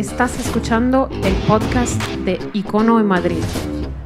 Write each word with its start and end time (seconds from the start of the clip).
Estás 0.00 0.40
escuchando 0.40 1.10
el 1.24 1.34
podcast 1.46 2.02
de 2.24 2.38
Icono 2.54 2.98
en 3.00 3.04
Madrid, 3.04 3.44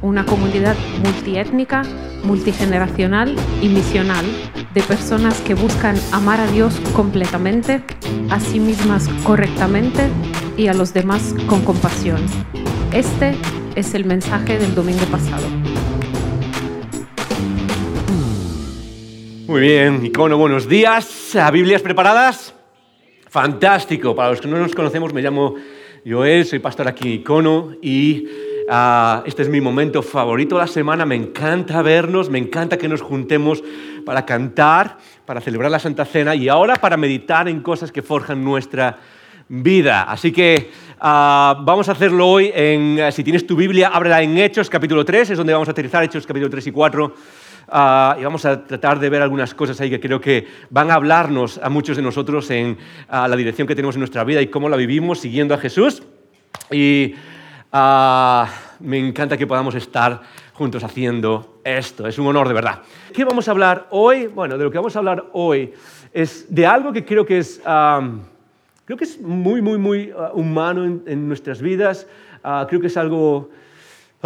una 0.01 0.25
comunidad 0.25 0.75
multiétnica, 1.01 1.83
multigeneracional 2.21 3.33
y 3.61 3.69
misional 3.69 4.25
de 4.73 4.81
personas 4.81 5.39
que 5.39 5.53
buscan 5.53 5.95
amar 6.11 6.41
a 6.41 6.47
Dios 6.47 6.81
completamente, 6.93 7.81
a 8.29 8.41
sí 8.41 8.59
mismas 8.59 9.07
correctamente 9.23 10.09
y 10.57 10.67
a 10.67 10.73
los 10.73 10.93
demás 10.93 11.33
con 11.47 11.63
compasión. 11.63 12.19
Este 12.91 13.33
es 13.77 13.93
el 13.93 14.03
mensaje 14.03 14.59
del 14.59 14.75
domingo 14.75 15.05
pasado. 15.05 15.47
Muy 19.47 19.61
bien, 19.61 20.05
Icono, 20.05 20.37
buenos 20.37 20.67
días. 20.67 21.37
¿Biblias 21.53 21.81
preparadas? 21.81 22.53
Fantástico. 23.29 24.13
Para 24.13 24.31
los 24.31 24.41
que 24.41 24.49
no 24.49 24.57
nos 24.57 24.75
conocemos, 24.75 25.13
me 25.13 25.21
llamo 25.21 25.55
Joel, 26.07 26.45
soy 26.45 26.59
pastor 26.59 26.87
aquí 26.87 27.07
en 27.07 27.13
Icono 27.21 27.71
y 27.81 28.27
ah, 28.69 29.23
este 29.25 29.41
es 29.41 29.49
mi 29.49 29.59
momento 29.59 30.03
favorito 30.03 30.53
de 30.53 30.61
la 30.61 30.67
semana. 30.67 31.03
Me 31.03 31.15
encanta 31.15 31.81
vernos, 31.81 32.29
me 32.29 32.37
encanta 32.37 32.77
que 32.77 32.87
nos 32.87 33.01
juntemos 33.01 33.63
para 34.05 34.23
cantar, 34.23 34.99
para 35.25 35.41
celebrar 35.41 35.71
la 35.71 35.79
Santa 35.79 36.05
Cena 36.05 36.35
y 36.35 36.47
ahora 36.47 36.75
para 36.75 36.95
meditar 36.95 37.49
en 37.49 37.61
cosas 37.61 37.91
que 37.91 38.03
forjan 38.03 38.43
nuestra 38.43 38.99
vida. 39.47 40.03
Así 40.03 40.31
que 40.31 40.69
ah, 40.99 41.59
vamos 41.63 41.89
a 41.89 41.93
hacerlo 41.93 42.27
hoy 42.27 42.51
en, 42.53 42.99
si 43.11 43.23
tienes 43.23 43.47
tu 43.47 43.55
Biblia, 43.55 43.87
ábrela 43.87 44.21
en 44.21 44.37
Hechos 44.37 44.69
capítulo 44.69 45.03
3, 45.03 45.31
es 45.31 45.37
donde 45.39 45.53
vamos 45.53 45.69
a 45.69 45.71
aterrizar 45.71 46.03
Hechos 46.03 46.27
capítulo 46.27 46.51
3 46.51 46.67
y 46.67 46.71
4. 46.71 47.15
Ah, 47.67 48.15
y 48.19 48.23
vamos 48.23 48.45
a 48.45 48.65
tratar 48.65 48.99
de 48.99 49.09
ver 49.09 49.21
algunas 49.21 49.53
cosas 49.53 49.79
ahí 49.81 49.89
que 49.89 49.99
creo 49.99 50.21
que 50.21 50.47
van 50.69 50.91
a 50.91 50.95
hablarnos 50.95 51.57
a 51.57 51.69
muchos 51.69 51.97
de 51.97 52.03
nosotros 52.03 52.49
en 52.51 52.77
ah, 53.09 53.27
la 53.27 53.35
dirección 53.35 53.67
que 53.67 53.75
tenemos 53.75 53.95
en 53.95 54.01
nuestra 54.01 54.23
vida 54.23 54.41
y 54.41 54.47
cómo 54.47 54.69
la 54.69 54.77
vivimos 54.77 55.19
siguiendo 55.19 55.53
a 55.55 55.57
Jesús. 55.57 56.03
Y 56.71 57.15
ah, 57.71 58.47
me 58.79 58.99
encanta 58.99 59.37
que 59.37 59.47
podamos 59.47 59.73
estar 59.75 60.21
juntos 60.53 60.83
haciendo 60.83 61.59
esto. 61.63 62.07
Es 62.07 62.19
un 62.19 62.27
honor 62.27 62.47
de 62.47 62.53
verdad. 62.53 62.81
¿Qué 63.13 63.25
vamos 63.25 63.47
a 63.47 63.51
hablar 63.51 63.87
hoy? 63.89 64.27
Bueno, 64.27 64.57
de 64.57 64.63
lo 64.63 64.71
que 64.71 64.77
vamos 64.77 64.95
a 64.95 64.99
hablar 64.99 65.25
hoy 65.33 65.73
es 66.13 66.53
de 66.53 66.67
algo 66.67 66.93
que 66.93 67.03
creo 67.03 67.25
que 67.25 67.39
es, 67.39 67.59
creo 67.63 68.97
que 68.97 69.03
es 69.03 69.19
muy, 69.19 69.61
muy, 69.61 69.77
muy 69.77 70.13
humano 70.33 70.85
en, 70.85 71.03
en, 71.07 71.27
nuestras 71.27 71.61
vidas. 71.61 72.07
creo 72.69 72.79
que 72.79 72.87
es 72.87 72.95
algo 72.95 73.49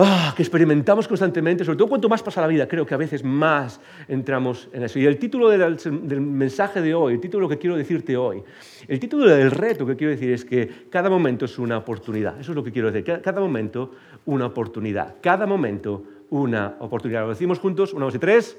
Ah, 0.02 0.34
que 0.34 0.44
experimentamos 0.44 1.10
constantemente, 1.10 1.66
sobre 1.66 1.78
todo 1.78 1.90
cuanto 1.90 2.08
más 2.08 2.24
pasa 2.24 2.40
la 2.40 2.48
vida, 2.48 2.70
creo 2.70 2.86
que 2.86 2.94
a 2.94 2.98
veces 2.98 3.22
más 3.22 3.82
entramos 4.08 4.70
en 4.72 4.84
eso. 4.84 4.98
Y 4.98 5.06
el 5.06 5.18
título 5.18 5.50
del, 5.50 5.78
mensaje 6.22 6.82
de 6.82 6.94
hoy, 6.94 7.16
el 7.16 7.20
título 7.20 7.50
que 7.50 7.58
quiero 7.58 7.76
decirte 7.76 8.16
hoy, 8.16 8.42
el 8.88 8.98
título 8.98 9.26
del 9.26 9.52
reto 9.52 9.86
que 9.86 9.98
quiero 9.98 10.12
decir 10.12 10.32
es 10.32 10.46
que 10.46 10.88
cada 10.90 11.10
momento 11.10 11.44
es 11.44 11.60
una 11.60 11.78
oportunidad. 11.78 12.40
Eso 12.40 12.54
es 12.54 12.56
lo 12.56 12.64
que 12.64 12.72
quiero 12.72 12.90
decir. 12.90 13.20
Cada 13.22 13.42
momento 13.42 13.92
una 14.26 14.46
oportunidad. 14.46 15.16
Cada 15.22 15.46
momento 15.46 16.04
una 16.30 16.78
oportunidad. 16.80 17.24
¿Lo 17.24 17.30
decimos 17.30 17.60
juntos? 17.60 17.94
Una, 17.94 18.06
dos 18.06 18.16
y 18.16 18.20
tres. 18.20 18.58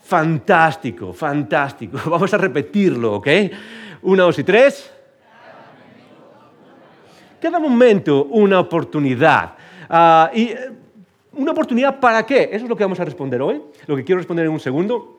Fantástico, 0.00 1.12
fantástico. 1.12 1.98
Vamos 2.06 2.32
a 2.32 2.38
repetirlo, 2.38 3.16
¿ok? 3.16 3.28
Una, 4.04 4.22
dos 4.22 4.38
y 4.38 4.44
tres 4.44 4.93
cada 7.44 7.58
momento 7.58 8.24
una 8.30 8.58
oportunidad. 8.58 9.52
Ah, 9.90 10.30
¿Y 10.32 10.44
eh, 10.44 10.70
una 11.34 11.50
oportunidad 11.52 12.00
para 12.00 12.24
qué? 12.24 12.48
Eso 12.50 12.64
es 12.64 12.70
lo 12.70 12.74
que 12.74 12.84
vamos 12.84 12.98
a 13.00 13.04
responder 13.04 13.42
hoy, 13.42 13.60
lo 13.86 13.96
que 13.96 14.02
quiero 14.02 14.18
responder 14.18 14.46
en 14.46 14.52
un 14.52 14.60
segundo. 14.60 15.18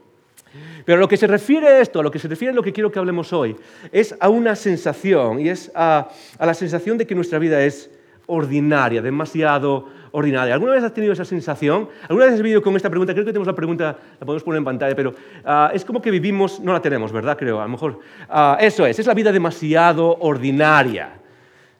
Pero 0.85 0.97
lo 0.99 1.07
que 1.07 1.17
se 1.17 1.27
refiere 1.27 1.67
a 1.67 1.79
esto, 1.81 1.99
a 1.99 2.03
lo 2.03 2.09
que 2.09 2.17
se 2.17 2.27
refiere 2.27 2.51
a 2.51 2.55
lo 2.55 2.63
que 2.63 2.73
quiero 2.73 2.91
que 2.91 2.97
hablemos 2.97 3.31
hoy, 3.31 3.55
es 3.91 4.15
a 4.19 4.29
una 4.29 4.55
sensación, 4.55 5.39
y 5.39 5.49
es 5.49 5.71
a, 5.75 6.09
a 6.39 6.45
la 6.47 6.55
sensación 6.55 6.97
de 6.97 7.05
que 7.05 7.13
nuestra 7.13 7.37
vida 7.37 7.61
es 7.61 7.91
ordinaria, 8.25 9.03
demasiado 9.03 9.87
ordinaria. 10.11 10.55
¿Alguna 10.55 10.71
vez 10.71 10.83
has 10.83 10.95
tenido 10.95 11.13
esa 11.13 11.25
sensación? 11.25 11.89
¿Alguna 12.09 12.25
vez 12.25 12.33
has 12.33 12.41
vivido 12.41 12.63
con 12.63 12.75
esta 12.75 12.89
pregunta? 12.89 13.13
Creo 13.13 13.23
que 13.23 13.33
tenemos 13.33 13.47
la 13.47 13.53
pregunta, 13.53 13.95
la 14.19 14.25
podemos 14.25 14.41
poner 14.41 14.57
en 14.57 14.65
pantalla, 14.65 14.95
pero 14.95 15.11
uh, 15.11 15.75
es 15.75 15.85
como 15.85 16.01
que 16.01 16.09
vivimos, 16.09 16.59
no 16.59 16.73
la 16.73 16.81
tenemos, 16.81 17.11
¿verdad? 17.11 17.37
Creo, 17.37 17.59
a 17.59 17.65
lo 17.65 17.69
mejor. 17.69 17.99
Uh, 18.29 18.55
eso 18.59 18.83
es, 18.87 18.97
es 18.97 19.05
la 19.05 19.13
vida 19.13 19.31
demasiado 19.31 20.17
ordinaria. 20.21 21.24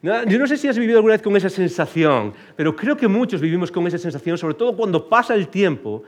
Yo 0.02 0.38
no 0.38 0.46
sé 0.46 0.58
si 0.58 0.68
has 0.68 0.78
vivido 0.78 0.98
alguna 0.98 1.14
vez 1.14 1.22
con 1.22 1.36
esa 1.36 1.50
sensación, 1.50 2.34
pero 2.56 2.76
creo 2.76 2.96
que 2.96 3.08
muchos 3.08 3.42
vivimos 3.42 3.72
con 3.72 3.88
esa 3.88 3.98
sensación, 3.98 4.38
sobre 4.38 4.54
todo 4.54 4.76
cuando 4.76 5.10
pasa 5.10 5.34
el 5.34 5.48
tiempo. 5.48 6.04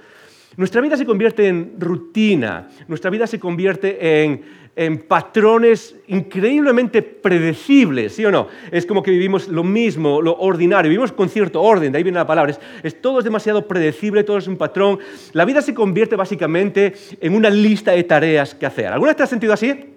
Nuestra 0.56 0.82
vida 0.82 0.98
se 0.98 1.06
convierte 1.06 1.48
en 1.48 1.76
rutina, 1.80 2.70
nuestra 2.88 3.10
vida 3.10 3.28
se 3.28 3.40
convierte 3.40 4.24
en, 4.24 4.44
en 4.76 5.00
patrones 5.00 5.96
increíblemente 6.08 7.02
predecibles, 7.02 8.14
¿sí 8.14 8.24
o 8.24 8.32
no? 8.32 8.48
Es 8.72 8.86
como 8.86 9.02
que 9.02 9.10
vivimos 9.10 9.48
lo 9.48 9.64
mismo, 9.64 10.22
lo 10.22 10.38
ordinario, 10.38 10.90
vivimos 10.90 11.12
con 11.12 11.30
cierto 11.30 11.62
orden, 11.64 11.92
de 11.92 11.98
ahí 11.98 12.04
viene 12.04 12.20
la 12.20 12.28
palabra, 12.28 12.56
es, 12.84 13.02
todo 13.02 13.18
es 13.18 13.26
demasiado 13.26 13.68
predecible, 13.68 14.24
todo 14.24 14.38
es 14.38 14.48
un 14.48 14.58
patrón. 14.58 15.00
La 15.34 15.46
vida 15.46 15.64
se 15.64 15.74
convierte 15.74 16.16
básicamente 16.16 16.94
en 17.20 17.34
una 17.34 17.50
lista 17.50 17.92
de 17.92 18.04
tareas 18.04 18.54
que 18.54 18.68
hacer. 18.68 18.88
¿Alguna 18.88 19.10
vez 19.10 19.18
te 19.18 19.24
has 19.24 19.30
sentido 19.30 19.54
así? 19.54 19.97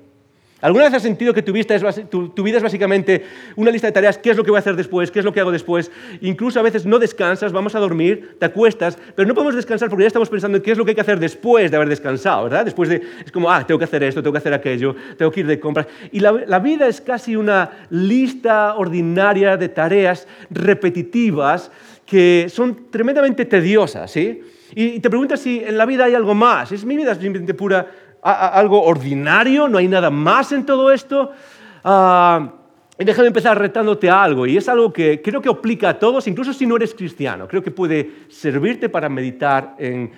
¿Alguna 0.60 0.84
vez 0.84 0.94
has 0.94 1.02
sentido 1.02 1.32
que 1.32 1.42
tu, 1.42 1.52
vida 1.52 1.74
es 1.74 2.62
básicamente 2.62 3.24
una 3.56 3.70
lista 3.70 3.86
de 3.86 3.92
tareas? 3.92 4.18
¿Qué 4.18 4.30
es 4.30 4.36
lo 4.36 4.44
que 4.44 4.50
voy 4.50 4.58
a 4.58 4.60
hacer 4.60 4.76
después? 4.76 5.10
¿Qué 5.10 5.20
es 5.20 5.24
lo 5.24 5.32
que 5.32 5.40
hago 5.40 5.50
después? 5.50 5.90
Incluso 6.20 6.60
a 6.60 6.62
veces 6.62 6.84
no 6.84 6.98
descansas, 6.98 7.52
vamos 7.52 7.74
a 7.74 7.78
dormir, 7.78 8.36
te 8.38 8.46
acuestas, 8.46 8.98
pero 9.14 9.26
no 9.26 9.34
podemos 9.34 9.54
descansar 9.54 9.88
porque 9.88 10.02
ya 10.02 10.08
estamos 10.08 10.28
pensando 10.28 10.58
en 10.58 10.62
qué 10.62 10.72
es 10.72 10.78
lo 10.78 10.84
que 10.84 10.90
hay 10.90 10.94
que 10.94 11.00
hacer 11.00 11.18
después 11.18 11.70
de 11.70 11.76
haber 11.76 11.88
descansado, 11.88 12.44
¿verdad? 12.44 12.64
Después 12.64 12.88
de, 12.88 13.02
es 13.24 13.32
como, 13.32 13.50
ah, 13.50 13.66
tengo 13.66 13.78
que 13.78 13.84
hacer 13.84 14.02
esto, 14.02 14.22
tengo 14.22 14.32
que 14.32 14.38
hacer 14.38 14.52
aquello, 14.52 14.94
tengo 15.16 15.30
que 15.30 15.40
ir 15.40 15.46
de 15.46 15.58
compras. 15.58 15.86
Y 16.12 16.20
la, 16.20 16.32
la 16.32 16.58
vida 16.58 16.86
es 16.86 17.00
casi 17.00 17.36
una 17.36 17.86
lista 17.88 18.74
ordinaria 18.74 19.56
de 19.56 19.68
tareas 19.70 20.28
repetitivas 20.50 21.70
que 22.04 22.48
son 22.50 22.90
tremendamente 22.90 23.44
tediosas, 23.46 24.10
¿sí? 24.10 24.42
Y 24.74 25.00
te 25.00 25.08
preguntas 25.10 25.40
si 25.40 25.62
en 25.64 25.76
la 25.76 25.86
vida 25.86 26.04
hay 26.04 26.14
algo 26.14 26.34
más. 26.34 26.70
¿Es 26.72 26.84
mi 26.84 26.96
vida 26.96 27.14
simplemente 27.14 27.54
pura 27.54 27.90
algo 28.22 28.82
ordinario, 28.82 29.68
no 29.68 29.78
hay 29.78 29.88
nada 29.88 30.10
más 30.10 30.52
en 30.52 30.66
todo 30.66 30.92
esto. 30.92 31.32
Uh, 31.84 32.48
y 32.98 33.04
déjame 33.04 33.28
empezar 33.28 33.58
retándote 33.58 34.10
algo, 34.10 34.46
y 34.46 34.58
es 34.58 34.68
algo 34.68 34.92
que 34.92 35.22
creo 35.22 35.40
que 35.40 35.48
aplica 35.48 35.88
a 35.88 35.98
todos, 35.98 36.26
incluso 36.26 36.52
si 36.52 36.66
no 36.66 36.76
eres 36.76 36.94
cristiano. 36.94 37.48
Creo 37.48 37.62
que 37.62 37.70
puede 37.70 38.26
servirte 38.28 38.90
para 38.90 39.08
meditar 39.08 39.74
en 39.78 40.12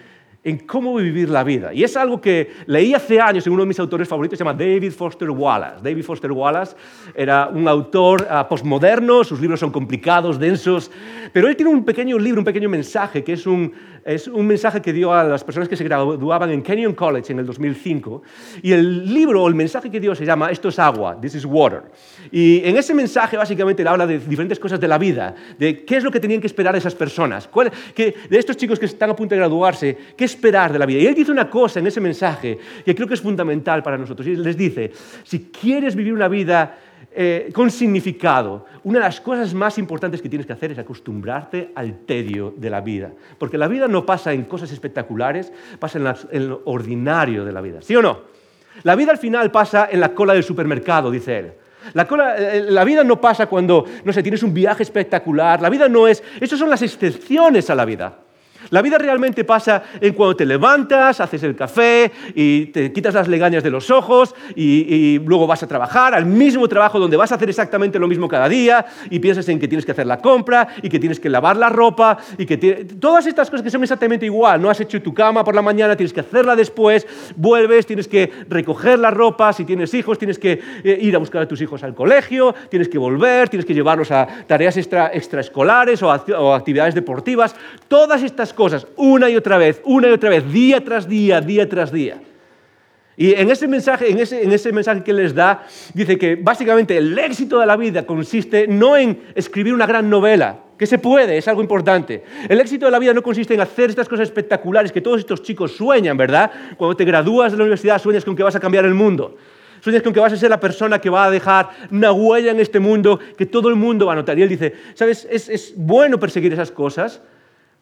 cómo 0.66 0.96
vivir 0.96 1.28
la 1.28 1.44
vida. 1.44 1.72
Y 1.72 1.84
es 1.84 1.96
algo 1.96 2.20
que 2.20 2.50
leí 2.66 2.92
hace 2.92 3.20
años 3.20 3.46
en 3.46 3.52
uno 3.52 3.62
de 3.62 3.68
mis 3.68 3.78
autores 3.78 4.08
favoritos, 4.08 4.36
se 4.36 4.44
llama 4.44 4.58
David 4.58 4.90
Foster 4.90 5.30
Wallace. 5.30 5.76
David 5.80 6.02
Foster 6.02 6.32
Wallace 6.32 6.74
era 7.14 7.46
un 7.46 7.68
autor 7.68 8.26
uh, 8.28 8.48
postmoderno, 8.48 9.22
sus 9.22 9.40
libros 9.40 9.60
son 9.60 9.70
complicados, 9.70 10.40
densos, 10.40 10.90
pero 11.32 11.46
él 11.46 11.54
tiene 11.54 11.70
un 11.70 11.84
pequeño 11.84 12.18
libro, 12.18 12.40
un 12.40 12.44
pequeño 12.44 12.68
mensaje, 12.68 13.22
que 13.22 13.34
es 13.34 13.46
un, 13.46 13.72
es 14.04 14.26
un 14.26 14.46
mensaje 14.46 14.80
que 14.80 14.92
dio 14.92 15.12
a 15.12 15.24
las 15.24 15.44
personas 15.44 15.68
que 15.68 15.76
se 15.76 15.84
graduaban 15.84 16.50
en 16.50 16.62
Kenyon 16.62 16.94
College 16.94 17.32
en 17.32 17.38
el 17.38 17.46
2005. 17.46 18.22
Y 18.62 18.72
el 18.72 19.12
libro 19.12 19.42
o 19.42 19.48
el 19.48 19.54
mensaje 19.54 19.90
que 19.90 20.00
dio 20.00 20.14
se 20.14 20.24
llama 20.24 20.50
Esto 20.50 20.68
es 20.68 20.78
agua, 20.78 21.18
This 21.20 21.36
is 21.36 21.44
water. 21.44 21.82
Y 22.30 22.62
en 22.64 22.76
ese 22.76 22.94
mensaje 22.94 23.36
básicamente 23.36 23.82
le 23.82 23.90
habla 23.90 24.06
de 24.06 24.18
diferentes 24.18 24.58
cosas 24.58 24.80
de 24.80 24.88
la 24.88 24.98
vida, 24.98 25.34
de 25.58 25.84
qué 25.84 25.96
es 25.96 26.04
lo 26.04 26.10
que 26.10 26.20
tenían 26.20 26.40
que 26.40 26.46
esperar 26.46 26.74
esas 26.76 26.94
personas, 26.94 27.48
cuál, 27.48 27.70
que, 27.94 28.14
de 28.28 28.38
estos 28.38 28.56
chicos 28.56 28.78
que 28.78 28.86
están 28.86 29.10
a 29.10 29.16
punto 29.16 29.34
de 29.34 29.38
graduarse, 29.38 29.96
qué 30.16 30.24
esperar 30.24 30.72
de 30.72 30.78
la 30.78 30.86
vida. 30.86 31.00
Y 31.00 31.06
él 31.06 31.14
dice 31.14 31.30
una 31.30 31.48
cosa 31.48 31.80
en 31.80 31.86
ese 31.86 32.00
mensaje 32.00 32.58
que 32.84 32.94
creo 32.94 33.06
que 33.06 33.14
es 33.14 33.20
fundamental 33.20 33.82
para 33.82 33.98
nosotros. 33.98 34.26
Y 34.26 34.36
les 34.36 34.56
dice, 34.56 34.90
si 35.24 35.50
quieres 35.50 35.94
vivir 35.94 36.12
una 36.12 36.28
vida 36.28 36.76
eh, 37.14 37.50
con 37.52 37.70
significado, 37.70 38.66
una 38.84 38.98
de 38.98 39.04
las 39.04 39.20
cosas 39.20 39.52
más 39.54 39.78
importantes 39.78 40.22
que 40.22 40.28
tienes 40.28 40.46
que 40.46 40.52
hacer 40.52 40.72
es 40.72 40.78
acostumbrarte 40.78 41.72
al 41.74 42.00
tedio 42.06 42.54
de 42.56 42.70
la 42.70 42.80
vida. 42.80 43.12
Porque 43.38 43.58
la 43.58 43.68
vida 43.68 43.88
no 43.88 44.06
pasa 44.06 44.32
en 44.32 44.44
cosas 44.44 44.72
espectaculares, 44.72 45.52
pasa 45.78 45.98
en, 45.98 46.14
en 46.30 46.48
lo 46.48 46.62
ordinario 46.64 47.44
de 47.44 47.52
la 47.52 47.60
vida. 47.60 47.82
¿Sí 47.82 47.94
o 47.94 48.02
no? 48.02 48.20
La 48.82 48.96
vida 48.96 49.12
al 49.12 49.18
final 49.18 49.50
pasa 49.50 49.88
en 49.90 50.00
la 50.00 50.14
cola 50.14 50.34
del 50.34 50.42
supermercado, 50.42 51.10
dice 51.10 51.38
él. 51.38 51.52
La, 51.94 52.06
cola, 52.06 52.36
eh, 52.36 52.64
la, 52.68 52.84
vida 52.84 53.04
no 53.04 53.20
pasa 53.20 53.46
cuando, 53.46 53.84
no 54.04 54.12
sé, 54.12 54.22
tienes 54.22 54.42
un 54.42 54.54
viaje 54.54 54.82
espectacular. 54.82 55.60
La 55.60 55.68
vida 55.68 55.88
no 55.88 56.08
es... 56.08 56.22
Esas 56.40 56.58
son 56.58 56.70
las 56.70 56.82
excepciones 56.82 57.68
a 57.70 57.74
la 57.74 57.84
vida. 57.84 58.18
La 58.72 58.80
vida 58.80 58.96
realmente 58.96 59.44
pasa 59.44 59.82
en 60.00 60.14
cuando 60.14 60.34
te 60.34 60.46
levantas, 60.46 61.20
haces 61.20 61.42
el 61.42 61.54
café 61.54 62.10
y 62.34 62.66
te 62.68 62.90
quitas 62.90 63.12
las 63.12 63.28
legañas 63.28 63.62
de 63.62 63.70
los 63.70 63.90
ojos 63.90 64.34
y, 64.56 65.18
luego 65.18 65.46
vas 65.46 65.62
a 65.62 65.68
trabajar 65.68 66.14
al 66.14 66.24
mismo 66.24 66.66
trabajo 66.68 66.98
donde 66.98 67.18
vas 67.18 67.30
a 67.32 67.34
hacer 67.34 67.50
exactamente 67.50 67.98
lo 67.98 68.08
mismo 68.08 68.28
cada 68.28 68.48
día 68.48 68.86
y 69.10 69.18
piensas 69.18 69.46
en 69.50 69.60
que 69.60 69.68
tienes 69.68 69.84
que 69.84 69.92
hacer 69.92 70.06
la 70.06 70.22
compra 70.22 70.68
y 70.80 70.88
que 70.88 70.98
tienes 70.98 71.20
que 71.20 71.28
lavar 71.28 71.58
la 71.58 71.68
ropa 71.68 72.16
y 72.38 72.46
que 72.46 72.56
todas 72.98 73.26
estas 73.26 73.50
cosas 73.50 73.62
que 73.62 73.70
son 73.70 73.82
exactamente 73.82 74.24
igual. 74.24 74.62
No 74.62 74.70
has 74.70 74.80
hecho 74.80 75.02
tu 75.02 75.12
cama 75.12 75.44
por 75.44 75.54
la 75.54 75.60
mañana, 75.60 75.94
tienes 75.94 76.14
que 76.14 76.20
hacerla 76.20 76.56
después, 76.56 77.06
vuelves, 77.36 77.84
tienes 77.84 78.08
que 78.08 78.32
recoger 78.48 78.98
la 78.98 79.10
ropa, 79.10 79.52
si 79.52 79.66
tienes 79.66 79.92
hijos 79.92 80.18
tienes 80.18 80.38
que 80.38 80.58
eh, 80.82 80.98
ir 80.98 81.14
a 81.14 81.18
buscar 81.18 81.42
a 81.42 81.46
tus 81.46 81.60
hijos 81.60 81.82
al 81.82 81.94
colegio, 81.94 82.54
tienes 82.70 82.88
que 82.88 82.96
volver, 82.96 83.50
tienes 83.50 83.66
que 83.66 83.74
llevarlos 83.74 84.10
a 84.12 84.26
tareas 84.46 84.78
extra, 84.78 85.08
extraescolares 85.12 86.02
o, 86.02 86.08
o 86.08 86.54
actividades 86.54 86.94
deportivas. 86.94 87.54
Todas 87.88 88.22
estas 88.22 88.54
una 88.96 89.30
y 89.30 89.36
otra 89.36 89.58
vez, 89.58 89.80
una 89.84 90.08
y 90.08 90.12
otra 90.12 90.30
vez, 90.30 90.52
día 90.52 90.82
tras 90.82 91.08
día, 91.08 91.40
día 91.40 91.68
tras 91.68 91.92
día. 91.92 92.20
Y 93.16 93.34
en 93.34 93.50
ese 93.50 93.68
mensaje, 93.68 94.10
en 94.10 94.18
ese, 94.18 94.42
en 94.42 94.52
ese 94.52 94.72
mensaje 94.72 95.02
que 95.04 95.12
les 95.12 95.34
da, 95.34 95.66
dice 95.92 96.16
que 96.16 96.36
básicamente 96.36 96.96
el 96.96 97.18
éxito 97.18 97.60
de 97.60 97.66
la 97.66 97.76
vida 97.76 98.06
consiste 98.06 98.66
no 98.66 98.96
en 98.96 99.20
escribir 99.34 99.74
una 99.74 99.86
gran 99.86 100.08
novela, 100.08 100.60
que 100.78 100.86
se 100.86 100.98
puede, 100.98 101.36
es 101.38 101.46
algo 101.46 101.62
importante. 101.62 102.24
El 102.48 102.58
éxito 102.58 102.86
de 102.86 102.90
la 102.90 102.98
vida 102.98 103.12
no 103.12 103.22
consiste 103.22 103.54
en 103.54 103.60
hacer 103.60 103.90
estas 103.90 104.08
cosas 104.08 104.28
espectaculares 104.28 104.90
que 104.90 105.00
todos 105.00 105.20
estos 105.20 105.42
chicos 105.42 105.72
sueñan, 105.76 106.16
¿verdad? 106.16 106.50
Cuando 106.76 106.96
te 106.96 107.04
gradúas 107.04 107.52
de 107.52 107.58
la 107.58 107.64
universidad 107.64 108.00
sueñas 108.00 108.24
con 108.24 108.34
que 108.34 108.42
vas 108.42 108.56
a 108.56 108.60
cambiar 108.60 108.84
el 108.86 108.94
mundo. 108.94 109.36
Sueñas 109.80 110.02
con 110.02 110.12
que 110.12 110.20
vas 110.20 110.32
a 110.32 110.36
ser 110.36 110.50
la 110.50 110.58
persona 110.58 111.00
que 111.00 111.10
va 111.10 111.26
a 111.26 111.30
dejar 111.30 111.70
una 111.90 112.12
huella 112.12 112.50
en 112.50 112.60
este 112.60 112.80
mundo 112.80 113.20
que 113.36 113.46
todo 113.46 113.68
el 113.68 113.76
mundo 113.76 114.06
va 114.06 114.14
a 114.14 114.16
notar. 114.16 114.38
Y 114.38 114.42
él 114.42 114.48
dice, 114.48 114.74
¿sabes? 114.94 115.26
Es, 115.30 115.48
es 115.48 115.74
bueno 115.76 116.18
perseguir 116.18 116.52
esas 116.52 116.70
cosas, 116.70 117.20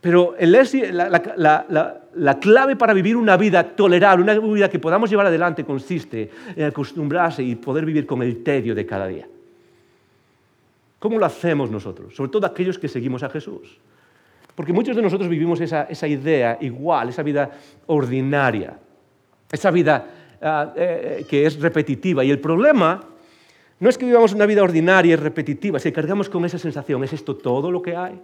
pero 0.00 0.34
la, 0.38 2.38
clave 2.40 2.76
para 2.76 2.94
vivir 2.94 3.16
una 3.16 3.36
vida 3.36 3.62
tolerable, 3.62 4.22
una 4.22 4.38
vida 4.38 4.70
que 4.70 4.78
podamos 4.78 5.10
llevar 5.10 5.26
adelante, 5.26 5.64
consiste 5.64 6.30
en 6.56 6.64
acostumbrarse 6.64 7.42
y 7.42 7.54
poder 7.56 7.84
vivir 7.84 8.06
con 8.06 8.22
el 8.22 8.42
tedio 8.42 8.74
de 8.74 8.86
cada 8.86 9.06
día. 9.06 9.28
¿Cómo 10.98 11.18
lo 11.18 11.26
hacemos 11.26 11.70
nosotros? 11.70 12.14
Sobre 12.14 12.30
todo 12.30 12.46
aquellos 12.46 12.78
que 12.78 12.88
seguimos 12.88 13.22
a 13.22 13.30
Jesús. 13.30 13.78
Porque 14.54 14.72
muchos 14.72 14.96
de 14.96 15.02
nosotros 15.02 15.28
vivimos 15.28 15.60
esa, 15.60 16.08
idea 16.08 16.58
igual, 16.60 17.10
esa 17.10 17.22
vida 17.22 17.50
ordinaria, 17.86 18.78
esa 19.50 19.70
vida 19.70 20.06
ah, 20.42 20.72
eh, 20.76 21.24
que 21.28 21.46
es 21.46 21.60
repetitiva. 21.60 22.24
Y 22.24 22.30
el 22.30 22.38
problema 22.38 23.00
no 23.78 23.88
es 23.88 23.96
que 23.96 24.04
vivamos 24.04 24.32
una 24.32 24.46
vida 24.46 24.62
ordinaria 24.62 25.14
y 25.14 25.16
repetitiva, 25.16 25.78
si 25.78 25.92
cargamos 25.92 26.28
con 26.28 26.44
esa 26.44 26.58
sensación, 26.58 27.02
¿es 27.04 27.14
esto 27.14 27.36
todo 27.36 27.70
lo 27.70 27.80
que 27.80 27.96
hay? 27.96 28.20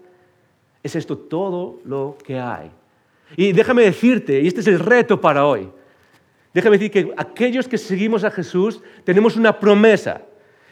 ¿Es 0.86 0.94
esto 0.94 1.18
todo 1.18 1.80
lo 1.84 2.16
que 2.24 2.38
hay? 2.38 2.70
Y 3.36 3.50
déjame 3.50 3.82
decirte, 3.82 4.40
y 4.40 4.46
este 4.46 4.60
es 4.60 4.68
el 4.68 4.78
reto 4.78 5.20
para 5.20 5.44
hoy, 5.44 5.68
déjame 6.54 6.78
decir 6.78 6.92
que 6.92 7.12
aquellos 7.16 7.66
que 7.66 7.76
seguimos 7.76 8.22
a 8.22 8.30
Jesús 8.30 8.80
tenemos 9.02 9.34
una 9.34 9.58
promesa. 9.58 10.22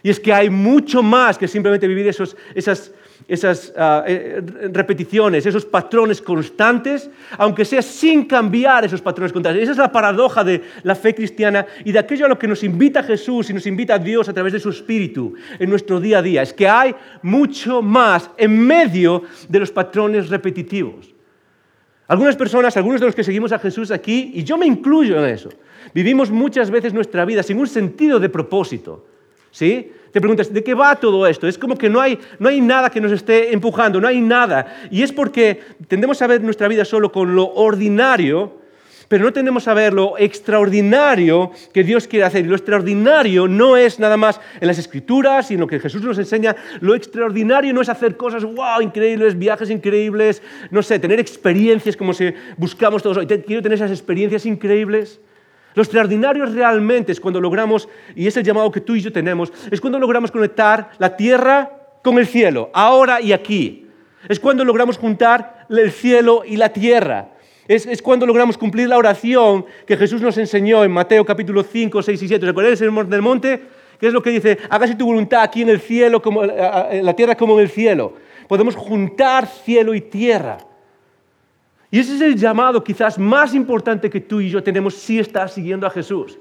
Y 0.05 0.11
es 0.11 0.21
que 0.21 0.33
hay 0.33 0.51
mucho 0.51 1.03
más 1.03 1.37
que 1.37 1.49
simplemente 1.49 1.89
vivir 1.89 2.07
esos, 2.07 2.37
esas, 2.55 2.93
esas 3.27 3.73
ah, 3.77 4.05
eh, 4.07 4.43
repeticiones, 4.73 5.47
esos 5.47 5.65
patrones 5.65 6.21
constantes, 6.21 7.11
aunque 7.39 7.65
sea 7.65 7.81
sin 7.81 8.27
cambiar 8.27 8.85
esos 8.85 9.01
patrones 9.01 9.33
constantes. 9.33 9.63
Esa 9.63 9.73
es 9.73 9.79
la 9.79 9.91
paradoja 9.91 10.45
de 10.45 10.63
la 10.83 10.95
fe 10.95 11.15
cristiana 11.15 11.67
y 11.85 11.93
de 11.93 11.99
aquello 11.99 12.27
a 12.27 12.29
lo 12.29 12.39
que 12.39 12.47
nos 12.47 12.63
invita 12.63 13.03
Jesús 13.03 13.49
y 13.49 13.55
nos 13.55 13.67
invita 13.67 13.99
Dios 13.99 14.29
a 14.29 14.33
través 14.33 14.53
de 14.53 14.61
su 14.61 14.71
Espíritu 14.71 15.35
en 15.59 15.71
nuestro 15.71 16.01
día 16.01 16.19
a 16.19 16.23
día. 16.23 16.43
Es 16.43 16.53
que 16.53 16.69
hay 16.69 16.95
mucho 17.23 17.81
más 17.81 18.31
en 18.37 18.59
medio 18.59 19.23
de 19.49 19.61
los 19.61 19.71
patrones 19.71 20.29
repetitivos. 20.29 21.15
Algunas 22.07 22.37
personas, 22.37 22.77
algunos 22.77 23.01
de 23.01 23.07
los 23.07 23.15
que 23.15 23.25
seguimos 23.25 23.53
a 23.53 23.59
Jesús 23.59 23.91
aquí, 23.91 24.33
y 24.35 24.45
yo 24.45 24.59
me 24.59 24.67
incluyo 24.67 25.19
en 25.25 25.33
eso, 25.33 25.49
vivimos 25.95 26.31
muchas 26.31 26.71
veces 26.71 26.93
nuestra 26.93 27.25
vida 27.25 27.43
sin 27.43 27.59
un 27.59 27.67
sentido 27.67 28.21
de 28.21 28.29
propósito. 28.29 29.07
¿Sí? 29.51 29.93
Te 30.15 30.21
preguntas, 30.21 30.55
¿de 30.55 30.63
qué 30.63 30.75
va 30.75 30.95
todo 30.95 31.27
esto? 31.27 31.49
Es 31.49 31.59
como 31.59 31.77
que 31.77 31.91
no 31.91 32.01
hay, 32.01 32.21
no 32.39 32.49
hay 32.49 32.61
nada 32.61 32.89
que 32.89 33.01
nos 33.01 33.11
esté 33.11 33.53
empujando, 33.53 34.01
no 34.01 34.07
hay 34.07 34.21
nada. 34.21 34.87
Y 34.89 35.03
es 35.03 35.11
porque 35.11 35.61
tendemos 35.89 36.23
a 36.23 36.29
ver 36.29 36.41
nuestra 36.41 36.69
vida 36.69 36.85
solo 36.85 37.11
con 37.11 37.35
lo 37.35 37.53
ordinario, 37.53 38.61
pero 39.09 39.25
no 39.25 39.33
tendemos 39.33 39.67
a 39.67 39.75
ver 39.75 39.93
lo 39.93 40.17
extraordinario 40.17 41.51
que 41.73 41.83
Dios 41.83 42.07
quiere 42.07 42.27
hacer. 42.27 42.45
Y 42.45 42.49
lo 42.49 42.55
extraordinario 42.55 43.49
no 43.49 43.77
es 43.77 43.99
nada 43.99 44.17
más 44.17 44.41
en 44.61 44.69
las 44.69 44.79
escrituras 44.79 45.51
y 45.51 45.55
en 45.55 45.61
lo 45.61 45.67
que 45.67 45.81
Jesús 45.81 46.01
nos 46.03 46.17
enseña. 46.17 46.55
Lo 46.79 46.95
extraordinario 46.95 47.75
no 47.75 47.81
es 47.81 47.89
hacer 47.89 48.17
cosas, 48.17 48.45
wow, 48.45 48.81
increíbles, 48.83 49.37
viajes 49.37 49.69
increíbles, 49.69 50.43
no 50.71 50.85
sé, 50.85 51.01
tener 51.01 51.19
experiencias 51.19 51.97
como 51.97 52.15
si 52.15 52.33
buscamos 52.57 53.03
todos 53.03 53.17
hoy. 53.17 53.27
Quiero 53.27 53.63
tener 53.63 53.75
esas 53.75 53.91
experiencias 53.91 54.47
increíbles. 54.47 55.21
Lo 55.75 55.83
extraordinario 55.83 56.47
realmente 56.47 57.13
es 57.13 57.21
cuando 57.21 57.41
logramos, 57.41 57.89
y 58.15 58.27
es 58.27 58.37
el 58.37 58.45
llamado 58.45 58.71
que 58.71 58.81
tú 58.81 58.95
y 58.95 59.01
yo 59.01 59.13
tenemos, 59.13 59.53
es 59.71 59.81
cuando 59.81 59.99
logramos 59.99 60.31
conectar 60.31 60.91
la 60.99 61.17
tierra 61.17 61.71
con 62.03 62.19
el 62.19 62.27
cielo, 62.27 62.71
ahora 62.73 63.21
y 63.21 63.33
aquí. 63.33 63.89
Es 64.29 64.39
cuando 64.39 64.65
logramos 64.65 64.97
juntar 64.97 65.67
el 65.69 65.91
cielo 65.91 66.43
y 66.47 66.57
la 66.57 66.71
tierra. 66.71 67.29
Es, 67.67 68.03
cuando 68.03 68.27
logramos 68.27 68.59
cumplir 68.59 68.89
la 68.89 68.99
oración 68.99 69.65
que 69.87 69.97
Jesús 69.97 70.21
nos 70.21 70.37
enseñó 70.37 70.85
en 70.85 70.93
Mateo 70.93 71.25
capítulo 71.25 71.63
5, 71.63 72.03
6 72.03 72.23
y 72.23 72.29
7. 72.29 72.45
¿Recuerdas 72.45 72.81
el 72.83 73.09
del 73.09 73.23
monte? 73.23 73.63
¿Qué 73.99 74.09
es 74.09 74.13
lo 74.13 74.23
que 74.23 74.31
dice? 74.31 74.59
Hágase 74.69 74.95
tu 74.95 75.07
voluntad 75.07 75.43
aquí 75.43 75.63
en 75.63 75.71
el 75.71 75.81
cielo, 75.81 76.21
como, 76.21 76.45
en 76.45 77.05
la 77.05 77.17
tierra 77.17 77.35
como 77.35 77.55
en 77.55 77.61
el 77.61 77.71
cielo. 77.71 78.13
Podemos 78.49 78.77
juntar 78.77 79.47
cielo 79.47 79.95
y 79.95 80.03
tierra. 80.03 80.59
Y 81.95 82.01
ese 82.01 82.17
es 82.17 82.23
el 82.23 82.35
llamado 82.35 82.83
quizás 82.83 83.21
más 83.21 83.55
importante 83.55 84.11
que 84.11 84.21
tú 84.21 84.41
y 84.41 84.51
yo 84.51 84.61
tenemos 84.65 84.95
si 84.95 85.21
estás 85.21 85.55
siguiendo 85.55 85.87
a 85.87 85.91
Jesús. 85.91 86.37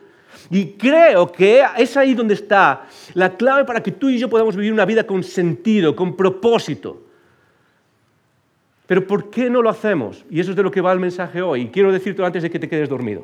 Y 0.50 0.72
creo 0.72 1.32
que 1.32 1.62
es 1.78 1.96
ahí 1.96 2.16
donde 2.16 2.34
está 2.34 2.88
la 3.14 3.38
clave 3.38 3.64
para 3.64 3.84
que 3.84 3.92
tú 3.92 4.10
y 4.10 4.18
yo 4.18 4.28
podamos 4.28 4.56
vivir 4.56 4.74
una 4.74 4.84
vida 4.84 5.06
con 5.06 5.22
sentido, 5.22 5.96
con 5.96 6.16
propósito. 6.16 7.04
Pero 8.88 9.06
¿por 9.06 9.30
qué 9.30 9.48
no 9.48 9.62
lo 9.62 9.70
hacemos? 9.70 10.26
Y 10.28 10.40
eso 10.40 10.50
es 10.50 10.58
de 10.58 10.64
lo 10.64 10.72
que 10.72 10.82
va 10.82 10.92
el 10.92 11.00
mensaje 11.00 11.40
hoy. 11.44 11.62
Y 11.62 11.68
quiero 11.68 11.92
decirte 11.92 12.26
antes 12.26 12.42
de 12.42 12.50
que 12.50 12.58
te 12.58 12.68
quedes 12.68 12.90
dormido. 12.90 13.24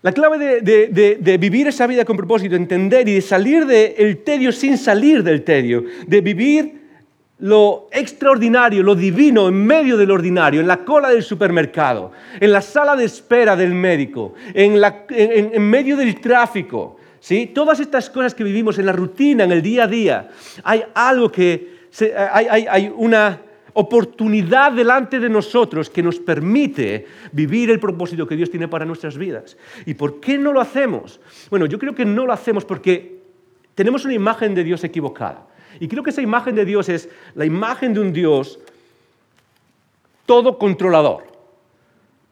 La 0.00 0.12
clave 0.12 0.62
de, 0.62 1.36
vivir 1.38 1.66
esa 1.66 1.86
vida 1.86 2.06
con 2.06 2.16
propósito, 2.16 2.56
entender 2.56 3.06
y 3.10 3.16
de 3.16 3.20
salir 3.20 3.66
del 3.66 4.22
tedio 4.24 4.50
sin 4.50 4.78
salir 4.78 5.22
del 5.22 5.42
tedio, 5.44 5.84
de 6.06 6.20
vivir 6.22 6.81
lo 7.42 7.88
extraordinario, 7.90 8.84
lo 8.84 8.94
divino 8.94 9.48
en 9.48 9.66
medio 9.66 9.96
del 9.96 10.12
ordinario, 10.12 10.60
en 10.60 10.66
la 10.68 10.84
cola 10.84 11.10
del 11.10 11.24
supermercado, 11.24 12.12
en 12.38 12.52
la 12.52 12.62
sala 12.62 12.94
de 12.94 13.04
espera 13.04 13.56
del 13.56 13.74
médico, 13.74 14.34
en, 14.54 15.60
medio 15.68 15.96
del 15.96 16.20
tráfico. 16.20 16.96
¿sí? 17.18 17.50
Todas 17.52 17.80
estas 17.80 18.08
cosas 18.10 18.32
que 18.32 18.44
vivimos 18.44 18.78
en 18.78 18.86
la 18.86 18.92
rutina, 18.92 19.42
en 19.42 19.50
el 19.50 19.60
día 19.60 19.84
a 19.84 19.86
día, 19.88 20.28
hay 20.62 20.84
algo 20.94 21.32
que, 21.32 21.88
hay, 22.14 22.92
una 22.94 23.40
oportunidad 23.72 24.70
delante 24.70 25.18
de 25.18 25.28
nosotros 25.28 25.90
que 25.90 26.02
nos 26.02 26.20
permite 26.20 27.06
vivir 27.32 27.70
el 27.70 27.80
propósito 27.80 28.24
que 28.24 28.36
Dios 28.36 28.50
tiene 28.50 28.68
para 28.68 28.84
nuestras 28.84 29.18
vidas. 29.18 29.56
¿Y 29.84 29.94
por 29.94 30.20
qué 30.20 30.38
no 30.38 30.52
lo 30.52 30.60
hacemos? 30.60 31.20
Bueno, 31.50 31.66
yo 31.66 31.80
creo 31.80 31.92
que 31.92 32.04
no 32.04 32.24
lo 32.24 32.32
hacemos 32.32 32.64
porque 32.64 33.20
tenemos 33.74 34.04
una 34.04 34.14
imagen 34.14 34.54
de 34.54 34.62
Dios 34.62 34.84
equivocada. 34.84 35.48
Y 35.80 35.88
creo 35.88 36.02
que 36.02 36.10
esa 36.10 36.22
imagen 36.22 36.54
de 36.54 36.64
Dios 36.64 36.88
es 36.88 37.08
la 37.34 37.44
imagen 37.44 37.94
de 37.94 38.00
un 38.00 38.12
Dios 38.12 38.58
todo 40.26 40.58
controlador. 40.58 41.24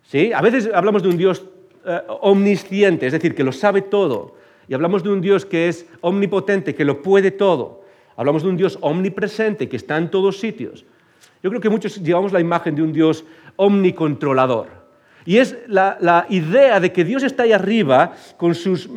¿Sí? 0.05 0.33
A 0.33 0.41
veces 0.41 0.69
hablamos 0.73 1.03
de 1.03 1.09
un 1.09 1.17
Dios 1.17 1.45
eh, 1.85 2.01
omnisciente, 2.21 3.07
es 3.07 3.13
decir, 3.13 3.35
que 3.35 3.45
lo 3.45 3.53
sabe 3.53 3.83
todo. 3.83 4.35
Y 4.69 4.75
hablamos 4.75 5.03
de 5.03 5.11
un 5.11 5.21
Dios 5.21 5.45
que 5.45 5.69
es 5.69 5.87
omnipotente, 6.01 6.75
que 6.75 6.85
lo 6.85 7.03
puede 7.03 7.31
todo. 7.31 7.83
Hablamos 8.17 8.43
de 8.43 8.49
un 8.49 8.57
Dios 8.57 8.79
omnipresente, 8.81 9.69
que 9.69 9.77
está 9.77 9.97
en 9.97 10.11
todos 10.11 10.39
sitios. 10.39 10.85
Yo 11.43 11.51
creo 11.51 11.61
que 11.61 11.71
muchos 11.71 12.03
llevamos 12.03 12.33
la 12.33 12.41
imagen 12.41 12.75
de 12.75 12.83
un 12.83 12.93
Dios 12.93 13.25
omnicontrolador. 13.57 14.80
Y 15.27 15.39
es 15.39 15.57
la, 15.67 16.27
idea 16.29 16.81
de 16.81 16.93
que 16.93 17.05
Dios 17.05 17.23
está 17.23 17.43
ahí 17.43 17.53
arriba 17.53 18.15
con 18.37 18.55
sus, 18.55 18.89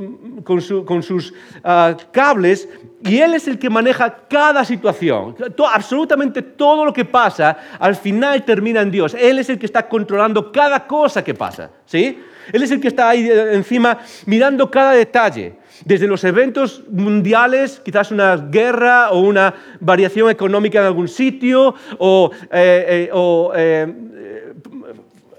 ah, 1.63 1.95
cables 2.11 2.67
y 3.05 3.19
Él 3.19 3.33
es 3.33 3.47
el 3.47 3.59
que 3.59 3.69
maneja 3.69 4.15
cada 4.29 4.63
situación. 4.63 5.35
absolutamente 5.71 6.41
todo 6.41 6.85
lo 6.85 6.93
que 6.93 7.03
pasa 7.05 7.57
al 7.79 7.95
final 7.95 8.43
termina 8.43 8.81
en 8.81 8.91
Dios. 8.91 9.13
Él 9.13 9.39
es 9.39 9.49
el 9.49 9.59
que 9.59 9.65
está 9.65 9.87
controlando 9.87 10.51
cada 10.51 10.87
cosa 10.87 11.23
que 11.23 11.33
pasa. 11.33 11.69
¿sí? 11.85 12.19
Él 12.51 12.63
es 12.63 12.71
el 12.71 12.79
que 12.79 12.87
está 12.87 13.09
ahí 13.09 13.29
encima 13.29 13.99
mirando 14.25 14.69
cada 14.69 14.91
detalle. 14.91 15.55
Desde 15.85 16.07
los 16.07 16.23
eventos 16.23 16.83
mundiales, 16.89 17.81
quizás 17.83 18.11
una 18.11 18.37
guerra 18.37 19.11
o 19.11 19.19
una 19.19 19.53
variación 19.79 20.29
económica 20.29 20.79
en 20.79 20.85
algún 20.85 21.07
sitio, 21.07 21.75
o, 21.97 22.31
eh, 22.51 23.09
eh, 23.11 23.11
eh, 23.55 23.93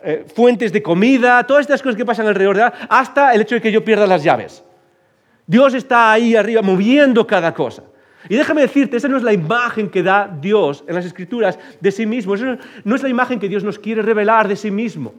eh, 0.04 0.26
fuentes 0.34 0.70
de 0.70 0.82
comida, 0.82 1.44
todas 1.46 1.62
estas 1.62 1.82
cosas 1.82 1.96
que 1.96 2.04
pasan 2.04 2.26
alrededor, 2.26 2.56
de, 2.56 2.70
hasta 2.88 3.32
el 3.32 3.40
hecho 3.40 3.54
de 3.54 3.60
que 3.62 3.72
yo 3.72 3.82
pierda 3.82 4.06
las 4.06 4.22
llaves. 4.22 4.62
Dios 5.46 5.72
está 5.72 6.12
ahí 6.12 6.36
arriba 6.36 6.62
moviendo 6.62 7.26
cada 7.26 7.54
cosa. 7.54 7.84
Y 8.28 8.36
déjame 8.36 8.60
decirte, 8.62 8.96
esa 8.96 9.08
no 9.08 9.16
es 9.16 9.22
la 9.22 9.32
imagen 9.32 9.88
que 9.88 10.02
da 10.02 10.28
Dios 10.40 10.84
en 10.86 10.94
las 10.94 11.04
Escrituras 11.04 11.58
de 11.80 11.90
sí 11.90 12.06
mismo. 12.06 12.34
Esa 12.34 12.58
no 12.84 12.96
es 12.96 13.02
la 13.02 13.08
imagen 13.08 13.38
que 13.38 13.48
Dios 13.48 13.64
nos 13.64 13.78
quiere 13.78 14.02
revelar 14.02 14.46
de 14.46 14.56
sí 14.56 14.70
mismo. 14.70 15.14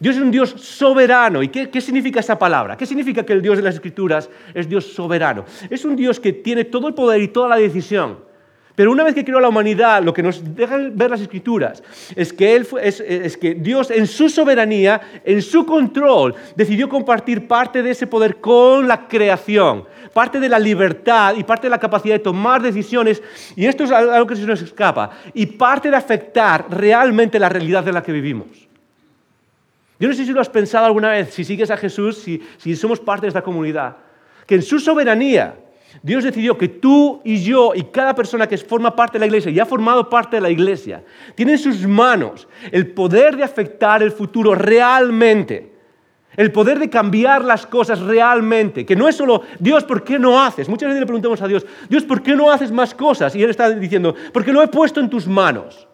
Dios 0.00 0.16
es 0.16 0.22
un 0.22 0.30
Dios 0.30 0.50
soberano. 0.50 1.42
¿Y 1.42 1.48
qué, 1.48 1.68
qué, 1.68 1.80
significa 1.80 2.20
esa 2.20 2.38
palabra? 2.38 2.76
¿Qué 2.76 2.86
significa 2.86 3.24
que 3.24 3.32
el 3.32 3.42
Dios 3.42 3.56
de 3.56 3.62
las 3.64 3.74
Escrituras 3.74 4.30
es 4.54 4.68
Dios 4.68 4.92
soberano? 4.92 5.44
Es 5.70 5.84
un 5.84 5.96
Dios 5.96 6.20
que 6.20 6.32
tiene 6.32 6.64
todo 6.64 6.88
el 6.88 6.94
poder 6.94 7.20
y 7.20 7.28
toda 7.28 7.48
la 7.48 7.56
decisión. 7.56 8.27
Pero 8.78 8.92
una 8.92 9.02
vez 9.02 9.12
que 9.12 9.24
creó 9.24 9.40
la 9.40 9.48
humanidad, 9.48 10.04
lo 10.04 10.14
que 10.14 10.22
nos 10.22 10.54
dejan 10.54 10.96
ver 10.96 11.10
las 11.10 11.20
escrituras 11.20 11.82
es 12.14 12.32
que, 12.32 13.56
Dios 13.58 13.90
en 13.90 14.06
su 14.06 14.28
soberanía, 14.28 15.00
en 15.24 15.42
su 15.42 15.66
control, 15.66 16.36
decidió 16.54 16.88
compartir 16.88 17.48
parte 17.48 17.82
de 17.82 17.90
ese 17.90 18.06
poder 18.06 18.36
con 18.36 18.86
la 18.86 19.08
creación, 19.08 19.82
parte 20.14 20.38
de 20.38 20.48
la 20.48 20.60
libertad 20.60 21.34
y 21.36 21.42
parte 21.42 21.66
de 21.66 21.70
la 21.70 21.80
capacidad 21.80 22.14
de 22.14 22.20
tomar 22.20 22.62
decisiones, 22.62 23.20
y 23.56 23.66
esto 23.66 23.82
es 23.82 23.90
algo 23.90 24.28
que 24.28 24.36
se 24.36 24.46
nos 24.46 24.62
escapa, 24.62 25.10
y 25.34 25.46
parte 25.46 25.90
de 25.90 25.96
afectar 25.96 26.66
realmente 26.70 27.40
la 27.40 27.48
realidad 27.48 27.82
de 27.82 27.92
la 27.92 28.04
que 28.04 28.12
vivimos. 28.12 28.46
Yo 29.98 30.06
no 30.06 30.14
sé 30.14 30.24
si 30.24 30.30
lo 30.30 30.40
has 30.40 30.48
pensado 30.48 30.86
alguna 30.86 31.10
vez, 31.10 31.34
si 31.34 31.42
sigues 31.42 31.72
a 31.72 31.76
Jesús, 31.76 32.18
si, 32.18 32.40
si 32.58 32.76
somos 32.76 33.00
parte 33.00 33.22
de 33.22 33.30
esta 33.30 33.42
comunidad, 33.42 33.96
que 34.46 34.54
en 34.54 34.62
su 34.62 34.78
soberanía 34.78 35.56
Dios 36.02 36.24
decidió 36.24 36.56
que 36.56 36.68
tú 36.68 37.20
y 37.24 37.42
yo 37.42 37.72
y 37.74 37.84
cada 37.84 38.14
persona 38.14 38.46
que 38.46 38.58
forma 38.58 38.94
parte 38.94 39.14
de 39.14 39.20
la 39.20 39.26
iglesia 39.26 39.50
y 39.50 39.58
ha 39.58 39.66
formado 39.66 40.08
parte 40.08 40.36
de 40.36 40.42
la 40.42 40.50
iglesia, 40.50 41.02
tiene 41.34 41.52
en 41.52 41.58
sus 41.58 41.86
manos 41.86 42.46
el 42.70 42.92
poder 42.92 43.36
de 43.36 43.44
afectar 43.44 44.02
el 44.02 44.12
futuro 44.12 44.54
realmente. 44.54 45.76
El 46.36 46.52
poder 46.52 46.78
de 46.78 46.88
cambiar 46.88 47.44
las 47.44 47.66
cosas 47.66 47.98
realmente, 47.98 48.86
que 48.86 48.94
no 48.94 49.08
es 49.08 49.16
solo, 49.16 49.42
Dios, 49.58 49.82
¿por 49.82 50.04
qué 50.04 50.20
no 50.20 50.40
haces? 50.40 50.68
Muchas 50.68 50.88
veces 50.88 51.00
le 51.00 51.06
preguntamos 51.06 51.42
a 51.42 51.48
Dios, 51.48 51.66
Dios, 51.88 52.04
¿por 52.04 52.22
qué 52.22 52.36
no 52.36 52.52
haces 52.52 52.70
más 52.70 52.94
cosas? 52.94 53.34
Y 53.34 53.42
Él 53.42 53.50
está 53.50 53.70
diciendo, 53.70 54.14
porque 54.32 54.52
lo 54.52 54.62
he 54.62 54.68
puesto 54.68 55.00
en 55.00 55.10
tus 55.10 55.26
manos. 55.26 55.88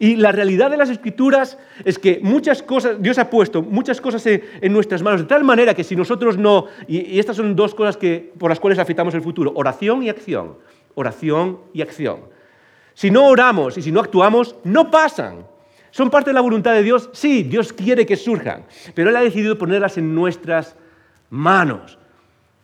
Y 0.00 0.14
la 0.16 0.30
realidad 0.30 0.70
de 0.70 0.76
las 0.76 0.90
escrituras 0.90 1.58
es 1.84 1.98
que 1.98 2.20
muchas 2.22 2.62
cosas, 2.62 3.02
Dios 3.02 3.18
ha 3.18 3.28
puesto 3.28 3.62
muchas 3.62 4.00
cosas 4.00 4.24
en, 4.26 4.72
nuestras 4.72 5.02
manos, 5.02 5.22
de 5.22 5.26
tal 5.26 5.42
manera 5.42 5.74
que 5.74 5.82
si 5.82 5.96
nosotros 5.96 6.38
no, 6.38 6.66
y, 6.86 7.18
estas 7.18 7.36
son 7.36 7.56
dos 7.56 7.74
cosas 7.74 7.96
que, 7.96 8.32
por 8.38 8.48
las 8.48 8.60
cuales 8.60 8.78
afectamos 8.78 9.14
el 9.14 9.22
futuro, 9.22 9.52
oración 9.56 10.04
y 10.04 10.08
acción, 10.08 10.56
oración 10.94 11.58
y 11.72 11.82
acción. 11.82 12.20
Si 12.94 13.10
no 13.10 13.26
oramos 13.26 13.76
y 13.76 13.82
si 13.82 13.90
no 13.90 14.00
actuamos, 14.00 14.54
no 14.62 14.90
pasan. 14.90 15.46
¿Son 15.90 16.10
parte 16.10 16.30
de 16.30 16.34
la 16.34 16.42
voluntad 16.42 16.74
de 16.74 16.82
Dios? 16.84 17.10
Sí, 17.12 17.42
Dios 17.42 17.72
quiere 17.72 18.06
que 18.06 18.16
surjan, 18.16 18.66
pero 18.94 19.10
Él 19.10 19.16
ha 19.16 19.20
decidido 19.20 19.58
ponerlas 19.58 19.98
en 19.98 20.14
nuestras 20.14 20.76
manos. 21.30 21.98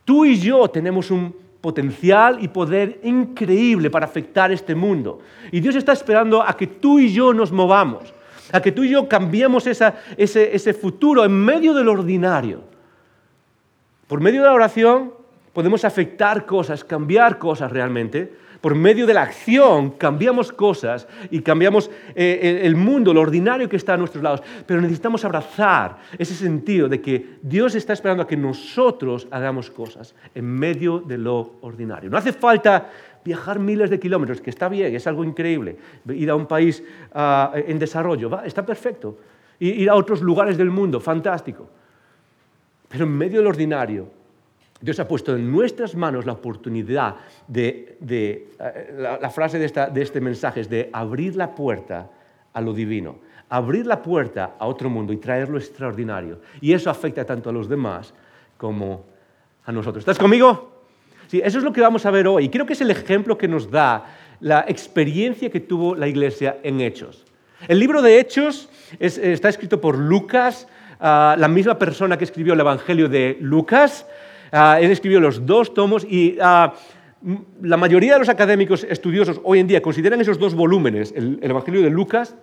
Tú 0.04 0.24
y 0.24 0.38
yo 0.38 0.68
tenemos 0.68 1.10
un 1.10 1.34
potencial 1.64 2.44
y 2.44 2.49
poder 2.49 3.00
increíble 3.04 3.88
para 3.88 4.04
afectar 4.04 4.52
este 4.52 4.75
mundo. 4.75 5.21
Y 5.50 5.61
Dios 5.61 5.75
está 5.76 5.94
esperando 5.94 6.42
a 6.42 6.54
que 6.59 6.66
tú 6.66 6.99
y 6.99 7.11
yo 7.11 7.33
nos 7.33 7.52
movamos, 7.52 8.12
a 8.52 8.61
que 8.61 8.71
tú 8.71 8.85
y 8.85 8.90
yo 8.90 9.09
cambiemos 9.09 9.66
ese, 9.66 9.94
ese 10.18 10.75
futuro 10.75 11.25
en 11.25 11.33
medio 11.33 11.73
del 11.73 11.88
ordinario. 11.88 12.61
Por 14.06 14.21
medio 14.21 14.42
de 14.42 14.49
la 14.49 14.52
oración 14.52 15.14
podemos 15.54 15.87
afectar 15.87 16.44
cosas, 16.44 16.85
cambiar 16.85 17.38
cosas 17.38 17.73
realmente, 17.73 18.35
por 18.64 18.75
medio 18.75 19.06
de 19.06 19.12
la 19.12 19.21
acción 19.21 19.90
cambiamos 19.90 20.50
cosas 20.50 21.06
y 21.30 21.42
cambiamos 21.42 21.90
eh, 22.14 22.62
el 22.62 22.76
mundo, 22.76 23.12
lo 23.12 23.21
ordinario 23.21 23.68
que 23.68 23.76
está 23.76 23.92
a 23.92 23.99
nuestros 23.99 24.25
lados. 24.25 24.42
Pero 24.64 24.80
necesitamos 24.80 25.23
abrazar 25.23 25.99
ese 26.16 26.35
sentido 26.35 26.88
de 26.88 26.99
que 27.02 27.37
Dios 27.42 27.75
está 27.75 27.92
esperando 27.92 28.23
a 28.23 28.26
que 28.26 28.38
nosotros 28.38 29.28
hagamos 29.30 29.71
cosas 29.71 30.14
en 30.35 30.47
medio 30.47 31.00
de 31.00 31.18
lo 31.18 31.56
ordinario. 31.61 32.09
No 32.09 32.16
hace 32.16 32.33
falta 32.33 32.88
viajar 33.23 33.59
miles 33.59 33.90
de 33.90 34.00
kilómetros, 34.00 34.40
que 34.40 34.49
está 34.49 34.71
bien, 34.71 34.94
es 34.94 35.06
algo 35.06 35.25
increíble. 35.25 35.76
Ir 36.09 36.30
a 36.30 36.35
un 36.35 36.47
país 36.47 36.83
ah, 37.12 37.52
en 37.54 37.78
desarrollo, 37.78 38.30
está 38.47 38.64
perfecto. 38.64 39.18
Ir 39.61 39.90
a 39.90 39.94
otros 39.94 40.23
lugares 40.23 40.56
del 40.56 40.71
mundo, 40.71 41.00
fantástico. 41.00 41.68
Pero 42.88 43.04
en 43.04 43.12
medio 43.12 43.40
del 43.40 43.47
ordinario 43.47 44.24
Dios 44.81 44.99
ha 45.00 45.09
puesto 45.09 45.35
en 45.35 45.50
nuestras 45.50 45.95
manos 45.95 46.26
la 46.26 46.33
oportunidad 46.33 47.16
de, 47.49 47.99
eh, 48.09 49.19
la, 49.21 49.31
frase 49.31 49.59
de, 49.59 50.02
este 50.02 50.21
mensaje 50.21 50.61
es 50.61 50.69
de 50.69 50.90
abrir 50.93 51.37
la 51.37 51.54
puerta 51.54 52.11
a 52.52 52.61
lo 52.61 52.73
divino, 52.73 53.19
abrir 53.49 53.87
la 53.87 54.02
puerta 54.02 54.57
a 54.59 54.66
otro 54.66 54.90
mundo 54.90 55.12
y 55.12 55.16
traer 55.16 55.49
lo 55.49 55.59
extraordinario. 55.59 56.40
Y 56.61 56.73
eso 56.73 56.90
afecta 56.90 57.25
tanto 57.25 57.50
a 57.50 57.52
los 57.52 57.69
demás 57.69 58.12
como 58.57 59.04
a 59.64 59.73
nosotros. 59.73 60.02
¿Estás 60.02 60.19
conmigo? 60.19 60.73
Sí, 61.28 61.40
eso 61.43 61.59
es 61.59 61.64
lo 61.64 61.73
que 61.73 61.81
vamos 61.81 62.04
a 62.04 62.11
ver 62.11 62.26
hoy. 62.28 62.49
Creo 62.49 62.66
que 62.66 62.75
es 62.75 62.81
el 62.81 62.90
ejemplo 62.90 63.38
que 63.38 63.49
nos 63.49 63.71
da 63.71 64.04
la 64.40 64.64
experiencia 64.69 65.50
que 65.50 65.61
tuvo 65.61 65.95
la 65.95 66.07
iglesia 66.07 66.59
en 66.62 66.81
Hechos. 66.81 67.25
El 67.66 67.78
libro 67.78 68.02
de 68.02 68.21
Hechos 68.21 68.69
está 68.99 69.49
escrito 69.49 69.81
por 69.81 69.99
Lucas, 69.99 70.69
ah, 71.00 71.35
la 71.38 71.49
misma 71.49 71.78
persona 71.78 72.19
que 72.19 72.25
escribió 72.25 72.52
el 72.52 72.61
Evangelio 72.61 73.09
de 73.09 73.38
Lucas. 73.40 74.07
Ah, 74.56 74.78
él 74.80 74.92
escribió 74.92 75.18
los 75.18 75.44
dos 75.44 75.75
tomos 75.75 76.04
y 76.04 76.38
ah, 76.40 76.73
la 77.61 77.76
mayoría 77.76 78.12
de 78.12 78.20
los 78.20 78.28
académicos 78.28 78.84
estudiosos 78.88 79.40
hoy 79.42 79.58
en 79.58 79.66
día 79.66 79.82
consideran 79.82 80.20
esos 80.20 80.38
dos 80.38 80.54
volúmenes, 80.54 81.12
el, 81.16 81.40
Evangelio 81.42 81.82
de 81.82 81.90
Lucas 81.90 82.37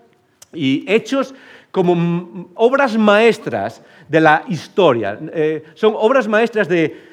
y 0.54 0.84
Hechos, 0.92 1.34
como 1.72 2.52
obras 2.56 2.98
maestras 2.98 3.82
de 4.10 4.20
la 4.20 4.44
historia. 4.50 5.18
Eh, 5.34 5.64
son 5.74 5.94
obras 5.96 6.28
maestras 6.28 6.68
de, 6.68 7.11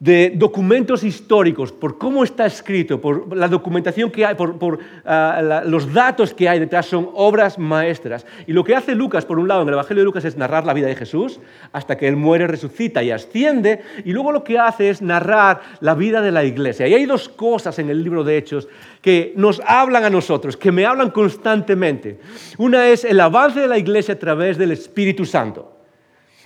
de 0.00 0.32
documentos 0.36 1.02
históricos, 1.02 1.72
por 1.72 1.98
cómo 1.98 2.22
está 2.22 2.46
escrito, 2.46 3.00
por 3.00 3.36
la 3.36 3.48
documentación 3.48 4.12
que 4.12 4.24
hay, 4.24 4.36
por, 4.36 4.78
ah, 5.04 5.62
los 5.66 5.92
datos 5.92 6.32
que 6.32 6.48
hay 6.48 6.60
detrás, 6.60 6.86
son 6.86 7.10
obras 7.14 7.58
maestras. 7.58 8.24
Y 8.46 8.52
lo 8.52 8.62
que 8.62 8.76
hace 8.76 8.94
Lucas, 8.94 9.24
por 9.24 9.40
un 9.40 9.48
lado, 9.48 9.62
en 9.62 9.68
el 9.68 9.74
Evangelio 9.74 10.02
de 10.02 10.04
Lucas 10.04 10.24
es 10.24 10.36
narrar 10.36 10.64
la 10.64 10.72
vida 10.72 10.86
de 10.86 10.94
Jesús 10.94 11.40
hasta 11.72 11.96
que 11.96 12.06
Él 12.06 12.14
muere, 12.14 12.46
resucita 12.46 13.02
y 13.02 13.10
asciende, 13.10 13.82
y 14.04 14.12
luego 14.12 14.30
lo 14.30 14.44
que 14.44 14.58
hace 14.58 14.88
es 14.88 15.02
narrar 15.02 15.62
la 15.80 15.94
vida 15.94 16.22
de 16.22 16.30
la 16.30 16.44
iglesia. 16.44 16.86
Y 16.86 16.94
hay 16.94 17.04
dos 17.04 17.28
cosas 17.28 17.76
en 17.80 17.90
el 17.90 18.04
libro 18.04 18.22
de 18.22 18.36
Hechos 18.36 18.68
que 19.02 19.32
nos 19.34 19.60
hablan 19.66 20.04
a 20.04 20.10
nosotros, 20.10 20.56
que 20.56 20.70
me 20.70 20.86
hablan 20.86 21.10
constantemente. 21.10 22.20
Una 22.56 22.86
es 22.86 23.04
el 23.04 23.18
avance 23.18 23.58
de 23.58 23.68
la 23.68 23.78
iglesia 23.78 24.14
a 24.14 24.18
través 24.18 24.58
del 24.58 24.70
Espíritu 24.70 25.24
Santo. 25.24 25.77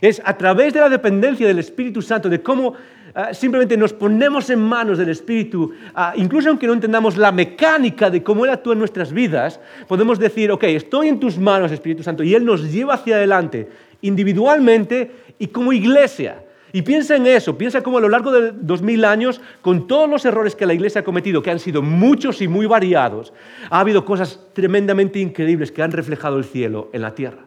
Es 0.03 0.21
a 0.23 0.37
través 0.37 0.75
de 0.75 0.81
la 0.81 0.91
dependencia 0.91 1.47
del 1.47 1.61
Espíritu 1.61 2.03
Santo, 2.03 2.29
de 2.29 2.43
cómo 2.43 2.75
Ah, 3.15 3.35
simplemente 3.35 3.77
nos 3.77 3.93
ponemos 3.93 4.49
en 4.49 4.59
manos 4.59 4.97
del 4.97 5.11
Espíritu, 5.11 5.73
ah, 5.95 6.15
incluso 6.17 6.49
aunque 6.49 6.67
no 6.67 6.73
entendamos 6.73 7.19
la 7.19 7.31
mecánica 7.31 8.09
de 8.09 8.23
cómo 8.23 8.47
Él 8.47 8.51
actúa 8.51 8.73
en 8.73 8.79
nuestras 8.79 9.13
vidas, 9.13 9.61
podemos 9.87 10.19
decir, 10.19 10.51
ok, 10.51 10.65
estoy 10.65 11.09
en 11.09 11.21
tus 11.21 11.37
manos, 11.37 11.71
Espíritu 11.73 12.03
Santo, 12.03 12.23
y 12.23 12.35
Él 12.35 12.47
nos 12.47 12.73
lleva 12.73 12.95
hacia 12.95 13.17
adelante, 13.17 13.69
individualmente 14.01 15.11
y 15.39 15.49
como 15.49 15.75
iglesia. 15.75 16.43
Y 16.73 16.81
piensa 16.81 17.17
en 17.17 17.27
eso, 17.27 17.59
piensa 17.59 17.83
cómo 17.83 17.99
a 17.99 18.01
lo 18.01 18.09
largo 18.09 18.33
de 18.33 18.53
dos 18.55 18.81
mil 18.81 19.05
años, 19.05 19.43
con 19.61 19.87
todos 19.87 20.09
los 20.09 20.25
errores 20.25 20.57
que 20.57 20.65
la 20.65 20.73
iglesia 20.73 21.03
ha 21.03 21.05
cometido, 21.05 21.43
que 21.43 21.51
han 21.51 21.59
sido 21.59 21.83
muchos 21.83 22.41
y 22.41 22.49
muy 22.49 22.65
variados, 22.65 23.35
ha 23.69 23.81
habido 23.81 24.07
cosas 24.07 24.41
tremendamente 24.55 25.19
increíbles 25.19 25.71
que 25.71 25.83
han 25.83 25.93
reflejado 25.93 26.39
el 26.39 26.45
cielo 26.45 26.89
en 26.95 27.03
la 27.03 27.15
tierra. 27.15 27.45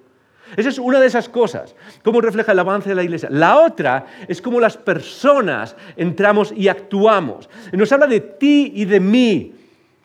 Esa 0.55 0.69
es 0.69 0.79
una 0.79 1.00
de 1.00 1.07
esas 1.07 1.29
cosas, 1.29 1.75
cómo 2.03 2.21
refleja 2.21 2.51
el 2.51 2.59
avance 2.59 2.89
de 2.89 2.95
la 2.95 3.03
iglesia. 3.03 3.29
La 3.31 3.57
otra 3.57 4.05
es 4.27 4.41
cómo 4.41 4.59
las 4.59 4.77
personas 4.77 5.75
entramos 5.97 6.53
y 6.55 6.67
actuamos. 6.67 7.50
Nos 7.71 7.91
habla 7.91 8.07
de 8.07 8.19
ti 8.21 8.71
y 8.75 8.85
de 8.85 9.00
mí. 9.00 9.53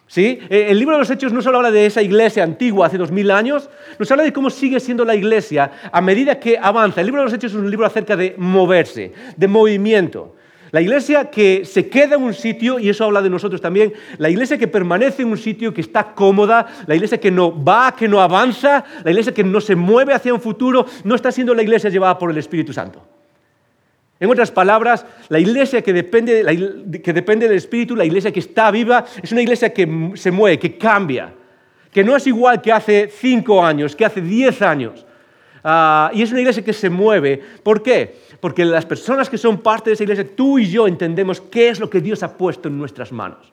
¿Sí? 0.06 0.40
Eh, 0.50 0.66
el 0.70 0.78
libro 0.80 0.96
de 0.96 1.00
los 1.00 1.10
Hechos 1.10 1.32
no 1.32 1.40
solo 1.40 1.58
habla 1.58 1.70
de 1.70 1.86
esa 1.86 2.02
iglesia 2.02 2.42
antigua 2.42 2.88
hace 2.88 2.98
dos 2.98 3.12
mil 3.12 3.30
años, 3.30 3.70
nos 3.96 4.10
habla 4.10 4.24
de 4.24 4.32
cómo 4.32 4.50
sigue 4.50 4.80
siendo 4.80 5.04
la 5.04 5.14
iglesia 5.14 5.70
a 5.92 6.00
medida 6.00 6.40
que 6.40 6.58
avanza. 6.60 7.00
El 7.00 7.06
libro 7.06 7.20
de 7.20 7.26
los 7.26 7.34
Hechos 7.34 7.52
es 7.52 7.58
un 7.58 7.70
libro 7.70 7.86
acerca 7.86 8.16
de 8.16 8.34
moverse, 8.36 9.12
de 9.36 9.46
movimiento. 9.46 10.34
La 10.70 10.80
iglesia 10.80 11.30
que 11.30 11.64
se 11.64 11.88
queda 11.88 12.14
en 12.14 12.22
un 12.22 12.34
sitio, 12.34 12.78
y 12.78 12.88
eso 12.88 13.04
habla 13.04 13.22
de 13.22 13.30
nosotros 13.30 13.60
también, 13.60 13.92
la 14.18 14.30
iglesia 14.30 14.56
que 14.56 14.68
permanece 14.68 15.22
en 15.22 15.28
un 15.28 15.38
sitio, 15.38 15.74
que 15.74 15.80
está 15.80 16.14
cómoda, 16.14 16.66
la 16.86 16.94
iglesia 16.94 17.18
que 17.18 17.30
no 17.30 17.64
va, 17.64 17.94
que 17.96 18.06
no 18.06 18.20
avanza, 18.20 18.84
la 19.02 19.10
iglesia 19.10 19.34
que 19.34 19.42
no 19.42 19.60
se 19.60 19.74
mueve 19.74 20.14
hacia 20.14 20.32
un 20.32 20.40
futuro, 20.40 20.86
no 21.02 21.14
está 21.14 21.32
siendo 21.32 21.54
la 21.54 21.62
iglesia 21.62 21.90
llevada 21.90 22.16
por 22.18 22.30
el 22.30 22.38
Espíritu 22.38 22.72
Santo. 22.72 23.02
En 24.20 24.30
otras 24.30 24.50
palabras, 24.50 25.06
la 25.28 25.40
iglesia 25.40 25.82
que 25.82 25.92
depende, 25.92 27.00
que 27.02 27.12
depende 27.12 27.48
del 27.48 27.56
Espíritu, 27.56 27.96
la 27.96 28.04
iglesia 28.04 28.30
que 28.30 28.40
está 28.40 28.70
viva, 28.70 29.04
es 29.22 29.32
una 29.32 29.40
iglesia 29.40 29.72
que 29.72 30.12
se 30.14 30.30
mueve, 30.30 30.58
que 30.58 30.76
cambia, 30.76 31.32
que 31.90 32.04
no 32.04 32.14
es 32.14 32.26
igual 32.26 32.60
que 32.60 32.70
hace 32.70 33.08
cinco 33.08 33.64
años, 33.64 33.96
que 33.96 34.04
hace 34.04 34.20
diez 34.20 34.62
años. 34.62 35.06
Ah, 35.62 36.10
y 36.14 36.22
es 36.22 36.30
una 36.30 36.40
iglesia 36.40 36.64
que 36.64 36.72
se 36.72 36.90
mueve. 36.90 37.42
¿Por 37.62 37.82
qué? 37.82 38.16
Porque 38.40 38.64
las 38.64 38.86
personas 38.86 39.28
que 39.28 39.38
son 39.38 39.58
parte 39.58 39.90
de 39.90 39.94
esa 39.94 40.04
iglesia, 40.04 40.26
tú 40.34 40.58
y 40.58 40.70
yo 40.70 40.86
entendemos 40.86 41.40
qué 41.40 41.68
es 41.68 41.80
lo 41.80 41.90
que 41.90 42.00
Dios 42.00 42.22
ha 42.22 42.36
puesto 42.36 42.68
en 42.68 42.78
nuestras 42.78 43.12
manos. 43.12 43.52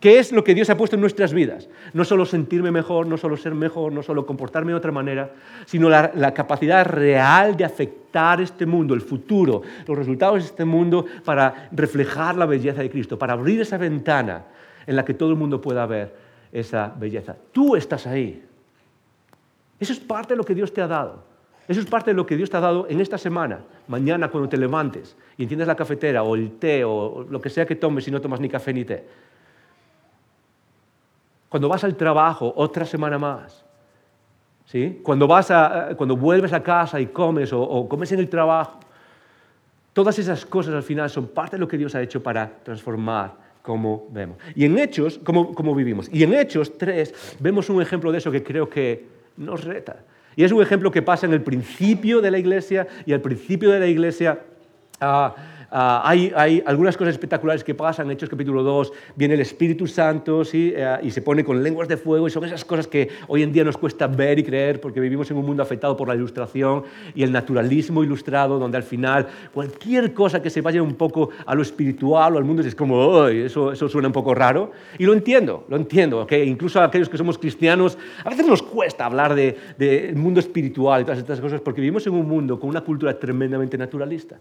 ¿Qué 0.00 0.18
es 0.18 0.32
lo 0.32 0.42
que 0.42 0.54
Dios 0.54 0.70
ha 0.70 0.78
puesto 0.78 0.96
en 0.96 1.02
nuestras 1.02 1.34
vidas? 1.34 1.68
No 1.92 2.06
solo 2.06 2.24
sentirme 2.24 2.70
mejor, 2.70 3.06
no 3.06 3.18
solo 3.18 3.36
ser 3.36 3.54
mejor, 3.54 3.92
no 3.92 4.02
solo 4.02 4.24
comportarme 4.24 4.72
de 4.72 4.78
otra 4.78 4.92
manera, 4.92 5.30
sino 5.66 5.90
la, 5.90 6.10
la, 6.14 6.32
capacidad 6.32 6.86
real 6.86 7.54
de 7.54 7.66
afectar 7.66 8.40
este 8.40 8.64
mundo, 8.64 8.94
el 8.94 9.02
futuro, 9.02 9.60
los 9.86 9.98
resultados 9.98 10.36
de 10.36 10.46
este 10.46 10.64
mundo 10.64 11.04
para 11.22 11.68
reflejar 11.72 12.36
la 12.36 12.46
belleza 12.46 12.80
de 12.80 12.88
Cristo, 12.88 13.18
para 13.18 13.34
abrir 13.34 13.60
esa 13.60 13.76
ventana 13.76 14.46
en 14.86 14.96
la 14.96 15.04
que 15.04 15.12
todo 15.12 15.30
el 15.30 15.36
mundo 15.36 15.60
pueda 15.60 15.84
ver 15.84 16.14
esa 16.50 16.94
belleza. 16.98 17.36
Tú 17.52 17.76
estás 17.76 18.06
ahí. 18.06 18.42
Eso 19.78 19.92
es 19.92 20.00
parte 20.00 20.32
de 20.32 20.38
lo 20.38 20.44
que 20.44 20.54
Dios 20.54 20.72
te 20.72 20.80
ha 20.80 20.86
dado. 20.86 21.29
Eso 21.70 21.78
es 21.78 21.86
parte 21.86 22.10
de 22.10 22.16
lo 22.16 22.26
que 22.26 22.36
Dios 22.36 22.50
te 22.50 22.56
ha 22.56 22.60
dado 22.60 22.88
en 22.88 23.00
esta 23.00 23.16
semana. 23.16 23.60
Mañana 23.86 24.28
cuando 24.28 24.48
te 24.48 24.56
levantes 24.56 25.16
y 25.36 25.44
enciendes 25.44 25.68
la 25.68 25.76
cafetera 25.76 26.24
o 26.24 26.34
el 26.34 26.58
té 26.58 26.82
o 26.84 27.24
lo 27.30 27.40
que 27.40 27.48
sea 27.48 27.64
que 27.64 27.76
tomes 27.76 28.02
si 28.02 28.10
no 28.10 28.20
tomas 28.20 28.40
ni 28.40 28.48
café 28.48 28.72
ni 28.72 28.84
té. 28.84 29.06
Cuando 31.48 31.68
vas 31.68 31.84
al 31.84 31.94
trabajo, 31.94 32.52
otra 32.56 32.84
semana 32.84 33.20
más. 33.20 33.64
¿Sí? 34.64 34.98
Cuando, 35.04 35.28
vas 35.28 35.52
a, 35.52 35.90
cuando 35.96 36.16
vuelves 36.16 36.52
a 36.52 36.60
casa 36.60 37.00
y 37.00 37.06
comes 37.06 37.52
o, 37.52 37.88
comes 37.88 38.10
en 38.10 38.18
el 38.18 38.28
trabajo. 38.28 38.80
Todas 39.92 40.18
esas 40.18 40.44
cosas 40.44 40.74
al 40.74 40.82
final 40.82 41.08
son 41.08 41.28
parte 41.28 41.54
de 41.54 41.60
lo 41.60 41.68
que 41.68 41.78
Dios 41.78 41.94
ha 41.94 42.02
hecho 42.02 42.20
para 42.20 42.50
transformar 42.64 43.34
cómo 43.62 44.08
vemos. 44.10 44.38
Y 44.56 44.64
en 44.64 44.76
Hechos, 44.76 45.20
cómo, 45.22 45.54
cómo 45.54 45.72
vivimos. 45.76 46.08
Y 46.12 46.24
en 46.24 46.34
Hechos 46.34 46.76
3 46.76 47.36
vemos 47.38 47.70
un 47.70 47.80
ejemplo 47.80 48.10
de 48.10 48.18
eso 48.18 48.32
que 48.32 48.42
creo 48.42 48.68
que 48.68 49.06
nos 49.36 49.62
reta. 49.62 49.98
Y 50.36 50.44
es 50.44 50.52
un 50.52 50.62
ejemplo 50.62 50.90
que 50.90 51.02
pasa 51.02 51.26
en 51.26 51.32
el 51.32 51.42
principio 51.42 52.20
de 52.20 52.30
la 52.30 52.38
iglesia 52.38 52.86
y 53.06 53.12
al 53.12 53.20
principio 53.20 53.70
de 53.70 53.80
la 53.80 53.86
iglesia 53.86 54.40
ah, 55.00 55.34
Ah, 55.72 56.02
hay, 56.04 56.62
algunas 56.66 56.96
cosas 56.96 57.14
espectaculares 57.14 57.62
que 57.62 57.76
pasan, 57.76 58.10
Hechos 58.10 58.28
capítulo 58.28 58.64
2, 58.64 58.92
viene 59.14 59.34
el 59.34 59.40
Espíritu 59.40 59.86
Santo 59.86 60.44
¿sí? 60.44 60.72
Eh, 60.74 60.98
y 61.02 61.12
se 61.12 61.22
pone 61.22 61.44
con 61.44 61.62
lenguas 61.62 61.86
de 61.86 61.96
fuego 61.96 62.26
y 62.26 62.30
son 62.32 62.44
esas 62.44 62.64
cosas 62.64 62.88
que 62.88 63.08
hoy 63.28 63.44
en 63.44 63.52
día 63.52 63.62
nos 63.62 63.76
cuesta 63.76 64.08
ver 64.08 64.40
y 64.40 64.42
creer 64.42 64.80
porque 64.80 64.98
vivimos 64.98 65.30
en 65.30 65.36
un 65.36 65.46
mundo 65.46 65.62
afectado 65.62 65.96
por 65.96 66.08
la 66.08 66.16
ilustración 66.16 66.82
y 67.14 67.22
el 67.22 67.30
naturalismo 67.30 68.02
ilustrado, 68.02 68.58
donde 68.58 68.78
al 68.78 68.82
final 68.82 69.28
cualquier 69.54 70.12
cosa 70.12 70.42
que 70.42 70.50
se 70.50 70.60
vaya 70.60 70.82
un 70.82 70.96
poco 70.96 71.30
a 71.46 71.54
lo 71.54 71.62
espiritual 71.62 72.34
o 72.34 72.38
al 72.38 72.44
mundo 72.44 72.62
es 72.62 72.74
como, 72.74 73.28
eso, 73.28 73.70
eso 73.70 73.88
suena 73.88 74.08
un 74.08 74.12
poco 74.12 74.34
raro. 74.34 74.72
Y 74.98 75.04
lo 75.04 75.12
entiendo, 75.12 75.66
lo 75.68 75.76
entiendo, 75.76 76.22
¿okay? 76.22 76.48
incluso 76.48 76.80
a 76.80 76.84
aquellos 76.86 77.08
que 77.08 77.16
somos 77.16 77.38
cristianos, 77.38 77.96
a 78.24 78.28
veces 78.28 78.44
nos 78.44 78.60
cuesta 78.60 79.06
hablar 79.06 79.36
del 79.36 79.56
de, 79.78 80.12
mundo 80.16 80.40
espiritual 80.40 81.02
y 81.02 81.04
todas 81.04 81.18
estas 81.18 81.40
cosas 81.40 81.60
porque 81.60 81.80
vivimos 81.80 82.04
en 82.08 82.14
un 82.14 82.26
mundo 82.26 82.58
con 82.58 82.68
una 82.68 82.80
cultura 82.80 83.16
tremendamente 83.16 83.78
naturalista. 83.78 84.36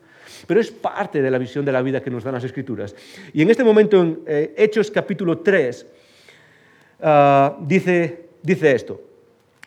Pero 0.47 0.59
es 0.59 0.71
parte 0.71 1.18
de 1.21 1.31
la 1.31 1.37
visión 1.37 1.65
de 1.65 1.71
la 1.71 1.81
vida 1.81 2.01
que 2.01 2.09
nos 2.09 2.23
dan 2.23 2.33
las 2.33 2.43
Escrituras. 2.43 2.95
Y 3.33 3.41
en 3.41 3.49
este 3.49 3.63
momento, 3.63 4.01
en 4.01 4.19
eh, 4.25 4.53
Hechos 4.57 4.91
capítulo 4.91 5.39
3, 5.39 5.85
ah, 7.01 7.57
dice, 7.61 8.29
dice 8.41 8.71
esto. 8.71 9.01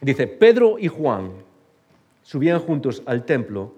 Dice, 0.01 0.27
Pedro 0.27 0.79
y 0.79 0.89
Juan 0.89 1.31
subían 2.23 2.59
juntos 2.59 3.03
al 3.07 3.25
templo 3.25 3.75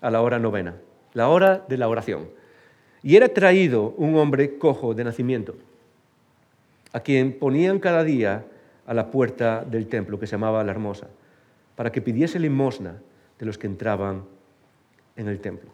a 0.00 0.10
la 0.10 0.22
hora 0.22 0.38
novena, 0.38 0.76
la 1.14 1.28
hora 1.28 1.64
de 1.68 1.78
la 1.78 1.88
oración. 1.88 2.28
Y 3.02 3.16
era 3.16 3.28
traído 3.28 3.94
un 3.96 4.16
hombre 4.16 4.58
cojo 4.58 4.94
de 4.94 5.04
nacimiento, 5.04 5.54
a 6.92 7.00
quien 7.00 7.38
ponían 7.38 7.78
cada 7.78 8.02
día 8.02 8.44
a 8.86 8.94
la 8.94 9.10
puerta 9.10 9.64
del 9.64 9.86
templo, 9.86 10.18
que 10.18 10.26
se 10.26 10.32
llamaba 10.32 10.64
la 10.64 10.72
Hermosa, 10.72 11.08
para 11.76 11.92
que 11.92 12.02
pidiese 12.02 12.40
limosna 12.40 12.96
de 13.38 13.46
los 13.46 13.58
que 13.58 13.66
entraban 13.66 14.24
en 15.14 15.28
el 15.28 15.40
templo. 15.40 15.70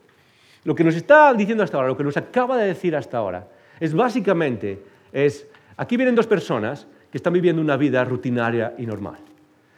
Lo 0.65 0.75
que 0.75 0.85
nos 0.85 0.95
está 0.95 1.33
diciendo 1.35 1.63
hasta 1.63 1.77
ahora, 1.77 1.89
lo 1.89 1.97
que 1.97 2.05
nos 2.05 2.17
acaba 2.17 2.57
de 2.57 2.67
decir 2.67 2.97
hasta 2.97 3.19
ahora, 3.19 3.49
es 3.79 3.95
básicamente, 3.95 4.83
es, 5.13 5.47
aquí 5.77 5.97
vienen 5.97 6.15
dos 6.15 6.27
personas 6.27 6.87
que 7.11 7.19
están 7.19 7.33
viviendo 7.33 7.63
una 7.63 7.77
vida 7.77 8.05
rutinaria 8.05 8.75
y 8.79 8.87
normal. 8.87 9.19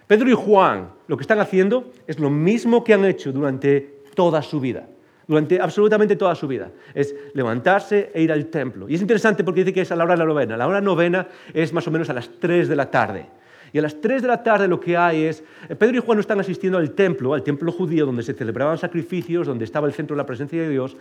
Pedro 0.07 0.31
y 0.31 0.35
Juan 0.35 0.91
lo 1.09 1.17
que 1.17 1.23
están 1.23 1.41
haciendo 1.41 1.91
es 2.07 2.19
lo 2.21 2.31
mismo 2.31 2.85
que 2.85 2.95
han 2.95 3.05
hecho 3.05 3.33
durante 3.33 4.01
toda 4.15 4.41
su 4.43 4.61
vida, 4.61 4.87
durante 5.27 5.61
absolutamente 5.61 6.15
toda 6.15 6.37
su 6.37 6.47
vida, 6.47 6.71
es 6.95 7.15
levantarse 7.35 8.13
e 8.15 8.23
ir 8.23 8.31
al 8.31 8.47
templo. 8.47 8.89
Y 8.89 8.95
es 8.95 9.01
interesante 9.01 9.43
porque 9.43 9.65
dice 9.65 9.75
que 9.75 9.81
es 9.81 9.91
a 9.91 9.97
la 9.97 10.05
hora 10.05 10.15
de 10.15 10.19
la 10.19 10.25
novena. 10.25 10.57
La 10.57 10.69
hora 10.69 10.81
novena 10.81 11.27
es 11.53 11.73
más 11.73 11.87
o 11.89 11.91
menos 11.91 12.09
a 12.09 12.15
las 12.15 12.31
3 12.39 12.69
de 12.69 12.77
la 12.77 12.91
tarde. 12.91 13.27
Y 13.73 13.79
a 13.79 13.83
las 13.83 14.01
3 14.01 14.23
de 14.23 14.29
la 14.29 14.43
tarde 14.43 14.69
lo 14.69 14.81
que 14.81 14.97
hay 14.97 15.25
es, 15.25 15.43
eh, 15.69 15.75
Pedro 15.75 15.99
y 15.99 16.01
Juan 16.01 16.17
no 16.17 16.21
están 16.21 16.41
asistiendo 16.41 16.79
al 16.79 16.93
templo, 16.93 17.35
al 17.35 17.43
templo 17.43 17.73
judío 17.73 18.07
donde 18.07 18.23
se 18.23 18.35
celebraban 18.35 18.79
sacrificios, 18.79 19.47
donde 19.47 19.65
estaba 19.65 19.87
el 19.87 19.93
centro 19.93 20.15
de 20.15 20.19
la 20.19 20.27
presencia 20.27 20.63
de 20.63 20.69
Dios. 20.69 20.97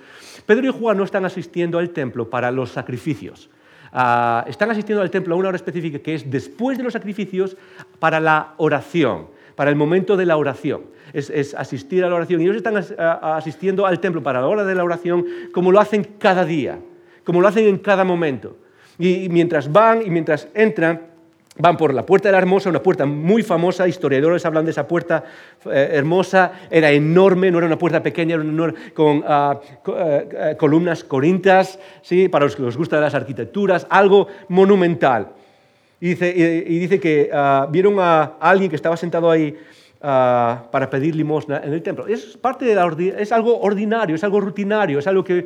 Pedro 0.46 0.68
y 0.68 0.72
Juan 0.72 0.98
no 0.98 1.04
están 1.04 1.26
asistiendo 1.26 1.78
al 1.78 1.92
templo 1.92 2.30
para 2.30 2.52
los 2.52 2.72
sacrificios. 2.72 3.50
Ah, 3.92 4.44
están 4.48 4.72
asistiendo 4.72 5.02
al 5.02 5.10
templo 5.10 5.36
a 5.36 5.38
una 5.38 5.50
hora 5.50 5.56
específica 5.56 6.00
que 6.00 6.16
es 6.16 6.30
después 6.30 6.78
de 6.78 6.84
los 6.84 6.94
sacrificios 6.94 7.56
para 8.00 8.20
la 8.20 8.54
oración, 8.58 9.28
para 9.56 9.70
el 9.70 9.76
momento 9.76 10.18
de 10.18 10.26
la 10.26 10.36
oración. 10.36 10.82
Es, 11.14 11.54
asistir 11.54 12.04
a 12.04 12.10
la 12.10 12.16
oración. 12.16 12.42
Y 12.42 12.44
ellos 12.44 12.58
están 12.58 12.76
asistiendo 12.76 13.86
al 13.86 14.02
templo 14.02 14.22
para 14.22 14.42
la 14.42 14.48
hora 14.48 14.66
de 14.66 14.76
la 14.76 14.84
oración 14.84 15.26
como 15.54 15.72
lo 15.72 15.80
hacen 15.80 16.04
cada 16.20 16.44
día, 16.44 16.80
como 17.24 17.40
lo 17.40 17.48
hacen 17.48 17.68
en 17.68 17.78
cada 17.78 18.04
momento. 18.04 18.58
y 18.98 19.30
mientras 19.30 19.72
van 19.72 20.02
y 20.06 20.10
mientras 20.10 20.50
entran, 20.54 21.15
Van 21.58 21.78
por 21.78 21.94
la 21.94 22.06
Puerta 22.06 22.28
de 22.28 22.34
la 22.34 22.40
Hermosa, 22.40 22.70
una 22.70 22.84
puerta 22.84 23.06
muy 23.06 23.42
famosa, 23.42 23.88
historiadores 23.88 24.46
hablan 24.46 24.66
de 24.66 24.72
esa 24.72 24.90
puerta 24.90 25.24
eh, 25.72 25.90
hermosa, 25.94 26.52
era 26.70 26.92
enorme, 26.92 27.50
no 27.50 27.60
era 27.60 27.68
una 27.68 27.78
puerta 27.78 28.04
pequeña, 28.04 28.36
era 28.36 28.74
con 28.94 29.24
ah, 29.26 29.62
eh, 29.88 30.30
eh, 30.34 30.56
columnas 30.58 31.06
corintas, 31.06 31.80
¿sí? 32.02 32.28
para 32.28 32.44
los 32.44 32.58
que 32.58 32.64
les 32.64 32.76
gustan 32.76 33.00
las 33.00 33.16
arquitecturas, 33.16 33.88
algo 33.90 34.28
monumental. 34.50 35.30
Y 36.02 36.14
dice, 36.14 37.00
que 37.00 37.30
ah, 37.34 37.68
vieron 37.72 38.00
a 38.00 38.34
alguien 38.42 38.70
que 38.70 38.76
estaba 38.76 38.98
sentado 38.98 39.32
ahí 39.32 39.58
ah, 40.02 40.64
para 40.72 40.90
pedir 40.90 41.16
limosna 41.16 41.62
en 41.64 41.74
el 41.74 41.82
templo. 41.82 42.08
Es, 42.08 42.38
parte 42.38 42.66
de 42.66 43.16
es 43.18 43.32
algo 43.32 43.60
ordinario, 43.60 44.16
es 44.16 44.24
algo 44.24 44.40
rutinario, 44.42 45.00
es 45.00 45.08
algo 45.08 45.24
que 45.24 45.44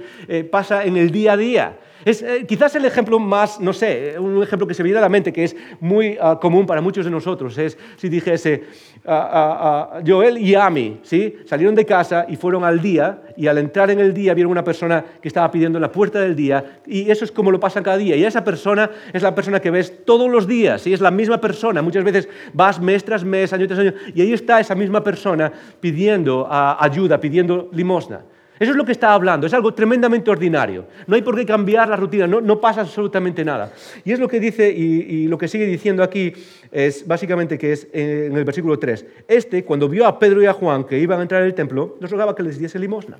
pasa 0.52 0.84
en 0.84 0.98
el 0.98 1.12
día 1.12 1.34
a 1.34 1.38
día. 1.38 1.78
Es 2.06 2.22
eh, 2.22 2.46
quizás 2.48 2.76
el 2.76 2.86
ejemplo 2.86 3.20
más, 3.20 3.60
no 3.60 3.74
sé, 3.74 4.16
un 4.18 4.42
ejemplo 4.42 4.66
que 4.66 4.74
se 4.74 4.84
viene 4.84 5.00
a 5.00 5.02
la 5.02 5.10
mente, 5.10 5.34
que 5.34 5.44
es 5.44 5.56
muy 5.82 6.18
ah, 6.22 6.40
común 6.40 6.66
para 6.66 6.82
muchos 6.82 7.04
de 7.04 7.12
nosotros, 7.12 7.58
es 7.58 7.78
si 7.98 8.08
dijese, 8.08 8.64
ah, 9.06 10.00
Joel 10.06 10.38
y 10.38 10.56
Ami, 10.56 11.00
¿sí? 11.04 11.36
salieron 11.46 11.76
de 11.76 11.86
casa 11.86 12.26
y 12.30 12.38
fueron 12.38 12.64
al 12.64 12.82
día, 12.82 13.22
y 13.36 13.48
al 13.48 13.58
entrar 13.58 13.92
en 13.92 14.00
el 14.00 14.14
día 14.14 14.34
vieron 14.34 14.52
una 14.52 14.64
persona 14.64 15.04
que 15.22 15.28
estaba 15.28 15.52
pidiendo 15.52 15.78
en 15.78 15.82
la 15.82 15.92
puerta 15.92 16.20
del 16.22 16.36
día, 16.36 16.80
y 16.86 17.10
eso 17.12 17.26
es 17.26 17.32
como 17.32 17.52
lo 17.52 17.60
pasa 17.60 17.84
cada 17.84 17.98
día, 17.98 18.16
y 18.16 18.24
esa 18.24 18.44
persona 18.46 18.90
es 19.12 19.22
la 19.22 19.36
persona 19.36 19.60
que 19.60 19.70
ves 19.70 20.06
todos 20.06 20.30
los 20.30 20.48
días, 20.48 20.82
¿sí? 20.82 20.94
es 20.94 21.02
la 21.02 21.12
misma 21.12 21.42
persona, 21.42 21.82
muchas 21.82 22.06
veces 22.06 22.30
vas 22.54 22.80
mes 22.80 23.04
tras 23.04 23.26
mes, 23.26 23.52
año 23.52 23.68
tras 23.68 23.80
año, 23.80 23.94
y 24.14 24.22
ahí 24.22 24.32
está 24.40 24.60
esa 24.60 24.76
misma 24.76 25.04
persona 25.04 25.52
pidiendo 25.80 26.48
ayuda, 26.50 27.20
pidiendo 27.20 27.70
limosna. 27.74 28.22
Eso 28.60 28.72
es 28.72 28.78
lo 28.78 28.84
que 28.84 28.92
está 28.92 29.14
hablando, 29.14 29.48
es 29.48 29.54
algo 29.54 29.74
tremendamente 29.74 30.30
ordinario. 30.30 30.86
No 31.08 31.16
hay 31.16 31.22
por 31.22 31.34
qué 31.36 31.46
cambiar 31.46 31.88
la 31.88 31.96
rutina, 31.96 32.28
no, 32.28 32.60
pasa 32.60 32.82
absolutamente 32.82 33.46
nada. 33.46 33.72
Y 34.04 34.12
es 34.12 34.20
lo 34.20 34.28
que 34.28 34.42
dice 34.42 34.70
y, 34.70 35.28
lo 35.28 35.38
que 35.38 35.48
sigue 35.48 35.66
diciendo 35.66 36.04
aquí 36.04 36.34
es 36.70 37.08
básicamente 37.08 37.58
que 37.58 37.72
es 37.72 37.88
en 37.94 38.36
el 38.36 38.44
versículo 38.44 38.78
3. 38.78 39.06
Este, 39.30 39.64
cuando 39.64 39.88
vio 39.88 40.06
a 40.06 40.20
Pedro 40.20 40.44
y 40.44 40.46
a 40.46 40.54
Juan 40.54 40.84
que 40.84 41.00
iban 41.00 41.20
a 41.20 41.22
entrar 41.22 41.42
en 41.42 41.48
el 41.48 41.54
templo, 41.54 41.96
les 42.02 42.12
rogaba 42.12 42.36
que 42.36 42.44
les 42.44 42.60
diese 42.60 42.78
limosna. 42.78 43.18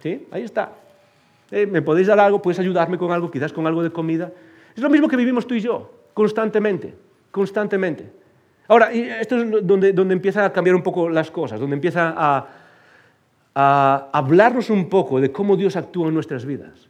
¿Sí? 0.00 0.28
Ahí 0.30 0.42
está. 0.42 0.72
Eh, 1.50 1.66
¿Me 1.66 1.82
podéis 1.82 2.06
dar 2.06 2.20
algo? 2.20 2.40
¿Puedes 2.40 2.60
ayudarme 2.60 2.96
con 2.96 3.10
algo? 3.10 3.32
Quizás 3.32 3.52
con 3.52 3.66
algo 3.66 3.82
de 3.82 3.90
comida. 3.90 4.30
Es 4.76 4.82
lo 4.82 4.88
mismo 4.88 5.08
que 5.08 5.16
vivimos 5.16 5.48
tú 5.48 5.54
y 5.54 5.60
yo, 5.60 5.90
constantemente, 6.14 6.94
constantemente. 7.32 8.08
Ahora, 8.68 8.92
esto 8.92 9.36
es 9.38 9.66
donde, 9.66 9.92
donde 9.92 10.14
empiezan 10.14 10.44
a 10.44 10.52
cambiar 10.52 10.76
un 10.76 10.82
poco 10.82 11.08
las 11.08 11.30
cosas, 11.30 11.58
donde 11.58 11.74
empieza 11.74 12.14
a 12.16 12.48
a 13.60 14.08
hablarnos 14.12 14.70
un 14.70 14.88
poco 14.88 15.20
de 15.20 15.32
cómo 15.32 15.56
Dios 15.56 15.74
actúa 15.74 16.06
en 16.06 16.14
nuestras 16.14 16.44
vidas. 16.44 16.88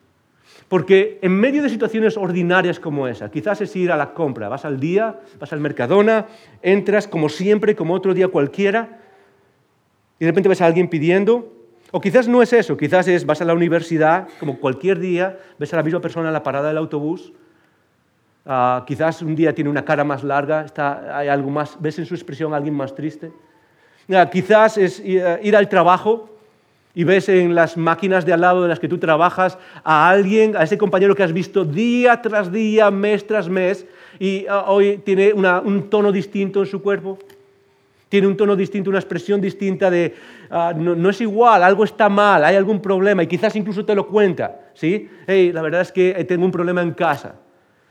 Porque 0.69 1.19
en 1.23 1.33
medio 1.33 1.63
de 1.63 1.71
situaciones 1.71 2.19
ordinarias 2.19 2.79
como 2.79 3.09
esa, 3.09 3.31
quizás 3.31 3.63
es 3.63 3.75
ir 3.75 3.91
a 3.91 3.97
la 3.97 4.13
compra, 4.13 4.51
vas 4.51 4.67
al 4.67 4.79
día, 4.79 5.19
vas 5.41 5.51
al 5.55 5.61
Mercadona, 5.61 6.27
entras 6.61 7.09
como 7.09 7.31
siempre, 7.31 7.75
como 7.75 7.95
otro 7.95 8.13
día 8.13 8.29
cualquiera, 8.29 9.01
y 10.19 10.27
de 10.27 10.31
repente 10.31 10.51
ves 10.51 10.61
a 10.61 10.67
alguien 10.67 10.89
pidiendo, 10.91 11.55
o 11.91 12.03
quizás 12.03 12.29
no 12.29 12.43
es 12.43 12.53
eso, 12.53 12.77
quizás 12.77 13.09
es 13.09 13.25
vas 13.25 13.41
a 13.41 13.47
la 13.47 13.55
universidad, 13.55 14.29
como 14.39 14.61
cualquier 14.61 14.99
día, 14.99 15.39
ves 15.59 15.73
a 15.73 15.77
la 15.77 15.83
misma 15.83 16.03
persona 16.03 16.29
en 16.29 16.35
la 16.35 16.43
parada 16.43 16.69
del 16.69 16.77
autobús, 16.77 17.33
ah, 18.49 18.83
quizás 18.85 19.23
un 19.23 19.37
día 19.37 19.55
tiene 19.55 19.71
una 19.71 19.85
cara 19.85 20.03
más 20.03 20.25
larga, 20.25 20.65
está, 20.65 21.17
hay 21.17 21.29
algo 21.29 21.51
más, 21.51 21.77
ves 21.79 22.01
en 22.01 22.07
su 22.07 22.15
expresión 22.15 22.53
a 22.53 22.57
alguien 22.57 22.75
más 22.75 22.95
triste, 22.95 23.31
ah, 24.13 24.29
quizás 24.29 24.77
es 24.79 24.99
ir 24.99 25.55
al 25.55 25.69
trabajo, 25.69 26.35
y 26.99 27.05
ves 27.05 27.29
en 27.29 27.55
las 27.55 27.77
máquinas 27.77 28.27
de 28.27 28.33
al 28.33 28.41
lado 28.41 28.63
de 28.63 28.69
las 28.69 28.81
que 28.81 28.89
tú 28.89 28.99
trabajas 28.99 29.57
a 29.85 30.11
alguien, 30.11 30.57
a 30.57 30.65
ese 30.65 30.77
compañero 30.77 31.15
que 31.15 31.23
has 31.23 31.33
visto 31.33 31.65
día 31.65 32.21
tras 32.21 32.51
día, 32.51 32.91
mes 32.91 33.25
tras 33.25 33.49
mes, 33.49 33.87
y 34.19 34.47
ah, 34.49 34.65
hoy 34.67 34.99
tiene 35.05 35.33
un 35.33 35.89
tono 35.89 36.11
distinto 36.11 36.59
en 36.59 36.67
su 36.67 36.83
cuerpo, 36.83 37.17
tiene 38.09 38.27
un 38.27 38.37
tono 38.37 38.57
distinto, 38.57 38.91
una 38.91 38.99
expresión 38.99 39.41
distinta 39.41 39.91
de 39.91 40.13
ah, 40.51 40.73
no, 40.75 41.09
es 41.09 41.21
igual, 41.21 41.63
algo 41.63 41.85
está 41.85 42.09
mal, 42.09 42.45
hay 42.45 42.57
algún 42.57 42.83
problema, 42.83 43.23
y 43.23 43.29
quizás 43.29 43.55
incluso 43.55 43.85
te 43.85 43.95
lo 43.95 44.09
cuenta, 44.09 44.73
¿sí? 44.75 45.09
Hey, 45.27 45.53
la 45.53 45.63
verdad 45.63 45.83
es 45.83 45.93
que 45.93 46.13
tengo 46.25 46.45
un 46.45 46.51
problema 46.51 46.83
en 46.83 46.95
casa. 46.95 47.37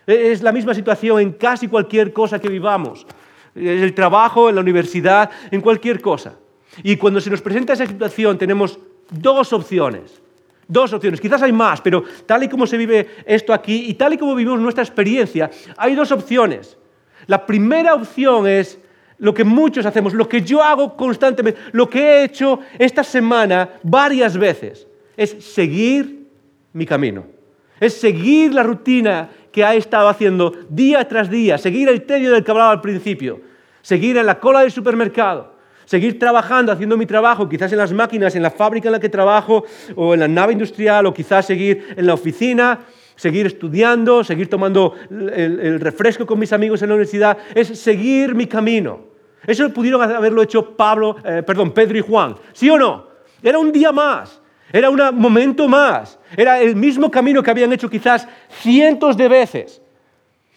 E, 0.08 0.32
es 0.32 0.42
la 0.42 0.52
misma 0.54 0.74
situación 0.74 1.20
en 1.20 1.34
casi 1.34 1.68
cualquier 1.68 2.14
cosa 2.14 2.40
que 2.40 2.48
vivamos, 2.48 3.06
en 3.54 3.84
el 3.84 3.94
trabajo, 3.94 4.50
en 4.50 4.56
la 4.56 4.62
universidad, 4.62 5.30
en 5.52 5.62
cualquier 5.62 6.02
cosa. 6.02 6.36
Y 6.84 6.96
cuando 6.96 7.20
se 7.20 7.30
nos 7.30 7.42
presenta 7.42 7.74
esa 7.74 7.86
situación 7.86 8.38
tenemos 8.38 8.80
dos 9.12 9.52
opciones. 9.54 10.22
Dos 10.70 10.92
opciones, 10.92 11.22
quizás 11.22 11.42
hay 11.42 11.54
más, 11.54 11.80
pero 11.80 12.04
tal 12.26 12.44
y 12.44 12.50
como 12.50 12.68
se 12.68 12.76
vive 12.76 13.08
esto 13.26 13.54
aquí 13.54 13.86
y 13.88 13.94
tal 13.94 14.14
y 14.14 14.18
como 14.18 14.36
vivimos 14.36 14.60
nuestra 14.60 14.84
experiencia, 14.84 15.50
hay 15.78 15.96
dos 15.96 16.12
opciones. 16.12 16.78
La 17.26 17.46
primera 17.46 17.96
opción 17.96 18.48
es 18.48 18.78
lo 19.18 19.34
que 19.34 19.46
muchos 19.46 19.86
hacemos, 19.86 20.14
lo 20.14 20.28
que 20.28 20.42
yo 20.42 20.62
hago 20.62 20.96
constantemente, 20.98 21.60
lo 21.72 21.90
que 21.90 22.00
he 22.00 22.24
hecho 22.26 22.60
esta 22.78 23.04
semana 23.04 23.70
varias 23.82 24.38
veces, 24.38 24.88
es 25.16 25.44
seguir 25.44 26.28
mi 26.74 26.86
camino. 26.86 27.37
Es 27.80 27.94
seguir 27.94 28.54
la 28.54 28.64
rutina 28.64 29.30
que 29.52 29.64
ha 29.64 29.76
estado 29.76 30.08
haciendo 30.08 30.54
día 30.70 31.08
tras 31.08 31.30
día, 31.30 31.58
seguir 31.58 31.90
el 31.90 32.04
tedio 32.04 32.32
del 32.32 32.44
que 32.44 32.52
hablaba 32.52 32.72
al 32.72 32.82
principio, 32.82 33.42
seguir 33.82 34.18
en 34.18 34.26
la 34.26 34.40
cola 34.40 34.62
del 34.62 34.72
supermercado, 34.72 35.56
seguir 35.86 36.20
trabajando, 36.20 36.72
haciendo 36.72 36.98
mi 36.98 37.06
trabajo, 37.06 37.48
quizás 37.48 37.72
en 37.72 37.78
las 37.78 37.94
máquinas, 37.94 38.36
en 38.36 38.44
la 38.44 38.52
fábrica 38.52 38.90
en 38.90 38.92
la 38.94 39.00
que 39.00 39.10
trabajo, 39.10 39.64
o 39.96 40.14
en 40.14 40.20
la 40.20 40.28
nave 40.28 40.54
industrial, 40.54 41.06
o 41.06 41.14
quizás 41.14 41.46
seguir 41.46 41.96
en 41.96 42.06
la 42.06 42.14
oficina, 42.14 42.80
seguir 43.16 43.46
estudiando, 43.48 44.24
seguir 44.24 44.50
tomando 44.50 44.94
el, 45.10 45.80
refresco 45.80 46.26
con 46.26 46.40
mis 46.40 46.54
amigos 46.54 46.82
en 46.82 46.90
la 46.90 46.96
universidad, 46.96 47.38
es 47.56 47.68
seguir 47.80 48.36
mi 48.36 48.48
camino. 48.48 49.08
Eso 49.46 49.72
pudieron 49.72 50.02
haberlo 50.02 50.42
hecho 50.44 50.76
Pablo, 50.76 51.16
eh, 51.24 51.42
perdón, 51.46 51.72
Pedro 51.72 51.98
y 51.98 52.02
Juan. 52.02 52.36
¿Sí 52.54 52.70
o 52.70 52.78
no? 52.78 53.08
Era 53.42 53.58
un 53.58 53.72
día 53.72 53.92
más. 53.92 54.42
Era 54.72 54.90
un 54.90 55.02
momento 55.14 55.68
más. 55.68 56.20
Era 56.36 56.60
el 56.60 56.76
mismo 56.76 57.10
camino 57.10 57.42
que 57.42 57.52
habían 57.52 57.72
hecho 57.72 57.90
quizás 57.90 58.28
cientos 58.50 59.16
de 59.16 59.28
veces. 59.28 59.82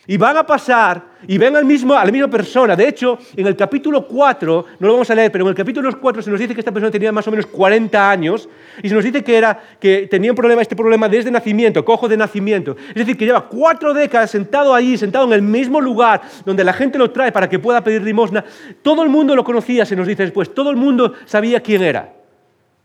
Y 0.07 0.17
van 0.17 0.37
a 0.37 0.45
pasar 0.45 1.05
y 1.29 1.39
ven 1.39 1.55
al 1.55 1.65
mismo, 1.65 1.95
a 1.95 2.05
la 2.05 2.11
misma 2.11 2.27
persona. 2.27 2.75
De 2.75 2.89
hecho, 2.89 3.19
en 3.37 3.47
el 3.47 3.55
capítulo 3.55 4.09
4, 4.09 4.65
no 4.81 4.87
lo 4.89 4.95
vamos 4.95 5.11
a 5.11 5.15
leer, 5.15 5.31
pero 5.31 5.45
en 5.45 5.51
el 5.51 5.55
capítulo 5.55 5.89
4 6.01 6.23
se 6.23 6.31
nos 6.31 6.41
dice 6.41 6.55
que 6.55 6.61
esta 6.61 6.73
persona 6.73 6.91
tenía 6.91 7.13
más 7.13 7.29
o 7.29 7.31
menos 7.31 7.47
40 7.47 8.11
años 8.11 8.49
y 8.83 8.89
se 8.89 8.95
nos 8.95 9.05
dice 9.05 9.23
que, 9.23 9.37
era, 9.37 9.57
que 9.79 10.09
tenía 10.11 10.33
un 10.33 10.37
problema, 10.37 10.63
este 10.63 10.75
problema 10.75 11.09
desde 11.09 11.31
nacimiento, 11.31 11.85
cojo 11.85 12.09
de 12.09 12.17
nacimiento. 12.17 12.77
Es 12.89 12.95
decir, 12.95 13.17
que 13.17 13.27
lleva 13.27 13.47
cuatro 13.47 13.95
décadas 13.95 14.33
sentado 14.33 14.75
ahí, 14.75 14.99
sentado 14.99 15.27
en 15.27 15.35
el 15.35 15.43
mismo 15.43 15.81
lugar 15.81 16.23
donde 16.45 16.65
la 16.65 16.73
gente 16.73 16.99
lo 16.99 17.13
trae 17.13 17.31
para 17.31 17.49
que 17.49 17.61
pueda 17.61 17.85
pedir 17.85 18.03
limosna. 18.03 18.45
Todo 18.83 19.05
el 19.05 19.11
mundo 19.11 19.37
lo 19.37 19.45
conocía, 19.45 19.85
se 19.85 19.95
nos 19.95 20.09
dice 20.09 20.25
después. 20.25 20.53
Todo 20.53 20.71
el 20.71 20.77
mundo 20.77 21.15
sabía 21.27 21.61
quién 21.61 21.83
era. 21.83 22.20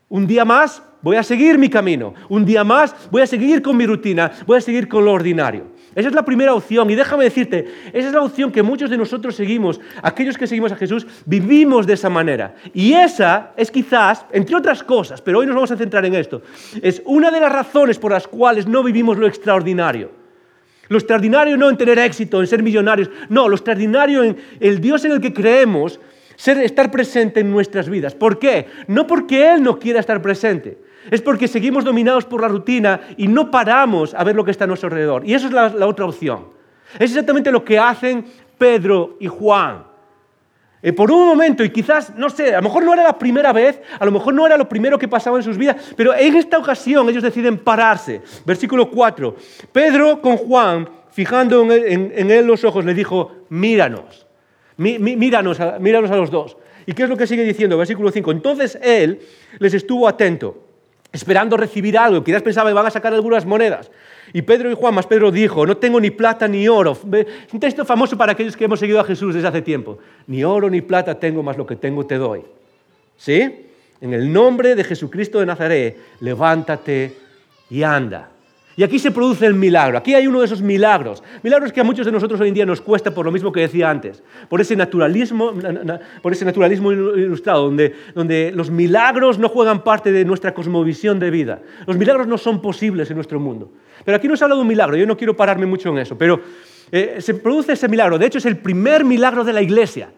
Un 0.10 0.28
día 0.28 0.46
más 0.46 0.84
voy 1.02 1.16
a 1.16 1.24
seguir 1.24 1.58
mi 1.58 1.70
camino. 1.70 2.14
Un 2.30 2.46
día 2.46 2.64
más 2.64 2.96
voy 3.12 3.22
a 3.22 3.28
seguir 3.28 3.62
con 3.62 3.78
mi 3.78 3.86
rutina, 3.86 4.32
voy 4.46 4.58
a 4.58 4.62
seguir 4.62 4.88
con 4.88 5.06
lo 5.06 5.12
ordinario. 5.12 5.76
Esa 5.96 6.10
es 6.10 6.16
la 6.16 6.26
primera 6.26 6.54
opción. 6.54 6.90
Y 6.90 6.96
déjame 6.96 7.24
decirte, 7.24 7.66
esa 7.94 8.08
es 8.08 8.14
la 8.14 8.22
opción 8.22 8.52
que 8.52 8.62
muchos 8.62 8.90
de 8.90 8.98
nosotros 8.98 9.36
seguimos. 9.36 9.80
Aquellos 10.04 10.38
que 10.38 10.46
seguimos 10.46 10.72
a 10.72 10.76
Jesús 10.76 11.08
vivimos 11.26 11.88
de 11.88 11.94
esa 11.94 12.10
manera. 12.10 12.56
Y 12.74 12.94
esa 12.94 13.54
es 13.56 13.72
quizás, 13.72 14.26
entre 14.32 14.56
otras 14.56 14.84
cosas, 14.84 15.22
pero 15.22 15.40
hoy 15.40 15.46
nos 15.46 15.56
vamos 15.56 15.72
a 15.72 15.78
centrar 15.78 16.06
en 16.06 16.16
esto, 16.16 16.42
es 16.82 17.02
una 17.06 17.32
de 17.32 17.40
las 17.40 17.52
razones 17.52 17.98
por 17.98 18.12
las 18.12 18.28
cuales 18.28 18.68
no 18.68 18.84
vivimos 18.84 19.18
lo 19.18 19.26
extraordinario. 19.26 20.12
Lo 20.90 20.98
extraordinario 20.98 21.58
no 21.58 21.70
en 21.70 21.78
tener 21.78 21.98
éxito, 21.98 22.42
en 22.42 22.48
ser 22.48 22.62
millonarios. 22.62 23.10
No, 23.30 23.48
lo 23.48 23.56
extraordinario 23.56 24.24
en 24.24 24.38
el 24.60 24.80
Dios 24.80 25.04
en 25.06 25.14
el 25.14 25.22
que 25.22 25.34
creemos, 25.34 26.00
ser, 26.36 26.58
estar 26.60 26.92
presente 26.92 27.40
en 27.40 27.52
nuestras 27.52 27.90
vidas. 27.90 28.16
¿Por 28.16 28.40
qué? 28.40 28.68
No 28.88 29.08
porque 29.08 29.54
Él 29.54 29.64
no 29.64 29.80
quiera 29.80 30.00
estar 30.00 30.22
presente, 30.22 30.78
es 31.12 31.22
porque 31.22 31.48
seguimos 31.48 31.84
dominados 31.84 32.26
por 32.26 32.42
la 32.42 32.48
rutina 32.48 33.02
y 33.18 33.28
no 33.28 33.52
paramos 33.52 34.14
a 34.14 34.24
ver 34.24 34.36
lo 34.36 34.44
que 34.44 34.52
está 34.52 34.64
a 34.64 34.68
nuestro 34.68 34.88
alrededor. 34.88 35.26
Y 35.26 35.34
eso 35.34 35.48
es 35.48 35.54
la, 35.54 35.86
otra 35.86 36.06
opción. 36.06 36.48
Es 36.96 37.12
exactamente 37.12 37.52
lo 37.52 37.64
que 37.64 37.78
hacen 37.78 38.26
Pedro 38.58 39.18
y 39.20 39.28
Juan. 39.28 39.84
Eh, 40.82 40.94
por 40.94 41.12
un 41.12 41.28
momento, 41.28 41.64
y 41.64 41.70
quizás, 41.70 42.16
no 42.16 42.30
sé, 42.30 42.54
a 42.54 42.58
lo 42.58 42.64
mejor 42.64 42.84
no 42.84 42.94
era 42.94 43.04
la 43.04 43.18
primera 43.18 43.52
vez, 43.52 43.82
a 44.00 44.06
lo 44.06 44.12
mejor 44.12 44.34
no 44.34 44.46
era 44.46 44.56
lo 44.56 44.70
primero 44.70 45.00
que 45.00 45.08
pasaba 45.08 45.38
en 45.38 45.44
sus 45.44 45.58
vidas, 45.58 45.78
pero 45.96 46.14
en 46.14 46.36
esta 46.36 46.60
ocasión 46.60 47.10
ellos 47.10 47.24
deciden 47.24 47.58
pararse. 47.58 48.22
Versículo 48.46 48.90
4. 48.92 49.36
Pedro 49.72 50.22
con 50.22 50.38
Juan, 50.38 50.88
fijando 51.12 51.64
en 51.72 52.32
él, 52.32 52.46
los 52.46 52.64
ojos, 52.64 52.86
le 52.86 52.94
dijo, 52.94 53.32
míranos, 53.50 54.25
míranos, 54.78 55.60
míranos 55.80 56.12
a 56.12 56.16
los 56.16 56.32
dos. 56.32 56.58
¿Y 56.86 56.94
qué 56.94 57.04
es 57.04 57.10
lo 57.10 57.18
que 57.18 57.28
sigue 57.28 57.44
diciendo? 57.44 57.78
Versículo 57.78 58.12
5. 58.12 58.32
Entonces 58.32 58.78
él 58.82 59.20
les 59.60 59.74
estuvo 59.74 60.08
atento 60.08 60.58
esperando 61.12 61.58
recibir 61.58 61.98
algo. 61.98 62.24
Quizás 62.24 62.44
pensaba 62.44 62.70
que 62.70 62.74
van 62.74 62.86
a 62.86 62.92
sacar 62.92 63.14
algunas 63.14 63.46
monedas. 63.46 63.90
Y 64.34 64.42
Pedro 64.42 64.70
y 64.70 64.76
Juan, 64.76 64.94
más 64.94 65.08
Pedro 65.08 65.32
dijo, 65.32 65.66
no 65.66 65.78
tengo 65.78 66.00
ni 66.00 66.12
plata 66.12 66.48
ni 66.48 66.68
oro. 66.68 66.98
Un 67.54 67.60
texto 67.60 67.86
famoso 67.86 68.18
para 68.18 68.34
aquellos 68.34 68.58
que 68.58 68.66
hemos 68.66 68.80
seguido 68.80 69.00
a 69.00 69.04
Jesús 69.04 69.34
desde 69.34 69.48
hace 69.48 69.62
tiempo. 69.62 69.98
Ni 70.28 70.44
oro 70.44 70.70
ni 70.70 70.82
plata 70.82 71.18
tengo, 71.18 71.42
más 71.42 71.58
lo 71.58 71.66
que 71.66 71.78
tengo 71.78 72.06
te 72.06 72.16
doy. 72.16 72.42
¿Sí? 73.18 73.68
En 74.02 74.14
el 74.14 74.32
nombre 74.32 74.76
de 74.76 74.84
Jesucristo 74.84 75.40
de 75.40 75.46
Nazaret, 75.46 75.98
levántate 76.20 77.16
y 77.70 77.84
anda. 77.84 78.30
Y 78.78 78.84
aquí 78.84 79.00
se 79.00 79.12
produce 79.12 79.46
el 79.46 79.54
milagro. 79.54 79.98
Aquí 79.98 80.14
hay 80.14 80.28
uno 80.28 80.40
de 80.40 80.46
esos 80.46 80.62
milagros. 80.62 81.24
Milagros 81.44 81.72
que 81.72 81.80
a 81.80 81.84
muchos 81.84 82.06
de 82.06 82.12
nosotros 82.12 82.42
hoy 82.42 82.50
en 82.50 82.54
día 82.54 82.66
nos 82.66 82.82
cuesta 82.82 83.12
por 83.12 83.26
lo 83.26 83.32
mismo 83.32 83.52
que 83.52 83.62
decía 83.62 83.90
antes. 83.90 84.22
Por 84.50 84.60
ese 84.60 84.76
naturalismo, 84.76 85.54
por 86.22 86.34
ese 86.34 86.44
naturalismo 86.44 86.92
ilustrado, 86.92 87.72
donde, 87.72 88.52
los 88.54 88.70
milagros 88.70 89.40
no 89.40 89.48
juegan 89.48 89.84
parte 89.84 90.12
de 90.12 90.26
nuestra 90.26 90.54
cosmovisión 90.54 91.20
de 91.20 91.32
vida. 91.32 91.62
Los 91.88 91.98
milagros 91.98 92.28
no 92.28 92.38
son 92.38 92.62
posibles 92.62 93.10
en 93.10 93.16
nuestro 93.16 93.40
mundo. 93.40 93.72
Pero 94.04 94.18
aquí 94.18 94.28
nos 94.28 94.42
habla 94.42 94.56
de 94.56 94.62
un 94.62 94.68
milagro. 94.68 94.98
Yo 94.98 95.08
no 95.08 95.16
quiero 95.16 95.38
pararme 95.38 95.66
mucho 95.66 95.90
en 95.90 96.00
eso. 96.00 96.18
Pero 96.18 96.42
eh, 96.92 97.18
se 97.20 97.34
produce 97.34 97.74
ese 97.74 97.88
milagro. 97.88 98.18
De 98.18 98.26
hecho, 98.26 98.40
es 98.40 98.46
el 98.46 98.58
primer 98.58 99.06
milagro 99.06 99.46
de 99.46 99.54
la 99.54 99.62
iglesia. 99.62 100.10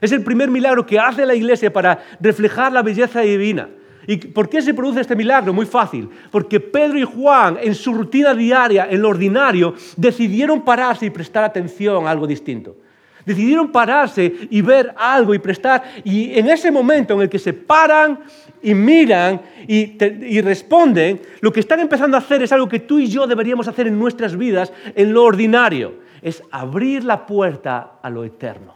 Es 0.00 0.10
el 0.10 0.24
primer 0.24 0.50
milagro 0.50 0.84
que 0.84 0.98
hace 0.98 1.24
la 1.26 1.34
iglesia 1.34 1.72
para 1.72 2.02
reflejar 2.20 2.72
la 2.72 2.82
belleza 2.82 3.20
divina. 3.20 3.68
¿Y 4.06 4.16
por 4.16 4.48
qué 4.48 4.62
se 4.62 4.74
produce 4.74 5.00
este 5.00 5.16
milagro? 5.16 5.52
Muy 5.52 5.66
fácil. 5.66 6.08
Porque 6.30 6.58
Pedro 6.58 6.98
y 6.98 7.04
Juan, 7.04 7.58
en 7.60 7.74
su 7.74 7.92
rutina 7.92 8.34
diaria, 8.34 8.88
en 8.90 9.02
lo 9.02 9.08
ordinario, 9.08 9.74
decidieron 9.96 10.62
pararse 10.62 11.06
y 11.06 11.10
prestar 11.10 11.44
atención 11.44 12.06
a 12.06 12.10
algo 12.10 12.26
distinto. 12.26 12.76
Decidieron 13.24 13.70
pararse 13.70 14.48
y 14.50 14.62
ver 14.62 14.94
algo 14.96 15.34
y 15.34 15.38
prestar. 15.38 15.84
Y 16.04 16.38
en 16.38 16.48
ese 16.48 16.70
momento 16.70 17.14
en 17.14 17.22
el 17.22 17.28
que 17.28 17.38
se 17.38 17.52
paran 17.52 18.20
y 18.62 18.74
miran 18.74 19.42
y, 19.68 20.40
responden, 20.40 21.20
lo 21.40 21.52
que 21.52 21.60
están 21.60 21.80
empezando 21.80 22.16
a 22.16 22.20
hacer 22.20 22.42
es 22.42 22.52
algo 22.52 22.68
que 22.68 22.80
tú 22.80 22.98
y 22.98 23.06
yo 23.06 23.26
deberíamos 23.26 23.68
hacer 23.68 23.86
en 23.86 23.98
nuestras 23.98 24.36
vidas, 24.36 24.72
en 24.94 25.12
lo 25.12 25.24
ordinario. 25.24 25.94
Es 26.22 26.42
abrir 26.50 27.04
la 27.04 27.26
puerta 27.26 27.92
a 28.02 28.10
lo 28.10 28.24
eterno. 28.24 28.74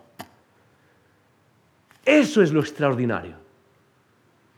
Eso 2.04 2.42
es 2.42 2.52
lo 2.52 2.60
extraordinario. 2.60 3.43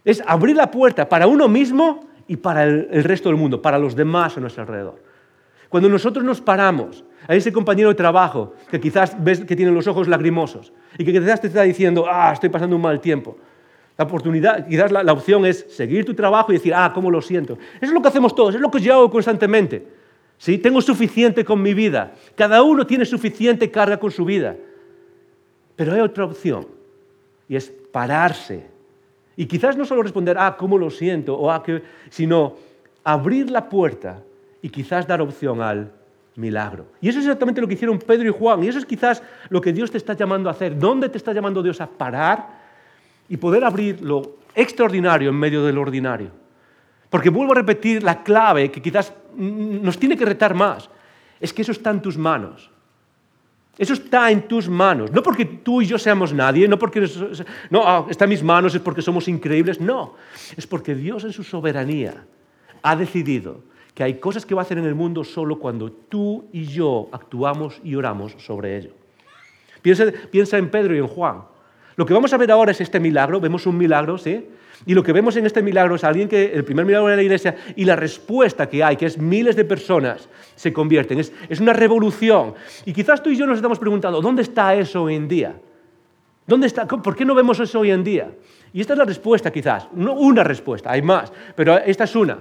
Es 0.06 0.22
abrir 0.24 0.54
la 0.54 0.70
puerta 0.70 1.08
para 1.08 1.26
uno 1.26 1.48
mismo 1.48 2.08
y 2.28 2.36
para 2.36 2.62
el, 2.62 3.02
resto 3.02 3.28
del 3.28 3.36
mundo, 3.36 3.60
para 3.60 3.76
los 3.76 3.96
demás 3.96 4.36
a 4.36 4.40
nuestro 4.40 4.62
alrededor. 4.62 5.02
Cuando 5.68 5.88
nosotros 5.88 6.24
nos 6.24 6.40
paramos 6.40 7.04
a 7.26 7.34
ese 7.34 7.52
compañero 7.52 7.88
de 7.88 7.96
trabajo 7.96 8.54
que 8.70 8.78
quizás 8.80 9.16
ves 9.18 9.44
que 9.44 9.56
tiene 9.56 9.72
los 9.72 9.88
ojos 9.88 10.06
lagrimosos 10.06 10.72
y 10.96 11.04
que 11.04 11.12
quizás 11.12 11.40
te 11.40 11.48
está 11.48 11.62
diciendo, 11.62 12.06
ah, 12.08 12.30
estoy 12.32 12.50
pasando 12.50 12.76
un 12.76 12.82
mal 12.82 13.00
tiempo. 13.00 13.36
La 13.98 14.04
oportunidad, 14.04 14.68
quizás 14.68 14.92
la, 14.92 15.12
opción 15.12 15.44
es 15.44 15.66
seguir 15.70 16.04
tu 16.04 16.14
trabajo 16.14 16.52
y 16.52 16.54
decir, 16.54 16.72
ah, 16.72 16.92
cómo 16.94 17.10
lo 17.10 17.20
siento. 17.20 17.54
Eso 17.54 17.86
es 17.86 17.92
lo 17.92 18.00
que 18.00 18.08
hacemos 18.08 18.32
todos, 18.32 18.54
es 18.54 18.60
lo 18.60 18.70
que 18.70 18.78
yo 18.78 18.94
hago 18.94 19.10
constantemente. 19.10 19.88
¿Sí? 20.38 20.58
Tengo 20.58 20.80
suficiente 20.80 21.44
con 21.44 21.60
mi 21.60 21.74
vida. 21.74 22.12
Cada 22.36 22.62
uno 22.62 22.86
tiene 22.86 23.04
suficiente 23.04 23.72
carga 23.72 23.98
con 23.98 24.12
su 24.12 24.24
vida. 24.24 24.54
Pero 25.74 25.94
hay 25.94 26.00
otra 26.00 26.26
opción 26.26 26.68
y 27.48 27.56
es 27.56 27.72
pararse 27.90 28.75
y 29.36 29.46
quizás 29.46 29.76
no 29.76 29.84
solo 29.84 30.02
responder, 30.02 30.36
ah, 30.38 30.56
cómo 30.58 30.78
lo 30.78 30.90
siento, 30.90 31.36
o 31.36 31.50
ah, 31.50 31.62
que, 31.62 31.82
sino 32.08 32.56
abrir 33.04 33.50
la 33.50 33.68
puerta 33.68 34.22
y 34.62 34.70
quizás 34.70 35.06
dar 35.06 35.20
opción 35.20 35.60
al 35.60 35.92
milagro. 36.36 36.86
Y 37.00 37.08
eso 37.08 37.18
es 37.18 37.26
exactamente 37.26 37.60
lo 37.60 37.68
que 37.68 37.74
hicieron 37.74 37.98
Pedro 37.98 38.28
y 38.28 38.32
Juan. 38.32 38.64
Y 38.64 38.68
eso 38.68 38.78
es 38.78 38.86
quizás 38.86 39.22
lo 39.48 39.60
que 39.60 39.72
Dios 39.72 39.90
te 39.90 39.98
está 39.98 40.14
llamando 40.14 40.48
a 40.48 40.52
hacer. 40.52 40.78
¿Dónde 40.78 41.08
te 41.08 41.18
está 41.18 41.32
llamando 41.32 41.62
Dios 41.62 41.80
a 41.80 41.86
parar 41.86 42.48
y 43.28 43.36
poder 43.36 43.64
abrir 43.64 44.00
lo 44.02 44.36
extraordinario 44.54 45.30
en 45.30 45.36
medio 45.36 45.64
de 45.64 45.72
lo 45.72 45.82
ordinario? 45.82 46.30
Porque 47.10 47.30
vuelvo 47.30 47.52
a 47.52 47.56
repetir 47.56 48.02
la 48.02 48.22
clave 48.22 48.70
que 48.70 48.82
quizás 48.82 49.12
nos 49.36 49.98
tiene 49.98 50.16
que 50.16 50.24
retar 50.24 50.54
más. 50.54 50.90
Es 51.40 51.52
que 51.52 51.62
eso 51.62 51.72
está 51.72 51.90
en 51.90 52.00
tus 52.00 52.16
manos. 52.16 52.70
Eso 53.78 53.92
está 53.92 54.30
en 54.30 54.48
tus 54.48 54.68
manos. 54.68 55.12
No 55.12 55.22
porque 55.22 55.44
tú 55.44 55.82
y 55.82 55.86
yo 55.86 55.98
seamos 55.98 56.32
nadie, 56.32 56.66
no 56.66 56.78
porque 56.78 57.06
no, 57.70 57.82
ah, 57.84 58.06
está 58.08 58.24
en 58.24 58.30
mis 58.30 58.42
manos, 58.42 58.74
es 58.74 58.80
porque 58.80 59.02
somos 59.02 59.28
increíbles. 59.28 59.80
No, 59.80 60.14
es 60.56 60.66
porque 60.66 60.94
Dios 60.94 61.24
en 61.24 61.32
su 61.32 61.44
soberanía 61.44 62.24
ha 62.82 62.96
decidido 62.96 63.60
que 63.94 64.02
hay 64.02 64.14
cosas 64.14 64.46
que 64.46 64.54
va 64.54 64.62
a 64.62 64.64
hacer 64.64 64.78
en 64.78 64.84
el 64.84 64.94
mundo 64.94 65.24
solo 65.24 65.58
cuando 65.58 65.90
tú 65.90 66.48
y 66.52 66.64
yo 66.64 67.08
actuamos 67.12 67.80
y 67.84 67.94
oramos 67.94 68.34
sobre 68.38 68.76
ello. 68.78 68.90
Piensa, 69.82 70.06
piensa 70.30 70.58
en 70.58 70.70
Pedro 70.70 70.94
y 70.94 70.98
en 70.98 71.06
Juan. 71.06 71.42
Lo 71.96 72.04
que 72.04 72.14
vamos 72.14 72.32
a 72.32 72.36
ver 72.36 72.50
ahora 72.50 72.72
es 72.72 72.80
este 72.80 73.00
milagro. 73.00 73.40
Vemos 73.40 73.66
un 73.66 73.76
milagro, 73.76 74.18
¿sí? 74.18 74.46
Y 74.84 74.94
lo 74.94 75.02
que 75.02 75.12
vemos 75.12 75.36
en 75.36 75.46
este 75.46 75.62
milagro 75.62 75.94
es 75.94 76.04
alguien 76.04 76.28
que, 76.28 76.52
el 76.52 76.64
primer 76.64 76.84
milagro 76.84 77.08
de 77.08 77.16
la 77.16 77.22
iglesia, 77.22 77.56
y 77.74 77.84
la 77.84 77.96
respuesta 77.96 78.68
que 78.68 78.84
hay, 78.84 78.96
que 78.96 79.06
es 79.06 79.16
miles 79.16 79.56
de 79.56 79.64
personas 79.64 80.28
se 80.54 80.72
convierten. 80.72 81.18
Es, 81.18 81.32
es 81.48 81.60
una 81.60 81.72
revolución. 81.72 82.54
Y 82.84 82.92
quizás 82.92 83.22
tú 83.22 83.30
y 83.30 83.36
yo 83.36 83.46
nos 83.46 83.56
estamos 83.56 83.78
preguntando, 83.78 84.20
¿dónde 84.20 84.42
está 84.42 84.74
eso 84.74 85.04
hoy 85.04 85.14
en 85.14 85.26
día? 85.26 85.56
¿Dónde 86.46 86.66
está? 86.66 86.86
¿Por 86.86 87.16
qué 87.16 87.24
no 87.24 87.34
vemos 87.34 87.58
eso 87.58 87.80
hoy 87.80 87.90
en 87.90 88.04
día? 88.04 88.30
Y 88.72 88.80
esta 88.80 88.92
es 88.92 88.98
la 88.98 89.04
respuesta 89.04 89.50
quizás, 89.50 89.88
no 89.94 90.12
una 90.12 90.44
respuesta, 90.44 90.92
hay 90.92 91.02
más, 91.02 91.32
pero 91.54 91.78
esta 91.78 92.04
es 92.04 92.14
una. 92.14 92.38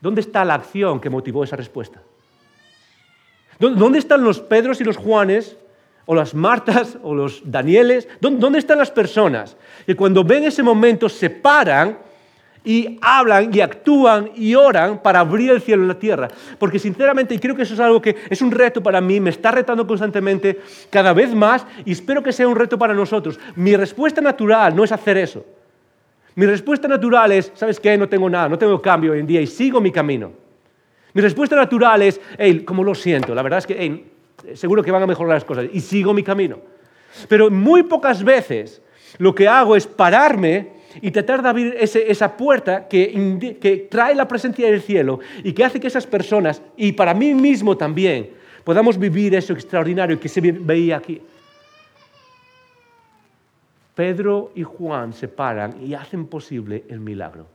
¿Dónde 0.00 0.22
está 0.22 0.44
la 0.44 0.54
acción 0.54 0.98
que 0.98 1.10
motivó 1.10 1.44
esa 1.44 1.56
respuesta? 1.56 2.02
¿Dónde 3.58 3.98
están 3.98 4.24
los 4.24 4.40
Pedros 4.40 4.80
y 4.80 4.84
los 4.84 4.96
Juanes 4.96 5.56
o 6.06 6.14
las 6.14 6.34
Martas 6.34 6.98
o 7.02 7.14
los 7.14 7.42
Danieles? 7.44 8.08
¿Dónde 8.20 8.58
están 8.58 8.78
las 8.78 8.90
personas 8.90 9.56
que 9.86 9.96
cuando 9.96 10.24
ven 10.24 10.44
ese 10.44 10.62
momento 10.62 11.08
se 11.08 11.30
paran 11.30 11.98
y 12.64 12.98
hablan 13.02 13.52
y 13.52 13.60
actúan 13.60 14.30
y 14.36 14.54
oran 14.54 15.02
para 15.02 15.20
abrir 15.20 15.50
el 15.50 15.60
cielo 15.60 15.82
en 15.82 15.88
la 15.88 15.98
tierra? 15.98 16.28
Porque 16.58 16.78
sinceramente, 16.78 17.34
y 17.34 17.38
creo 17.38 17.54
que 17.54 17.62
eso 17.62 17.74
es 17.74 17.80
algo 17.80 18.00
que 18.00 18.16
es 18.28 18.42
un 18.42 18.50
reto 18.50 18.82
para 18.82 19.00
mí, 19.00 19.20
me 19.20 19.30
está 19.30 19.50
retando 19.50 19.86
constantemente 19.86 20.60
cada 20.90 21.12
vez 21.12 21.34
más 21.34 21.66
y 21.84 21.92
espero 21.92 22.22
que 22.22 22.32
sea 22.32 22.48
un 22.48 22.56
reto 22.56 22.78
para 22.78 22.94
nosotros. 22.94 23.38
Mi 23.56 23.76
respuesta 23.76 24.20
natural 24.20 24.74
no 24.74 24.84
es 24.84 24.92
hacer 24.92 25.18
eso. 25.18 25.44
Mi 26.34 26.46
respuesta 26.46 26.88
natural 26.88 27.32
es, 27.32 27.52
¿sabes 27.54 27.78
qué? 27.78 27.96
No 27.98 28.08
tengo 28.08 28.30
nada, 28.30 28.48
no 28.48 28.58
tengo 28.58 28.80
cambio 28.80 29.12
hoy 29.12 29.20
en 29.20 29.26
día 29.26 29.40
y 29.40 29.46
sigo 29.46 29.80
mi 29.80 29.92
camino. 29.92 30.32
Mi 31.12 31.20
respuesta 31.20 31.54
natural 31.56 32.00
es, 32.02 32.20
hey, 32.38 32.62
¿cómo 32.64 32.82
lo 32.82 32.94
siento? 32.94 33.34
La 33.34 33.42
verdad 33.42 33.58
es 33.58 33.66
que, 33.66 33.76
hey, 33.78 34.11
seguro 34.56 34.82
que 34.82 34.90
van 34.90 35.02
a 35.02 35.06
mejorar 35.06 35.34
las 35.34 35.44
cosas 35.44 35.66
y 35.72 35.80
sigo 35.80 36.12
mi 36.12 36.22
camino. 36.22 36.58
Pero 37.28 37.50
muy 37.50 37.82
pocas 37.82 38.22
veces 38.22 38.82
lo 39.18 39.34
que 39.34 39.48
hago 39.48 39.76
es 39.76 39.86
pararme 39.86 40.82
y 41.00 41.10
tratar 41.10 41.42
de 41.42 41.48
abrir 41.48 41.76
esa 41.78 42.36
puerta 42.36 42.86
que, 42.88 43.58
que 43.60 43.76
trae 43.90 44.14
la 44.14 44.28
presencia 44.28 44.70
del 44.70 44.82
cielo 44.82 45.20
y 45.42 45.52
que 45.52 45.64
hace 45.64 45.80
que 45.80 45.86
esas 45.86 46.06
personas, 46.06 46.62
y 46.76 46.92
para 46.92 47.14
mí 47.14 47.34
mismo 47.34 47.76
también, 47.76 48.30
podamos 48.64 48.98
vivir 48.98 49.34
eso 49.34 49.52
extraordinario 49.52 50.20
que 50.20 50.28
se 50.28 50.40
veía 50.40 50.98
aquí. 50.98 51.20
Pedro 53.94 54.52
y 54.54 54.62
Juan 54.62 55.12
se 55.12 55.28
paran 55.28 55.82
y 55.82 55.94
hacen 55.94 56.26
posible 56.26 56.84
el 56.88 57.00
milagro. 57.00 57.46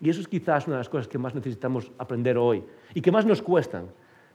Y 0.00 0.10
eso 0.10 0.20
es 0.20 0.28
quizás 0.28 0.66
una 0.66 0.76
de 0.76 0.80
las 0.80 0.88
cosas 0.88 1.08
que 1.08 1.18
más 1.18 1.34
necesitamos 1.34 1.90
aprender 1.98 2.36
hoy 2.38 2.62
y 2.92 3.00
que 3.00 3.10
más 3.10 3.24
nos 3.24 3.42
cuestan, 3.42 3.86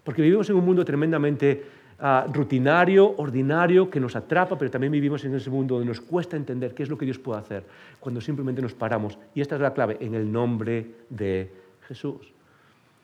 porque 0.04 0.22
vivimos 0.22 0.50
en 0.50 0.56
un 0.56 0.66
mundo 0.66 0.84
tremendamente 0.84 1.64
ah, 2.02 2.26
rutinario, 2.32 3.16
ordinario, 3.18 3.90
que 3.90 4.00
nos 4.00 4.16
atrapa, 4.16 4.58
pero 4.58 4.72
también 4.72 4.92
vivimos 4.92 5.24
en 5.26 5.36
ese 5.36 5.50
mundo 5.50 5.76
donde 5.76 5.88
nos 5.88 6.02
cuesta 6.02 6.38
entender 6.38 6.74
qué 6.74 6.84
es 6.84 6.90
lo 6.90 6.98
que 6.98 7.06
Dios 7.06 7.20
puede 7.20 7.40
hacer 7.40 7.64
cuando 8.00 8.22
simplemente 8.22 8.62
nos 8.62 8.74
paramos. 8.74 9.18
Y 9.36 9.42
esta 9.42 9.56
es 9.56 9.62
la 9.62 9.74
clave, 9.74 9.98
en 10.00 10.16
el 10.16 10.32
nombre 10.32 10.86
de 11.10 11.52
Jesús. 11.88 12.34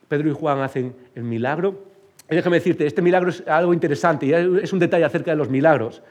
Pedro 0.07 0.29
y 0.29 0.33
Juan 0.33 0.59
hacen 0.59 0.95
el 1.15 1.23
milagro. 1.23 1.83
Y 2.29 2.35
déjame 2.35 2.57
decirte, 2.57 2.85
este 2.85 3.01
milagro 3.01 3.29
es 3.29 3.43
algo 3.47 3.73
interesante 3.73 4.29
es 4.63 4.73
un 4.73 4.79
detalle 4.79 5.05
acerca 5.05 5.31
de 5.31 5.37
los 5.37 5.49
milagros. 5.49 6.01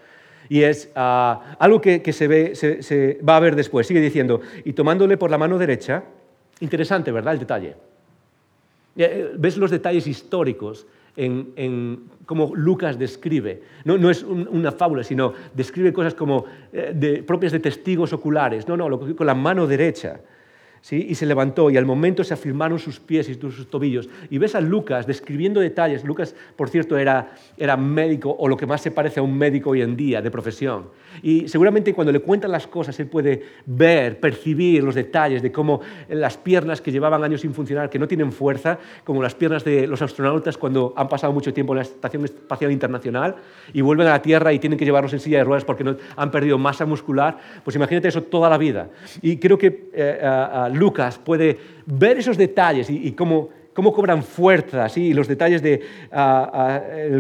Y 0.49 0.63
es 0.63 0.91
ah, 0.95 1.57
algo 1.59 1.81
que, 1.81 2.13
se, 2.13 2.29
ve, 2.29 2.55
se, 2.55 3.19
va 3.27 3.37
a 3.37 3.41
ver 3.41 3.57
después. 3.57 3.87
Sigue 3.87 4.01
diciendo, 4.01 4.41
y 4.65 4.73
tomándole 4.73 5.17
por 5.17 5.31
la 5.31 5.39
mano 5.39 5.59
derecha, 5.59 6.05
interesante, 6.61 7.11
¿verdad? 7.11 7.35
El 7.35 7.41
detalle. 7.41 7.77
Eh, 8.97 9.33
ves 9.37 9.57
los 9.57 9.71
detalles 9.71 10.07
históricos 10.07 10.87
en, 11.17 12.05
cómo 12.27 12.55
Lucas 12.55 12.99
describe. 12.99 13.63
No, 13.85 14.11
es 14.11 14.23
una 14.23 14.73
fábula, 14.73 15.05
sino 15.05 15.33
describe 15.55 15.93
cosas 15.93 16.15
como 16.15 16.45
eh, 16.73 17.23
propias 17.27 17.53
de 17.53 17.61
testigos 17.61 18.13
oculares. 18.13 18.67
No, 18.67 18.77
no, 18.77 18.89
lo, 18.89 19.17
con 19.17 19.27
la 19.27 19.35
mano 19.35 19.67
derecha 19.67 20.21
y 20.91 21.15
se 21.15 21.25
levantó 21.25 21.71
y 21.71 21.77
al 21.77 21.87
momento 21.87 22.23
se 22.25 22.35
afirmaron 22.35 22.79
sus 22.79 23.01
pies 23.01 23.29
y 23.29 23.35
sus 23.35 23.71
tobillos. 23.71 24.09
Y 24.29 24.39
ves 24.39 24.55
a 24.55 24.61
Lucas 24.61 25.07
describiendo 25.07 25.61
detalles. 25.61 26.05
Lucas, 26.05 26.35
por 26.57 26.69
cierto, 26.69 26.99
era, 26.99 27.35
era 27.57 27.77
médico 27.77 28.35
o 28.39 28.49
lo 28.49 28.57
que 28.57 28.67
más 28.67 28.83
se 28.83 28.91
parece 28.91 29.21
a 29.21 29.23
un 29.23 29.37
médico 29.37 29.71
hoy 29.71 29.81
en 29.81 29.97
día 29.97 30.21
de 30.21 30.31
profesión. 30.31 30.89
Y 31.23 31.49
seguramente 31.49 31.95
cuando 31.95 32.13
le 32.13 32.21
cuentan 32.21 32.51
las 32.51 32.67
cosas, 32.67 32.99
él 33.01 33.07
puede 33.07 33.43
ver, 33.65 34.21
percibir 34.21 34.83
los 34.85 34.95
detalles 34.95 35.43
de 35.43 35.51
cómo 35.51 35.81
las 36.09 36.37
piernas 36.37 36.81
que 36.81 36.93
llevaban 36.93 37.23
años 37.25 37.41
sin 37.41 37.55
funcionar, 37.55 37.89
que 37.89 37.99
no 37.99 38.07
tienen 38.07 38.33
fuerza, 38.33 38.79
como 39.05 39.23
las 39.23 39.35
piernas 39.35 39.65
de 39.65 39.87
los 39.87 40.03
astronautas 40.03 40.59
cuando 40.59 40.93
han 40.97 41.09
pasado 41.09 41.33
mucho 41.33 41.55
tiempo 41.55 41.73
en 41.73 41.79
la 41.79 41.83
Estación 41.83 42.25
Espacial 42.25 42.73
Internacional 42.73 43.37
y 43.73 43.81
vuelven 43.81 44.07
a 44.09 44.11
la 44.11 44.23
Tierra 44.23 44.53
y 44.53 44.59
tienen 44.59 44.79
que 44.79 44.85
llevarlos 44.85 45.13
en 45.13 45.21
silla 45.21 45.39
de 45.39 45.45
ruedas 45.45 45.65
porque 45.65 45.85
no, 45.85 45.97
han 46.17 46.31
perdido 46.31 46.59
masa 46.59 46.85
muscular, 46.85 47.39
pues 47.63 47.75
imagínate 47.77 48.09
eso 48.09 48.23
toda 48.23 48.51
la 48.51 48.59
vida. 48.59 48.91
Y 49.23 49.39
creo 49.39 49.57
que 49.57 49.89
eh, 49.95 50.19
Lucas 50.75 51.19
puede 51.19 51.59
ver 51.87 52.19
esos 52.19 52.37
detalles 52.37 52.89
y, 52.91 53.13
cómo, 53.13 53.49
cómo, 53.73 53.93
cobran 53.93 54.23
fuerza, 54.23 54.87
y 54.97 55.13
los 55.15 55.29
detalles 55.29 55.63
del 55.63 55.81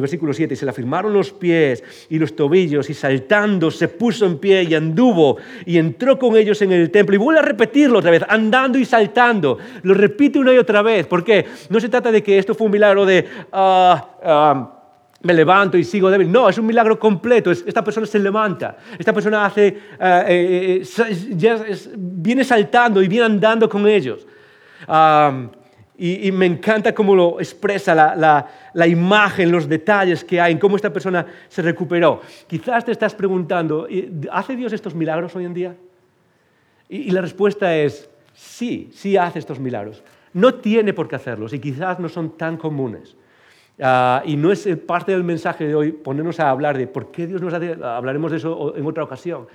versículo 0.01 0.33
7, 0.33 0.55
y 0.55 0.57
se 0.57 0.65
le 0.65 0.71
afirmaron 0.71 1.13
los 1.13 1.33
pies 1.33 1.83
y 2.11 2.19
los 2.19 2.37
tobillos, 2.37 2.91
y 2.91 2.95
saltando 2.95 3.71
se 3.71 3.89
puso 3.89 4.27
en 4.27 4.39
pie 4.39 4.63
y 4.65 4.75
anduvo, 4.75 5.39
y 5.65 5.79
entró 5.79 6.19
con 6.19 6.37
ellos 6.37 6.61
en 6.63 6.73
el 6.73 6.91
templo, 6.91 7.15
y 7.15 7.19
vuelve 7.19 7.41
a 7.41 7.45
repetirlo 7.45 7.99
otra 7.99 8.11
vez, 8.11 8.23
andando 8.29 8.79
y 8.79 8.85
saltando, 8.85 9.59
lo 9.83 9.95
repite 9.95 10.39
una 10.39 10.53
y 10.53 10.59
otra 10.59 10.83
vez, 10.83 11.07
porque 11.07 11.47
no 11.71 11.81
se 11.81 11.89
trata 11.89 12.13
de 12.13 12.23
que 12.23 12.39
esto 12.39 12.55
fue 12.55 12.67
un 12.67 12.73
milagro 12.73 13.07
de... 13.07 13.25
Ah, 13.53 14.81
me 15.25 15.33
levanto 15.35 15.77
y 15.77 15.85
sigo 15.85 16.11
débil. 16.11 16.31
No, 16.31 16.49
es 16.49 16.59
un 16.59 16.67
milagro 16.67 16.99
completo. 16.99 17.51
Esta 17.51 17.83
persona 17.83 18.07
se 18.07 18.19
levanta. 18.19 18.77
Esta 18.99 19.13
persona 19.13 19.45
hace, 19.45 19.67
eh, 19.67 19.75
eh, 20.29 20.83
eh, 20.83 21.77
viene 21.97 22.45
saltando 22.45 23.03
y 23.03 23.09
viene 23.09 23.27
andando 23.27 23.69
con 23.69 23.87
ellos. 23.89 24.27
y, 25.97 26.31
me 26.33 26.47
encanta 26.47 26.95
cómo 26.95 27.15
lo 27.15 27.41
expresa 27.41 27.95
la, 27.95 28.87
imagen, 28.87 29.51
los 29.51 29.69
detalles 29.69 30.23
que 30.25 30.41
hay, 30.41 30.53
en 30.53 30.59
cómo 30.59 30.77
esta 30.77 30.93
persona 30.93 31.27
se 31.49 31.63
recuperó. 31.63 32.21
Quizás 32.47 32.85
te 32.85 32.93
estás 32.93 33.15
preguntando, 33.15 33.89
¿hace 34.31 34.57
Dios 34.57 34.73
estos 34.73 34.95
milagros 34.95 35.35
hoy 35.35 35.45
en 35.45 35.55
día? 35.55 35.75
y 36.87 37.11
la 37.11 37.23
respuesta 37.23 37.75
es 37.75 38.09
sí, 38.35 38.91
sí 38.93 39.17
hace 39.17 39.39
estos 39.39 39.59
milagros. 39.59 40.03
No 40.35 40.55
tiene 40.55 40.93
por 40.93 41.09
qué 41.09 41.17
hacerlos 41.17 41.55
y 41.55 41.59
quizás 41.59 41.99
no 41.99 42.11
son 42.11 42.37
tan 42.37 42.57
comunes. 42.59 43.17
Ah, 43.81 44.23
y 44.25 44.37
no 44.37 44.53
es 44.53 44.69
parte 44.87 45.13
del 45.13 45.25
mensaje 45.25 45.67
de 45.67 45.75
hoy 45.75 45.93
ponernos 45.93 46.39
a 46.39 46.51
hablar 46.51 46.79
de 46.79 46.87
por 46.87 47.11
qué 47.11 47.27
Dios 47.27 47.43
nos 47.43 47.53
hace, 47.53 47.77
hablaremos 47.83 48.31
de 48.31 48.37
eso 48.37 48.75
en 48.77 48.87
otra 48.87 49.03
ocasión. 49.03 49.47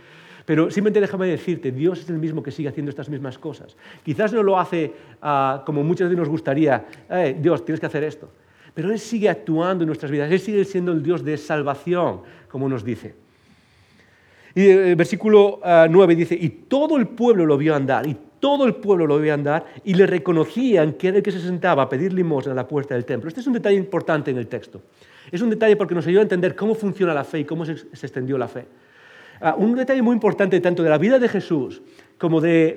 Pero 0.46 0.72
simplemente 0.72 1.00
déjame 1.00 1.28
decirte, 1.28 1.72
Dios 1.72 2.00
es 2.00 2.10
el 2.10 2.18
mismo 2.18 2.42
que 2.42 2.52
sigue 2.52 2.70
haciendo 2.70 2.90
estas 2.90 3.08
mismas 3.08 3.38
cosas. 3.38 3.78
Quizás 4.04 4.34
no 4.34 4.42
lo 4.42 4.60
hace 4.60 4.94
ah, 5.22 5.64
como 5.66 5.84
muchas 5.84 6.08
veces 6.08 6.18
nos 6.18 6.30
gustaría, 6.30 6.86
eh, 7.10 7.38
Dios, 7.40 7.64
tienes 7.64 7.80
que 7.80 7.86
hacer 7.86 8.04
esto. 8.04 8.30
Pero 8.74 8.92
Él 8.92 9.00
sigue 9.00 9.30
actuando 9.30 9.84
en 9.84 9.88
nuestras 9.88 10.12
vidas, 10.12 10.32
Él 10.32 10.40
sigue 10.40 10.66
siendo 10.66 10.92
el 10.92 11.04
Dios 11.04 11.24
de 11.24 11.38
salvación, 11.38 12.22
como 12.50 12.68
nos 12.68 12.84
dice. 12.84 13.16
Y 14.56 14.68
el 14.68 14.96
versículo 14.96 15.60
9 15.64 16.14
ah, 16.14 16.16
dice, 16.16 16.38
y 16.40 16.50
todo 16.50 16.98
el 16.98 17.08
pueblo 17.08 17.46
lo 17.46 17.58
vio 17.58 17.76
andar, 17.76 18.08
y 18.08 18.18
todo 18.40 18.66
el 18.66 18.76
pueblo 18.76 19.06
lo 19.06 19.20
veía 19.20 19.34
andar 19.34 19.66
y 19.84 19.94
le 19.94 20.06
reconocían 20.06 20.94
que 20.94 21.10
era 21.10 21.18
el 21.18 21.24
que 21.24 21.32
se 21.32 21.40
sentaba 21.40 21.84
a 21.84 21.90
pedir 21.90 22.14
limosna 22.14 22.54
a 22.54 22.56
la 22.56 22.68
puerta 22.68 22.94
del 22.94 23.06
templo. 23.06 23.28
Este 23.28 23.42
es 23.42 23.48
un 23.48 23.54
detalle 23.54 23.78
importante 23.78 24.32
en 24.32 24.38
el 24.38 24.48
texto. 24.48 24.82
Es 25.32 25.42
un 25.42 25.50
detalle 25.50 25.76
porque 25.76 25.96
nos 25.96 26.08
ayuda 26.08 26.22
a 26.22 26.24
entender 26.24 26.56
cómo 26.56 26.76
funciona 26.76 27.14
la 27.14 27.24
fe 27.24 27.40
y 27.40 27.46
cómo 27.46 27.66
se, 27.66 27.74
extendió 27.74 28.38
la 28.38 28.48
fe. 28.48 28.66
Ah, 29.42 29.56
un 29.58 29.76
detalle 29.76 30.02
muy 30.02 30.14
importante 30.14 30.60
tanto 30.60 30.84
de 30.84 30.90
la 30.90 30.98
vida 30.98 31.20
de 31.20 31.30
Jesús 31.30 31.82
como 32.18 32.42
de 32.42 32.76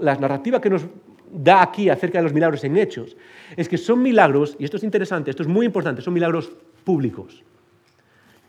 la 0.00 0.16
narrativa 0.16 0.60
que 0.60 0.70
nos 0.70 0.86
da 1.32 1.62
aquí 1.62 1.88
acerca 1.88 2.18
de 2.18 2.24
los 2.24 2.32
milagros 2.32 2.62
en 2.64 2.76
hechos, 2.76 3.16
es 3.56 3.68
que 3.68 3.78
son 3.78 4.02
milagros, 4.02 4.54
y 4.58 4.64
esto 4.64 4.76
es 4.76 4.84
interesante, 4.84 5.30
esto 5.30 5.42
es 5.42 5.48
muy 5.48 5.64
importante, 5.64 6.02
son 6.02 6.12
milagros 6.12 6.52
públicos. 6.84 7.42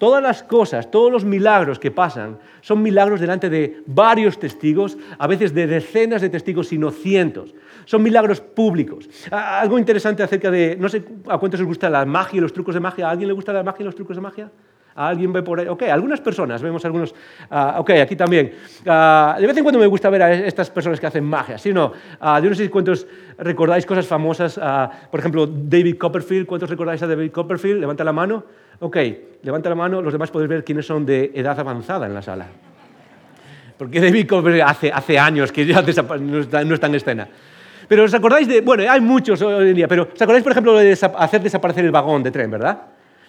Todas 0.03 0.21
las 0.21 0.43
cosas, 0.43 0.91
todos 0.91 1.09
los 1.09 1.23
milagros 1.23 1.79
que 1.79 1.89
pasan 1.89 2.37
son 2.59 2.81
milagros 2.81 3.21
delante 3.21 3.49
de 3.49 3.83
varios 3.85 4.37
testigos, 4.37 4.97
a 5.17 5.27
veces 5.27 5.53
de 5.53 5.65
decenas 5.65 6.21
de 6.21 6.27
testigos, 6.27 6.67
sino 6.67 6.91
cientos. 6.91 7.55
Son 7.85 8.03
milagros 8.03 8.41
públicos. 8.41 9.09
Algo 9.31 9.79
interesante 9.79 10.21
acerca 10.21 10.51
de, 10.51 10.75
no 10.77 10.89
sé 10.89 11.05
a 11.29 11.37
cuántos 11.37 11.61
les 11.61 11.67
gusta 11.69 11.89
la 11.89 12.03
magia 12.03 12.39
y 12.39 12.41
los 12.41 12.51
trucos 12.51 12.75
de 12.75 12.81
magia. 12.81 13.07
¿A 13.07 13.11
alguien 13.11 13.29
le 13.29 13.33
gusta 13.33 13.53
la 13.53 13.63
magia 13.63 13.83
y 13.83 13.85
los 13.85 13.95
trucos 13.95 14.17
de 14.17 14.21
magia? 14.21 14.51
¿A 14.93 15.07
alguien 15.07 15.31
ve 15.31 15.41
por 15.41 15.61
ahí? 15.61 15.69
Ok, 15.69 15.83
algunas 15.83 16.19
personas, 16.19 16.61
vemos 16.61 16.83
algunos. 16.83 17.15
Uh, 17.49 17.79
ok, 17.79 17.91
aquí 17.91 18.17
también. 18.17 18.51
Uh, 18.85 19.39
de 19.39 19.47
vez 19.47 19.55
en 19.55 19.63
cuando 19.63 19.79
me 19.79 19.87
gusta 19.87 20.09
ver 20.09 20.21
a 20.21 20.33
estas 20.33 20.69
personas 20.69 20.99
que 20.99 21.07
hacen 21.07 21.23
magia, 21.23 21.57
¿sí 21.57 21.71
no? 21.71 21.93
Uh, 22.21 22.43
yo 22.43 22.49
no 22.49 22.55
sé 22.55 22.69
cuántos 22.69 23.07
recordáis 23.37 23.85
cosas 23.85 24.05
famosas. 24.05 24.59
por 25.09 25.21
ejemplo, 25.21 25.47
David 25.47 25.97
Copperfield. 25.97 26.45
¿Cuántos 26.45 26.69
recordáis 26.69 27.01
a 27.03 27.07
David 27.07 27.31
Copperfield? 27.31 27.79
Levanta 27.79 28.03
la 28.03 28.11
mano. 28.11 28.43
Ok, 28.83 28.97
levanta 29.43 29.69
la 29.69 29.75
mano, 29.75 30.01
los 30.01 30.11
demás 30.11 30.29
podéis 30.29 30.49
ver 30.49 30.63
quiénes 30.65 30.85
son 30.85 31.05
de 31.05 31.31
edad 31.33 31.57
avanzada 31.57 32.05
en 32.05 32.13
la 32.13 32.21
sala. 32.21 32.47
Porque 33.77 34.01
David 34.01 34.27
Copperfield 34.27 34.91
hace, 34.91 35.17
años 35.17 35.53
que 35.53 35.65
ya 35.65 35.81
no 35.81 35.87
está, 35.87 36.65
no 36.65 36.73
está 36.75 36.87
en 36.87 36.95
escena. 36.95 37.29
Pero 37.87 38.03
os 38.03 38.13
acordáis 38.13 38.45
de, 38.45 38.59
bueno, 38.59 38.83
hay 38.91 38.99
muchos 38.99 39.41
hoy 39.41 39.69
en 39.69 39.75
día, 39.75 39.87
pero 39.87 40.09
os 40.13 40.21
acordáis, 40.21 40.43
por 40.43 40.51
ejemplo, 40.51 40.73
de 40.77 40.91
hacer 40.91 41.41
desaparecer 41.41 41.85
el 41.85 41.91
vagón 41.91 42.23
de 42.23 42.31
tren, 42.31 42.51
¿verdad? 42.51 42.81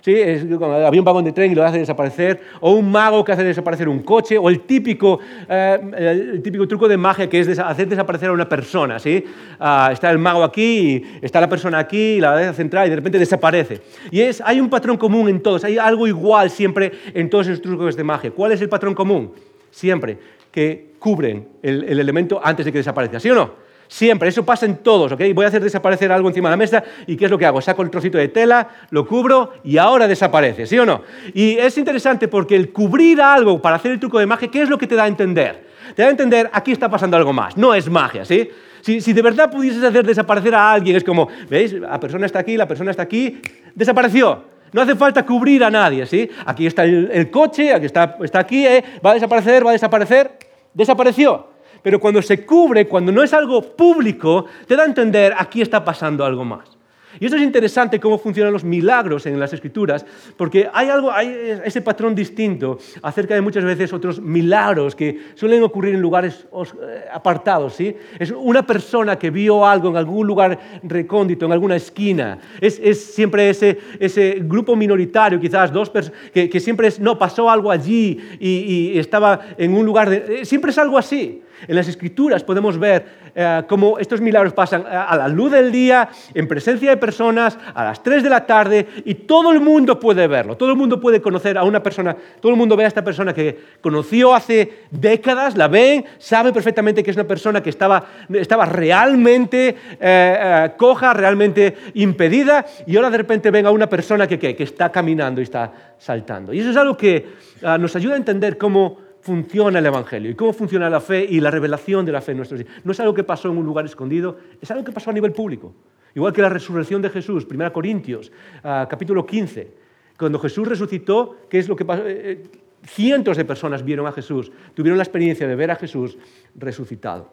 ¿Sí? 0.05 0.21
había 0.21 1.01
un 1.01 1.05
vagón 1.05 1.25
de 1.25 1.33
tren 1.33 1.51
y 1.51 1.55
lo 1.55 1.65
hace 1.65 1.79
desaparecer, 1.79 2.39
o 2.61 2.73
un 2.73 2.91
mago 2.91 3.25
que 3.25 3.33
hace 3.33 3.43
desaparecer 3.43 3.89
un 3.89 4.01
coche, 4.01 4.37
o 4.37 4.51
el 4.51 4.61
típico, 4.61 5.19
eh, 5.49 5.79
el 5.97 6.43
típico 6.43 6.69
truco 6.69 6.87
de 6.87 6.99
magia 6.99 7.29
que 7.29 7.41
es 7.41 7.59
hacer 7.59 7.89
desaparecer 7.89 8.29
a 8.29 8.33
una 8.33 8.47
persona. 8.47 8.99
¿sí? 8.99 9.25
Ah, 9.59 9.89
está 9.93 10.11
el 10.11 10.19
mago 10.19 10.45
aquí, 10.45 11.03
está 11.23 11.41
la 11.41 11.49
persona 11.49 11.79
aquí, 11.79 12.21
la 12.21 12.31
bandera 12.31 12.53
central, 12.53 12.87
y 12.87 12.91
de 12.91 12.97
repente 12.97 13.19
desaparece. 13.19 13.81
Y 14.11 14.21
es, 14.21 14.43
hay 14.45 14.61
un 14.61 14.69
patrón 14.69 14.99
común 14.99 15.29
en 15.29 15.43
todos, 15.43 15.65
hay 15.65 15.79
algo 15.79 16.07
igual 16.07 16.51
siempre 16.51 16.93
en 17.15 17.31
todos 17.31 17.47
esos 17.47 17.63
trucos 17.63 17.97
de 17.97 18.05
magia. 18.05 18.31
¿Cuál 18.31 18.53
es 18.53 18.61
el 18.61 18.69
patrón 18.69 18.95
común? 18.95 19.33
Siempre 19.71 20.19
que 20.53 20.93
cubren 20.99 21.49
el, 21.63 21.83
el 21.85 21.99
elemento 21.99 22.41
antes 22.45 22.67
de 22.67 22.73
que 22.73 22.79
desaparezca, 22.79 23.19
¿sí 23.19 23.31
o 23.31 23.35
no? 23.35 23.64
Siempre, 23.89 24.29
eso 24.29 24.45
pasa 24.45 24.67
en 24.67 24.79
todos, 24.79 25.13
¿ok? 25.13 25.21
Voy 25.35 25.45
a 25.45 25.49
hacer 25.49 25.63
desaparecer 25.63 26.11
algo 26.11 26.29
encima 26.29 26.49
de 26.49 26.53
la 26.53 26.57
mesa 26.57 26.83
y 27.07 27.17
¿qué 27.17 27.27
es 27.27 27.31
lo 27.31 27.39
que 27.39 27.47
hago? 27.47 27.61
Saco 27.61 27.83
el 27.83 27.91
trocito 27.91 28.19
de 28.19 28.29
tela, 28.29 28.69
lo 28.91 29.07
cubro 29.07 29.53
y 29.63 29.77
ahora 29.77 30.09
desaparece, 30.09 30.67
¿sí 30.67 30.79
o 30.79 30.87
no? 30.87 31.03
Y 31.35 31.59
es 31.59 31.77
interesante 31.79 32.29
porque 32.29 32.57
el 32.57 32.73
cubrir 32.73 33.21
algo 33.21 33.61
para 33.61 33.77
hacer 33.77 33.93
el 33.93 34.01
truco 34.01 34.19
de 34.19 34.27
magia, 34.27 34.49
¿qué 34.49 34.63
es 34.63 34.69
lo 34.69 34.79
que 34.79 34.87
te 34.87 34.95
da 34.95 35.05
a 35.05 35.09
entender? 35.09 35.67
Te 35.95 36.03
da 36.03 36.09
a 36.09 36.11
entender, 36.11 36.51
aquí 36.53 36.73
está 36.73 36.89
pasando 36.89 37.17
algo 37.17 37.33
más, 37.33 37.57
no 37.57 37.75
es 37.75 37.89
magia, 37.89 38.25
¿sí? 38.25 38.51
Si, 38.81 39.13
de 39.15 39.23
verdad 39.23 39.51
pudieses 39.51 39.83
hacer 39.83 40.05
desaparecer 40.05 40.55
a 40.55 40.73
alguien, 40.73 40.97
es 40.97 41.05
como, 41.05 41.29
¿veis? 41.49 41.73
La 41.73 41.99
persona 41.99 42.27
está 42.27 42.41
aquí, 42.41 42.57
la 42.57 42.69
persona 42.69 42.91
está 42.91 43.03
aquí, 43.03 43.41
desapareció. 43.75 44.45
No 44.73 44.83
hace 44.83 44.95
falta 44.95 45.25
cubrir 45.25 45.65
a 45.65 45.71
nadie, 45.71 46.05
¿sí? 46.05 46.29
Aquí 46.45 46.67
está 46.67 46.85
el, 46.85 47.31
coche, 47.31 47.73
aquí 47.73 47.87
está, 47.87 48.19
está 48.23 48.41
aquí, 48.41 48.67
¿eh? 48.67 48.85
va 49.05 49.13
a 49.13 49.15
desaparecer, 49.15 49.65
va 49.65 49.71
a 49.71 49.73
desaparecer, 49.73 50.33
desapareció. 50.75 51.54
Pero 51.85 52.01
cuando 52.01 52.23
se 52.23 52.47
cubre, 52.47 52.89
cuando 52.89 53.13
no 53.13 53.23
es 53.23 53.35
algo 53.35 53.61
público, 53.61 54.47
te 54.67 54.75
da 54.75 54.85
a 54.85 54.87
entender, 54.87 55.35
aquí 55.37 55.61
está 55.61 55.85
pasando 55.85 56.25
algo 56.25 56.43
más. 56.43 56.79
Y 57.21 57.27
esto 57.27 57.37
es 57.37 57.43
interesante 57.43 58.01
cómo 58.01 58.19
funcionan 58.19 58.55
los 58.55 58.65
milagros 58.65 59.27
en 59.27 59.39
las 59.39 59.53
escrituras, 59.53 60.05
porque 60.37 60.69
hay 60.73 60.89
algo, 60.89 61.13
hay 61.13 61.61
ese 61.63 61.83
patrón 61.83 62.15
distinto 62.15 62.79
acerca 63.03 63.35
de 63.35 63.43
muchas 63.43 63.65
veces 63.65 63.93
otros 63.93 64.19
milagros 64.19 64.97
que 64.97 65.21
suelen 65.35 65.63
ocurrir 65.63 65.95
en 65.95 66.01
lugares 66.01 66.47
eh, 66.53 67.05
apartados. 67.13 67.75
¿sí? 67.75 67.95
Es 68.19 68.31
una 68.31 68.67
persona 68.67 69.17
que 69.19 69.31
vio 69.31 69.67
algo 69.67 69.91
en 69.91 69.97
algún 69.97 70.27
lugar 70.27 70.59
recóndito, 70.83 71.47
en 71.47 71.53
alguna 71.53 71.77
esquina. 71.77 72.39
Es, 72.61 73.15
siempre 73.15 73.51
ese, 73.51 73.79
ese 74.01 74.39
grupo 74.41 74.75
minoritario, 74.75 75.39
quizás 75.39 75.71
dos 75.71 75.91
personas, 75.91 76.19
que, 76.33 76.61
siempre 76.61 76.89
es, 76.89 76.99
no, 76.99 77.19
pasó 77.19 77.51
algo 77.51 77.71
allí 77.71 78.19
y, 78.41 78.99
estaba 78.99 79.41
en 79.59 79.77
un 79.77 79.85
lugar, 79.85 80.09
de, 80.09 80.41
eh, 80.41 80.45
siempre 80.45 80.71
es 80.71 80.79
algo 80.79 80.97
así. 80.99 81.43
En 81.67 81.77
las 81.77 81.89
escrituras 81.89 82.43
podemos 82.43 82.79
ver 82.79 83.07
eh, 83.35 83.63
cómo 83.69 83.99
estos 83.99 84.21
milagros 84.21 84.53
pasan 84.53 84.85
a 84.87 85.17
la 85.17 85.29
luz 85.29 85.53
del 85.53 85.73
día, 85.73 86.09
en 86.35 86.47
presencia 86.47 86.91
de 86.91 86.97
personas, 86.97 87.59
a 87.75 87.85
las 87.85 88.03
3 88.03 88.23
de 88.23 88.31
la 88.31 88.47
tarde, 88.47 88.87
y 89.05 89.15
todo 89.15 89.53
el 89.53 89.61
mundo 89.61 89.99
puede 89.99 90.27
verlo. 90.27 90.57
Todo 90.57 90.71
el 90.71 90.77
mundo 90.77 91.01
puede 91.01 91.21
conocer 91.21 91.59
a 91.59 91.65
una 91.65 91.83
persona, 91.83 92.17
todo 92.41 92.53
el 92.53 92.59
mundo 92.59 92.77
ve 92.77 92.85
a 92.85 92.89
esta 92.89 93.03
persona 93.03 93.33
que 93.33 93.59
conoció 93.81 94.35
hace 94.35 94.85
décadas, 94.91 95.57
la 95.57 95.69
ven, 95.69 96.05
sabe 96.19 96.53
perfectamente 96.53 97.03
que 97.03 97.11
es 97.11 97.17
una 97.17 97.27
persona 97.27 97.63
que 97.63 97.71
estaba, 97.71 98.05
estaba 98.33 98.67
realmente 98.67 99.69
eh, 99.69 99.77
eh, 100.01 100.73
coja, 100.77 101.13
realmente 101.15 101.75
impedida, 101.95 102.65
y 102.87 102.97
ahora 102.97 103.11
de 103.11 103.19
repente 103.19 103.51
ven 103.51 103.67
a 103.67 103.71
una 103.71 103.89
persona 103.89 104.27
que, 104.27 104.39
que 104.39 104.63
está 104.63 104.91
caminando 104.91 105.41
y 105.41 105.45
está 105.45 105.73
saltando. 105.99 106.53
Y 106.53 106.61
eso 106.61 106.71
es 106.71 106.77
algo 106.77 106.97
que 106.97 107.45
nos 107.79 107.97
ayuda 107.97 108.15
a 108.15 108.19
entender 108.19 108.59
cómo 108.59 109.04
funciona 109.25 109.79
el 109.79 109.87
Evangelio 109.87 110.31
y 110.31 110.35
cómo 110.35 110.53
funciona 110.53 110.91
la 110.91 111.01
fe 111.01 111.25
y 111.25 111.41
la 111.41 111.51
revelación 111.51 112.05
de 112.05 112.13
la 112.13 112.21
fe 112.21 112.33
en 112.33 112.37
nuestros 112.37 112.61
días. 112.61 112.71
No 112.85 112.93
es 112.93 113.01
algo 113.01 113.15
que 113.15 113.25
pasó 113.25 113.49
en 113.49 113.57
un 113.57 113.65
lugar 113.65 113.87
escondido, 113.87 114.37
es 114.61 114.71
algo 114.71 114.85
que 114.85 114.93
pasó 114.93 115.09
a 115.09 115.13
nivel 115.15 115.33
público. 115.33 115.75
Igual 116.15 116.35
que 116.35 116.43
la 116.43 116.51
resurrección 116.51 117.01
de 117.01 117.09
Jesús, 117.09 117.47
1 117.51 117.73
Corintios, 117.73 118.31
ah, 118.63 118.87
capítulo 118.89 119.25
15. 119.25 119.85
Cuando 120.19 120.39
Jesús 120.39 120.69
resucitó, 120.69 121.39
¿qué 121.49 121.59
es 121.59 121.69
lo 121.69 121.75
que 121.75 121.87
pasó? 121.87 122.03
Eh, 122.07 122.43
cientos 122.85 123.39
de 123.39 123.47
personas 123.47 123.83
vieron 123.83 124.07
a 124.07 124.13
Jesús, 124.13 124.53
tuvieron 124.75 124.99
la 124.99 125.05
experiencia 125.05 125.49
de 125.49 125.57
ver 125.57 125.71
a 125.71 125.77
Jesús 125.77 126.19
resucitado. 126.55 127.33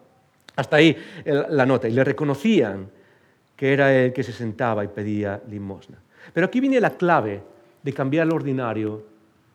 Hasta 0.55 0.77
ahí 0.77 0.95
la 1.25 1.65
nota. 1.65 1.89
Y 1.89 1.91
le 1.91 2.05
reconocían 2.05 2.89
que 3.57 3.73
era 3.73 3.93
él 3.93 4.13
que 4.13 4.23
se 4.23 4.31
sentaba 4.31 4.85
y 4.85 4.87
pedía 4.87 5.41
limosna. 5.49 5.97
Pero 6.33 6.45
aquí 6.45 6.61
viene 6.61 6.79
la 6.79 6.91
clave 6.91 7.43
de 7.83 7.93
cambiar 7.93 8.27
lo 8.27 8.35
ordinario 8.35 9.03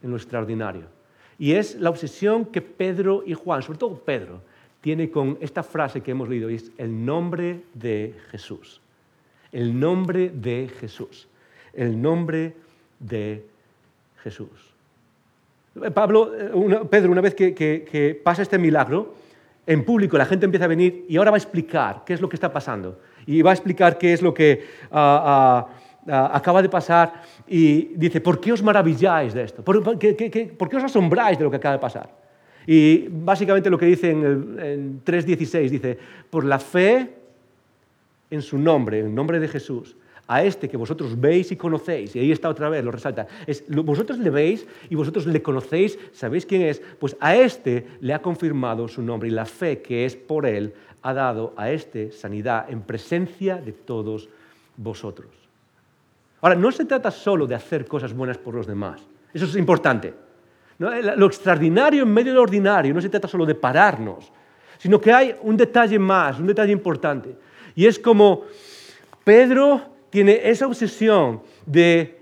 en 0.02 0.10
lo 0.10 0.16
extraordinario. 0.16 0.95
Y 1.38 1.52
es 1.52 1.74
la 1.76 1.90
obsesión 1.90 2.46
que 2.46 2.62
Pedro 2.62 3.22
y 3.26 3.34
Juan, 3.34 3.62
sobre 3.62 3.78
todo 3.78 3.98
Pedro, 3.98 4.40
tiene 4.80 5.10
con 5.10 5.38
esta 5.40 5.62
frase 5.62 6.00
que 6.00 6.12
hemos 6.12 6.28
leído, 6.28 6.48
es 6.48 6.70
el 6.78 7.04
nombre 7.04 7.62
de 7.74 8.14
Jesús. 8.30 8.80
El 9.52 9.78
nombre 9.78 10.30
de 10.30 10.70
Jesús. 10.80 11.28
El 11.72 12.00
nombre 12.00 12.54
de 12.98 13.44
Jesús. 14.22 14.76
Pablo, 15.92 16.32
eh, 16.34 16.80
Pedro, 16.88 17.12
una 17.12 17.20
vez 17.20 17.34
que, 17.34 18.20
pasa 18.24 18.42
este 18.42 18.58
milagro, 18.58 19.14
en 19.66 19.84
público 19.84 20.16
la 20.16 20.24
gente 20.24 20.44
empieza 20.44 20.64
a 20.64 20.68
venir 20.68 21.04
y 21.08 21.16
ahora 21.16 21.32
va 21.32 21.36
a 21.36 21.38
explicar 21.38 22.02
qué 22.06 22.14
es 22.14 22.20
lo 22.20 22.28
que 22.28 22.36
está 22.36 22.52
pasando. 22.52 23.00
Y 23.26 23.42
va 23.42 23.50
a 23.50 23.54
explicar 23.54 23.98
qué 23.98 24.12
es 24.12 24.22
lo 24.22 24.32
que 24.32 24.64
ah, 24.90 25.66
ah, 25.68 25.85
acaba 26.08 26.62
de 26.62 26.68
pasar 26.68 27.22
y 27.46 27.94
dice, 27.96 28.20
¿por 28.20 28.40
qué 28.40 28.52
os 28.52 28.62
maravilláis 28.62 29.34
de 29.34 29.42
esto? 29.42 29.62
¿Por, 29.62 29.98
qué, 29.98 30.76
os 30.76 30.84
asombráis 30.84 31.38
de 31.38 31.44
lo 31.44 31.50
que 31.50 31.56
acaba 31.56 31.74
de 31.74 31.80
pasar? 31.80 32.10
Y 32.66 33.08
básicamente 33.08 33.70
lo 33.70 33.78
que 33.78 33.86
dice 33.86 34.10
en, 34.10 34.58
en 34.58 35.04
3.16, 35.04 35.68
dice, 35.68 35.98
por 36.30 36.44
la 36.44 36.58
fe 36.58 37.10
en 38.30 38.42
su 38.42 38.58
nombre, 38.58 39.00
en 39.00 39.06
el 39.06 39.14
nombre 39.14 39.38
de 39.38 39.48
Jesús, 39.48 39.96
a 40.28 40.42
este 40.42 40.68
que 40.68 40.76
vosotros 40.76 41.18
veis 41.18 41.52
y 41.52 41.56
conocéis, 41.56 42.16
y 42.16 42.18
ahí 42.18 42.32
está 42.32 42.48
otra 42.48 42.68
vez, 42.68 42.84
lo 42.84 42.90
resalta, 42.90 43.26
es, 43.46 43.64
vosotros 43.68 44.18
le 44.18 44.30
veis 44.30 44.66
y 44.90 44.94
vosotros 44.94 45.26
le 45.26 45.40
conocéis, 45.40 45.98
sabéis 46.12 46.46
quién 46.46 46.62
es, 46.62 46.82
pues 46.98 47.16
a 47.20 47.36
este 47.36 47.86
le 48.00 48.12
ha 48.12 48.20
confirmado 48.20 48.88
su 48.88 49.02
nombre 49.02 49.28
y 49.28 49.32
la 49.32 49.46
fe 49.46 49.80
que 49.80 50.04
es 50.04 50.16
por 50.16 50.46
él 50.46 50.74
ha 51.02 51.14
dado 51.14 51.54
a 51.56 51.70
este 51.70 52.10
sanidad 52.10 52.68
en 52.68 52.82
presencia 52.82 53.56
de 53.56 53.72
todos 53.72 54.28
vosotros. 54.76 55.45
Ahora, 56.40 56.54
no 56.54 56.70
se 56.70 56.84
trata 56.84 57.10
solo 57.10 57.46
de 57.46 57.54
hacer 57.54 57.86
cosas 57.86 58.12
buenas 58.12 58.38
por 58.38 58.54
los 58.54 58.66
demás, 58.66 59.02
eso 59.32 59.46
es 59.46 59.56
importante. 59.56 60.14
Lo 60.78 61.26
extraordinario 61.26 62.02
en 62.02 62.12
medio 62.12 62.32
de 62.32 62.36
lo 62.36 62.42
ordinario 62.42 62.92
no 62.92 63.00
se 63.00 63.08
trata 63.08 63.26
solo 63.26 63.46
de 63.46 63.54
pararnos, 63.54 64.30
sino 64.78 65.00
que 65.00 65.12
hay 65.12 65.34
un 65.42 65.56
detalle 65.56 65.98
más, 65.98 66.38
un 66.38 66.46
detalle 66.46 66.72
importante. 66.72 67.34
Y 67.74 67.86
es 67.86 67.98
como 67.98 68.42
Pedro 69.24 69.80
tiene 70.10 70.40
esa 70.44 70.66
obsesión 70.66 71.40
de, 71.64 72.20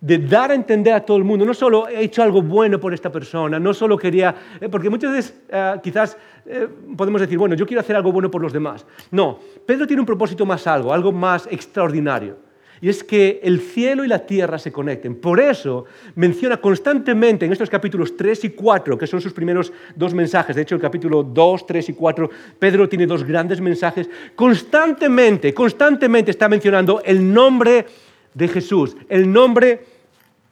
dar 0.00 0.52
a 0.52 0.54
entender 0.54 0.94
a 0.94 1.04
todo 1.04 1.16
el 1.16 1.24
mundo, 1.24 1.44
no 1.44 1.54
solo 1.54 1.88
he 1.88 2.02
hecho 2.02 2.22
algo 2.22 2.42
bueno 2.42 2.78
por 2.78 2.94
esta 2.94 3.10
persona, 3.10 3.58
no 3.58 3.74
solo 3.74 3.98
quería, 3.98 4.34
eh, 4.60 4.68
porque 4.68 4.88
muchas 4.88 5.12
veces 5.12 5.42
eh, 5.48 5.74
quizás 5.82 6.16
eh, 6.46 6.68
podemos 6.96 7.20
decir, 7.20 7.38
bueno, 7.38 7.56
yo 7.56 7.66
quiero 7.66 7.80
hacer 7.80 7.96
algo 7.96 8.12
bueno 8.12 8.30
por 8.30 8.40
los 8.40 8.52
demás. 8.52 8.86
No, 9.10 9.38
Pedro 9.66 9.86
tiene 9.86 10.00
un 10.00 10.06
propósito 10.06 10.46
más 10.46 10.66
algo, 10.66 10.92
algo 10.92 11.10
más 11.10 11.48
extraordinario 11.50 12.45
y 12.80 12.88
es 12.88 13.02
que 13.02 13.40
el 13.42 13.60
cielo 13.60 14.04
y 14.04 14.08
la 14.08 14.26
tierra 14.26 14.58
se 14.58 14.72
conecten. 14.72 15.16
Por 15.16 15.40
eso 15.40 15.86
menciona 16.14 16.58
constantemente 16.58 17.46
en 17.46 17.52
estos 17.52 17.70
capítulos 17.70 18.16
3 18.16 18.44
y 18.44 18.50
4, 18.50 18.98
que 18.98 19.06
son 19.06 19.20
sus 19.20 19.32
primeros 19.32 19.72
dos 19.94 20.14
mensajes, 20.14 20.56
de 20.56 20.62
hecho 20.62 20.74
el 20.74 20.80
capítulo 20.80 21.22
2, 21.22 21.66
3 21.66 21.88
y 21.88 21.92
4, 21.92 22.30
Pedro 22.58 22.88
tiene 22.88 23.06
dos 23.06 23.24
grandes 23.24 23.60
mensajes, 23.60 24.08
constantemente, 24.34 25.54
constantemente 25.54 26.30
está 26.30 26.48
mencionando 26.48 27.02
el 27.04 27.32
nombre 27.32 27.86
de 28.34 28.48
Jesús, 28.48 28.96
el 29.08 29.30
nombre 29.32 29.84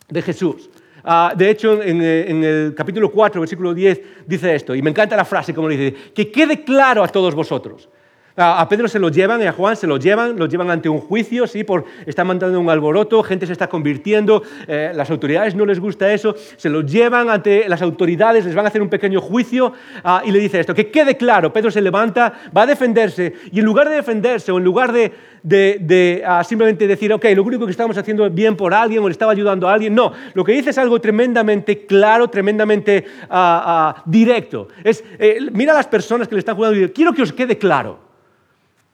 de 0.09 0.23
Jesús. 0.23 0.71
Ah, 1.07 1.35
de 1.37 1.51
hecho, 1.51 1.83
en, 1.83 2.01
en, 2.01 2.43
el 2.43 2.75
capítulo 2.75 3.11
4, 3.11 3.39
versículo 3.39 3.75
10, 3.75 4.01
dice 4.27 4.55
esto, 4.55 4.75
y 4.75 4.81
me 4.81 4.89
encanta 4.89 5.15
la 5.17 5.27
frase 5.27 5.53
como 5.53 5.69
dice, 5.69 5.95
que 6.15 6.31
quede 6.31 6.65
claro 6.65 7.05
a 7.05 7.09
todos 7.09 7.35
vosotros. 7.35 7.91
A 8.37 8.69
Pedro 8.69 8.89
se 8.89 8.99
lo 8.99 9.11
llevan 9.11 9.41
y 9.43 9.47
a 9.47 9.53
Juan 9.53 9.77
se 9.77 9.87
lo 9.87 9.97
llevan, 9.97 10.37
lo 10.37 10.47
llevan 10.47 10.69
ante 10.69 10.89
un 10.89 10.99
juicio, 10.99 11.47
¿sí? 11.47 11.63
por 11.63 11.85
están 12.05 12.27
mandando 12.27 12.59
un 12.59 12.69
alboroto, 12.69 13.23
gente 13.23 13.47
se 13.47 13.53
está 13.53 13.69
convirtiendo, 13.69 14.43
eh, 14.67 14.91
las 14.93 15.09
autoridades 15.11 15.55
no 15.55 15.65
les 15.65 15.79
gusta 15.79 16.13
eso, 16.13 16.35
se 16.57 16.69
lo 16.69 16.81
llevan 16.81 17.31
ante 17.31 17.69
las 17.69 17.81
autoridades, 17.81 18.45
les 18.45 18.57
van 18.57 18.65
a 18.65 18.69
hacer 18.71 18.83
un 18.83 18.89
pequeño 18.89 19.21
juicio 19.21 19.73
ah, 20.03 20.21
y 20.25 20.33
le 20.33 20.41
dice 20.41 20.59
esto, 20.59 20.75
que 20.75 20.91
quede 20.91 21.17
claro, 21.17 21.53
Pedro 21.53 21.71
se 21.71 21.81
levanta, 21.81 22.33
va 22.57 22.63
a 22.63 22.67
defenderse 22.67 23.35
y 23.53 23.61
en 23.61 23.65
lugar 23.65 23.89
de 23.89 23.95
defenderse 23.95 24.51
o 24.51 24.59
en 24.59 24.65
lugar 24.65 24.93
de, 24.93 26.25
ah, 26.27 26.43
simplemente 26.43 26.89
decir, 26.89 27.13
ok, 27.13 27.27
lo 27.37 27.45
único 27.45 27.67
que 27.67 27.71
estamos 27.71 27.97
haciendo 27.97 28.29
bien 28.31 28.57
por 28.57 28.75
alguien 28.75 29.01
o 29.05 29.07
le 29.07 29.13
estaba 29.13 29.31
ayudando 29.31 29.69
a 29.69 29.75
alguien, 29.75 29.95
no, 29.95 30.13
lo 30.33 30.43
que 30.43 30.51
dice 30.51 30.71
es 30.71 30.79
algo 30.79 31.01
tremendamente 31.01 31.87
claro, 31.87 32.27
tremendamente 32.27 33.05
ah, 33.31 34.03
directo. 34.07 34.67
Es, 34.83 35.05
eh, 35.21 35.39
mira 35.53 35.73
a 35.73 35.77
las 35.77 35.87
personas 35.87 36.27
que 36.27 36.35
le 36.35 36.41
están 36.41 36.57
jugando 36.57 36.93
quiero 36.93 37.13
que 37.13 37.23
os 37.23 37.33
quede 37.33 37.57
claro. 37.57 38.14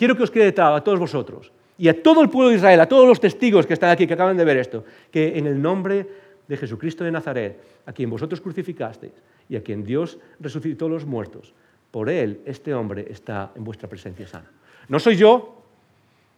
Quiero 0.01 0.17
que 0.17 0.23
os 0.25 0.31
quede 0.31 0.49
a 0.57 0.81
todos 0.81 0.99
vosotros 0.99 1.53
y 1.77 1.87
a 1.87 2.03
todo 2.03 2.23
el 2.23 2.31
pueblo 2.31 2.49
de 2.49 2.57
Israel, 2.57 2.81
a 2.81 2.89
todos 2.89 3.07
los 3.07 3.21
testigos 3.21 3.67
que 3.67 3.75
están 3.75 3.91
aquí, 3.91 4.07
que 4.07 4.15
acaban 4.15 4.35
de 4.35 4.47
ver 4.47 4.57
esto, 4.57 4.83
que 5.13 5.37
en 5.37 5.47
el 5.47 5.61
nombre 5.61 6.09
de 6.49 6.57
Jesucristo 6.57 7.05
de 7.05 7.13
Nazaret, 7.13 7.61
a 7.85 7.93
quien 7.93 8.09
vosotros 8.09 8.41
crucificasteis 8.41 9.13
y 9.47 9.57
a 9.57 9.63
quien 9.63 9.85
Dios 9.85 10.17
resucitó 10.41 10.89
los 10.89 11.05
muertos, 11.05 11.53
por 11.91 12.09
él 12.09 12.41
este 12.47 12.73
hombre 12.73 13.09
está 13.11 13.53
en 13.55 13.63
vuestra 13.63 13.91
presencia 13.91 14.27
sana. 14.27 14.51
No 14.89 14.99
soy 14.99 15.17
yo, 15.17 15.61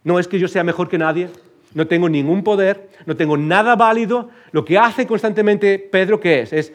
no 0.02 0.18
es 0.18 0.26
que 0.26 0.40
yo 0.40 0.48
sea 0.48 0.64
mejor 0.64 0.88
que 0.88 0.98
nadie, 0.98 1.28
no 1.74 1.86
tengo 1.86 2.08
ningún 2.08 2.42
poder, 2.42 2.88
no 3.06 3.16
tengo 3.16 3.36
nada 3.36 3.76
válido. 3.76 4.28
Lo 4.50 4.64
que 4.64 4.76
hace 4.76 5.06
constantemente 5.06 5.78
Pedro, 5.78 6.18
¿qué 6.18 6.40
es? 6.50 6.72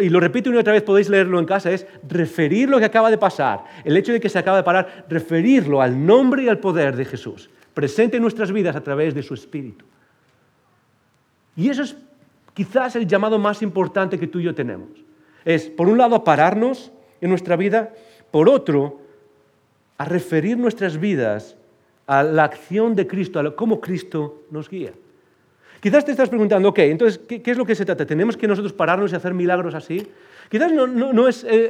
Y 0.00 0.08
lo 0.08 0.20
repito 0.20 0.50
una 0.50 0.58
y 0.58 0.60
otra 0.60 0.72
vez, 0.72 0.82
podéis 0.82 1.08
leerlo 1.08 1.38
en 1.38 1.44
casa, 1.44 1.70
es 1.70 1.86
referir 2.08 2.68
lo 2.68 2.78
que 2.78 2.84
acaba 2.84 3.10
de 3.10 3.18
pasar, 3.18 3.64
el 3.84 3.96
hecho 3.96 4.12
de 4.12 4.20
que 4.20 4.28
se 4.28 4.38
acaba 4.38 4.56
de 4.56 4.62
parar, 4.62 5.06
referirlo 5.08 5.80
al 5.80 6.04
nombre 6.04 6.42
y 6.42 6.48
al 6.48 6.58
poder 6.58 6.96
de 6.96 7.04
Jesús, 7.04 7.50
presente 7.72 8.16
en 8.16 8.22
nuestras 8.22 8.50
vidas 8.52 8.74
a 8.74 8.82
través 8.82 9.14
de 9.14 9.22
su 9.22 9.34
Espíritu. 9.34 9.84
Y 11.56 11.68
eso 11.68 11.82
es 11.82 11.96
quizás 12.52 12.96
el 12.96 13.06
llamado 13.06 13.38
más 13.38 13.62
importante 13.62 14.18
que 14.18 14.26
tú 14.26 14.40
y 14.40 14.44
yo 14.44 14.54
tenemos. 14.54 14.88
Es, 15.44 15.68
por 15.68 15.88
un 15.88 15.98
lado, 15.98 16.24
pararnos 16.24 16.90
en 17.20 17.30
nuestra 17.30 17.56
vida, 17.56 17.92
por 18.30 18.48
otro, 18.48 19.00
a 19.98 20.04
referir 20.04 20.58
nuestras 20.58 20.98
vidas 20.98 21.56
a 22.06 22.22
la 22.22 22.44
acción 22.44 22.94
de 22.96 23.06
Cristo, 23.06 23.38
a 23.38 23.54
cómo 23.54 23.80
Cristo 23.80 24.42
nos 24.50 24.68
guía. 24.68 24.92
Quizás 25.84 26.02
te 26.02 26.12
estás 26.12 26.30
preguntando, 26.30 26.70
ok, 26.70 26.78
entonces, 26.78 27.20
¿qué, 27.28 27.42
es 27.44 27.58
lo 27.58 27.66
que 27.66 27.74
se 27.74 27.84
trata? 27.84 28.06
¿Tenemos 28.06 28.38
que 28.38 28.48
nosotros 28.48 28.72
pararnos 28.72 29.12
y 29.12 29.16
hacer 29.16 29.34
milagros 29.34 29.74
así? 29.74 30.02
Quizás 30.48 30.72
no, 30.72 31.28
es... 31.28 31.44
Eh, 31.44 31.68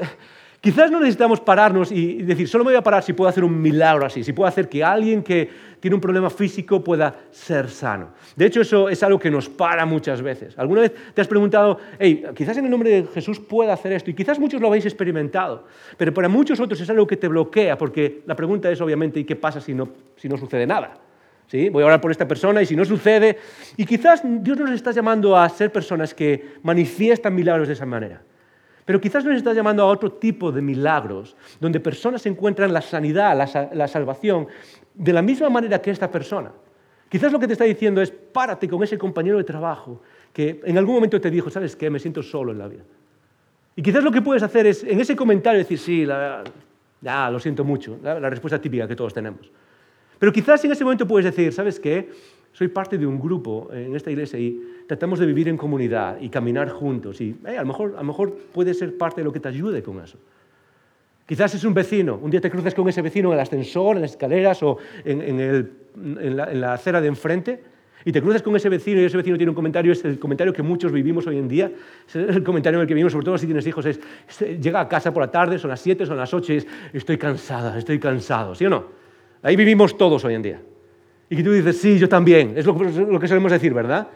quizás 0.60 0.88
no 0.88 1.00
necesitamos 1.00 1.40
pararnos 1.40 1.90
y 1.90 2.22
decir, 2.22 2.46
solo 2.46 2.62
me 2.62 2.70
voy 2.70 2.78
a 2.78 2.82
parar 2.82 3.02
si 3.02 3.12
puedo 3.12 3.28
hacer 3.28 3.42
un 3.42 3.60
milagro 3.60 4.06
así, 4.06 4.22
si 4.22 4.32
puedo 4.32 4.46
hacer 4.46 4.68
que 4.68 4.84
alguien 4.84 5.24
que 5.24 5.50
tiene 5.80 5.96
un 5.96 6.00
problema 6.00 6.30
físico 6.30 6.84
pueda 6.84 7.22
ser 7.32 7.68
sano. 7.68 8.10
De 8.36 8.46
hecho, 8.46 8.60
eso 8.60 8.88
es 8.88 9.02
algo 9.02 9.18
que 9.18 9.32
nos 9.32 9.48
para 9.48 9.84
muchas 9.84 10.22
veces. 10.22 10.56
¿Alguna 10.56 10.82
vez 10.82 10.92
te 11.12 11.20
has 11.20 11.26
preguntado, 11.26 11.80
hey, 11.98 12.24
quizás 12.36 12.56
en 12.58 12.66
el 12.66 12.70
nombre 12.70 12.90
de 12.90 13.08
Jesús 13.08 13.40
pueda 13.40 13.72
hacer 13.72 13.94
esto? 13.94 14.12
Y 14.12 14.14
quizás 14.14 14.38
muchos 14.38 14.60
lo 14.60 14.68
habéis 14.68 14.86
experimentado, 14.86 15.64
pero 15.96 16.14
para 16.14 16.28
muchos 16.28 16.60
otros 16.60 16.80
es 16.80 16.88
algo 16.88 17.04
que 17.04 17.16
te 17.16 17.26
bloquea, 17.26 17.76
porque 17.76 18.22
la 18.26 18.36
pregunta 18.36 18.70
es 18.70 18.80
obviamente, 18.80 19.18
¿y 19.18 19.24
qué 19.24 19.34
pasa 19.34 19.60
si 19.60 19.74
no, 19.74 19.88
si 20.14 20.28
no 20.28 20.36
sucede 20.36 20.68
nada? 20.68 21.03
Voy 21.70 21.82
a 21.84 21.86
orar 21.86 22.00
por 22.00 22.10
esta 22.10 22.26
persona 22.26 22.62
y 22.62 22.66
si 22.66 22.74
no 22.74 22.84
sucede, 22.84 23.38
y 23.76 23.86
quizás 23.86 24.22
Dios 24.24 24.58
nos 24.58 24.70
está 24.70 24.90
llamando 24.90 25.36
a 25.36 25.48
ser 25.48 25.70
personas 25.70 26.12
que 26.12 26.54
manifiestan 26.62 27.32
milagros 27.32 27.68
de 27.68 27.74
esa 27.74 27.86
manera. 27.86 28.22
Pero 28.84 29.00
quizás 29.00 29.24
nos 29.24 29.36
está 29.36 29.52
llamando 29.52 29.84
a 29.84 29.86
otro 29.86 30.10
tipo 30.10 30.50
de 30.50 30.60
milagros, 30.60 31.36
donde 31.60 31.78
personas 31.78 32.26
encuentran 32.26 32.72
la 32.72 32.82
sanidad, 32.82 33.36
la, 33.72 33.88
salvación, 33.88 34.48
de 34.94 35.12
la 35.12 35.22
misma 35.22 35.48
manera 35.48 35.80
que 35.80 35.92
esta 35.92 36.10
persona. 36.10 36.50
Quizás 37.08 37.30
lo 37.30 37.38
que 37.38 37.46
te 37.46 37.52
está 37.52 37.64
diciendo 37.64 38.02
es, 38.02 38.10
párate 38.10 38.68
con 38.68 38.82
ese 38.82 38.98
compañero 38.98 39.38
de 39.38 39.44
trabajo 39.44 40.02
que 40.32 40.60
en 40.64 40.76
algún 40.76 40.96
momento 40.96 41.20
te 41.20 41.30
dijo, 41.30 41.50
¿sabes 41.50 41.76
qué? 41.76 41.88
Me 41.88 42.00
siento 42.00 42.20
solo 42.20 42.50
en 42.50 42.58
la 42.58 42.66
vida. 42.66 42.82
Y 43.76 43.82
quizás 43.82 44.02
lo 44.02 44.10
que 44.10 44.20
puedes 44.20 44.42
hacer 44.42 44.66
es, 44.66 44.82
en 44.82 45.00
ese 45.00 45.14
comentario, 45.14 45.58
decir, 45.58 45.78
sí, 45.78 46.04
ya, 47.00 47.30
lo 47.30 47.38
siento 47.38 47.62
mucho, 47.62 47.98
la 48.02 48.28
respuesta 48.28 48.60
típica 48.60 48.88
que 48.88 48.96
todos 48.96 49.14
tenemos. 49.14 49.48
Pero 50.24 50.32
quizás 50.32 50.64
en 50.64 50.72
ese 50.72 50.84
momento 50.84 51.06
puedes 51.06 51.26
decir, 51.26 51.52
¿sabes 51.52 51.78
qué? 51.78 52.08
Soy 52.50 52.68
parte 52.68 52.96
de 52.96 53.06
un 53.06 53.20
grupo 53.20 53.68
en 53.70 53.94
esta 53.94 54.10
iglesia 54.10 54.38
y 54.38 54.58
tratamos 54.86 55.18
de 55.18 55.26
vivir 55.26 55.48
en 55.48 55.58
comunidad 55.58 56.18
y 56.18 56.30
caminar 56.30 56.70
juntos. 56.70 57.20
Y 57.20 57.36
a, 57.46 57.60
lo 57.60 57.66
mejor, 57.66 57.92
a 57.94 57.98
lo 57.98 58.04
mejor 58.04 58.34
puede 58.54 58.72
ser 58.72 58.96
parte 58.96 59.20
de 59.20 59.26
lo 59.26 59.32
que 59.34 59.40
te 59.40 59.48
ayude 59.48 59.82
con 59.82 60.02
eso. 60.02 60.16
Quizás 61.26 61.54
es 61.56 61.64
un 61.64 61.74
vecino, 61.74 62.18
un 62.22 62.30
día 62.30 62.40
te 62.40 62.50
cruzas 62.50 62.74
con 62.74 62.88
ese 62.88 63.02
vecino 63.02 63.28
en 63.28 63.34
el 63.34 63.40
ascensor, 63.40 63.96
en 63.96 64.00
las 64.00 64.12
escaleras 64.12 64.62
o 64.62 64.78
en, 65.04 66.34
la, 66.34 66.72
acera 66.72 67.02
de 67.02 67.08
enfrente 67.08 67.62
y 68.06 68.10
te 68.10 68.22
cruzas 68.22 68.40
con 68.40 68.56
ese 68.56 68.70
vecino 68.70 69.02
y 69.02 69.04
ese 69.04 69.18
vecino 69.18 69.36
tiene 69.36 69.50
un 69.50 69.54
comentario, 69.54 69.92
es 69.92 70.06
el 70.06 70.18
comentario 70.18 70.54
que 70.54 70.62
muchos 70.62 70.90
vivimos 70.90 71.26
hoy 71.26 71.36
en 71.36 71.48
día, 71.48 71.70
es 72.08 72.16
el 72.16 72.42
comentario 72.42 72.78
en 72.78 72.84
el 72.84 72.88
que 72.88 72.94
vivimos, 72.94 73.12
sobre 73.12 73.26
todo 73.26 73.36
si 73.36 73.44
tienes 73.44 73.66
hijos, 73.66 73.84
es, 73.84 74.00
llega 74.58 74.80
a 74.80 74.88
casa 74.88 75.12
por 75.12 75.22
la 75.22 75.30
tarde, 75.30 75.58
son 75.58 75.68
las 75.68 75.80
7, 75.80 76.06
son 76.06 76.16
las 76.16 76.32
8 76.32 76.52
y 76.54 76.56
es, 76.56 76.66
estoy 76.94 77.18
cansada, 77.18 77.76
estoy 77.76 77.98
cansado, 77.98 78.54
¿sí 78.54 78.64
o 78.64 78.70
no? 78.70 79.03
Ahí 79.44 79.56
vivimos 79.56 79.96
todos 79.98 80.24
hoy 80.24 80.34
en 80.34 80.42
día. 80.42 80.62
Y 81.28 81.42
tú 81.42 81.52
dices, 81.52 81.78
sí, 81.78 81.98
yo 81.98 82.08
también, 82.08 82.54
es 82.56 82.64
lo, 82.64 83.20
que 83.20 83.28
solemos 83.28 83.52
decir, 83.52 83.74
¿verdad? 83.74 84.08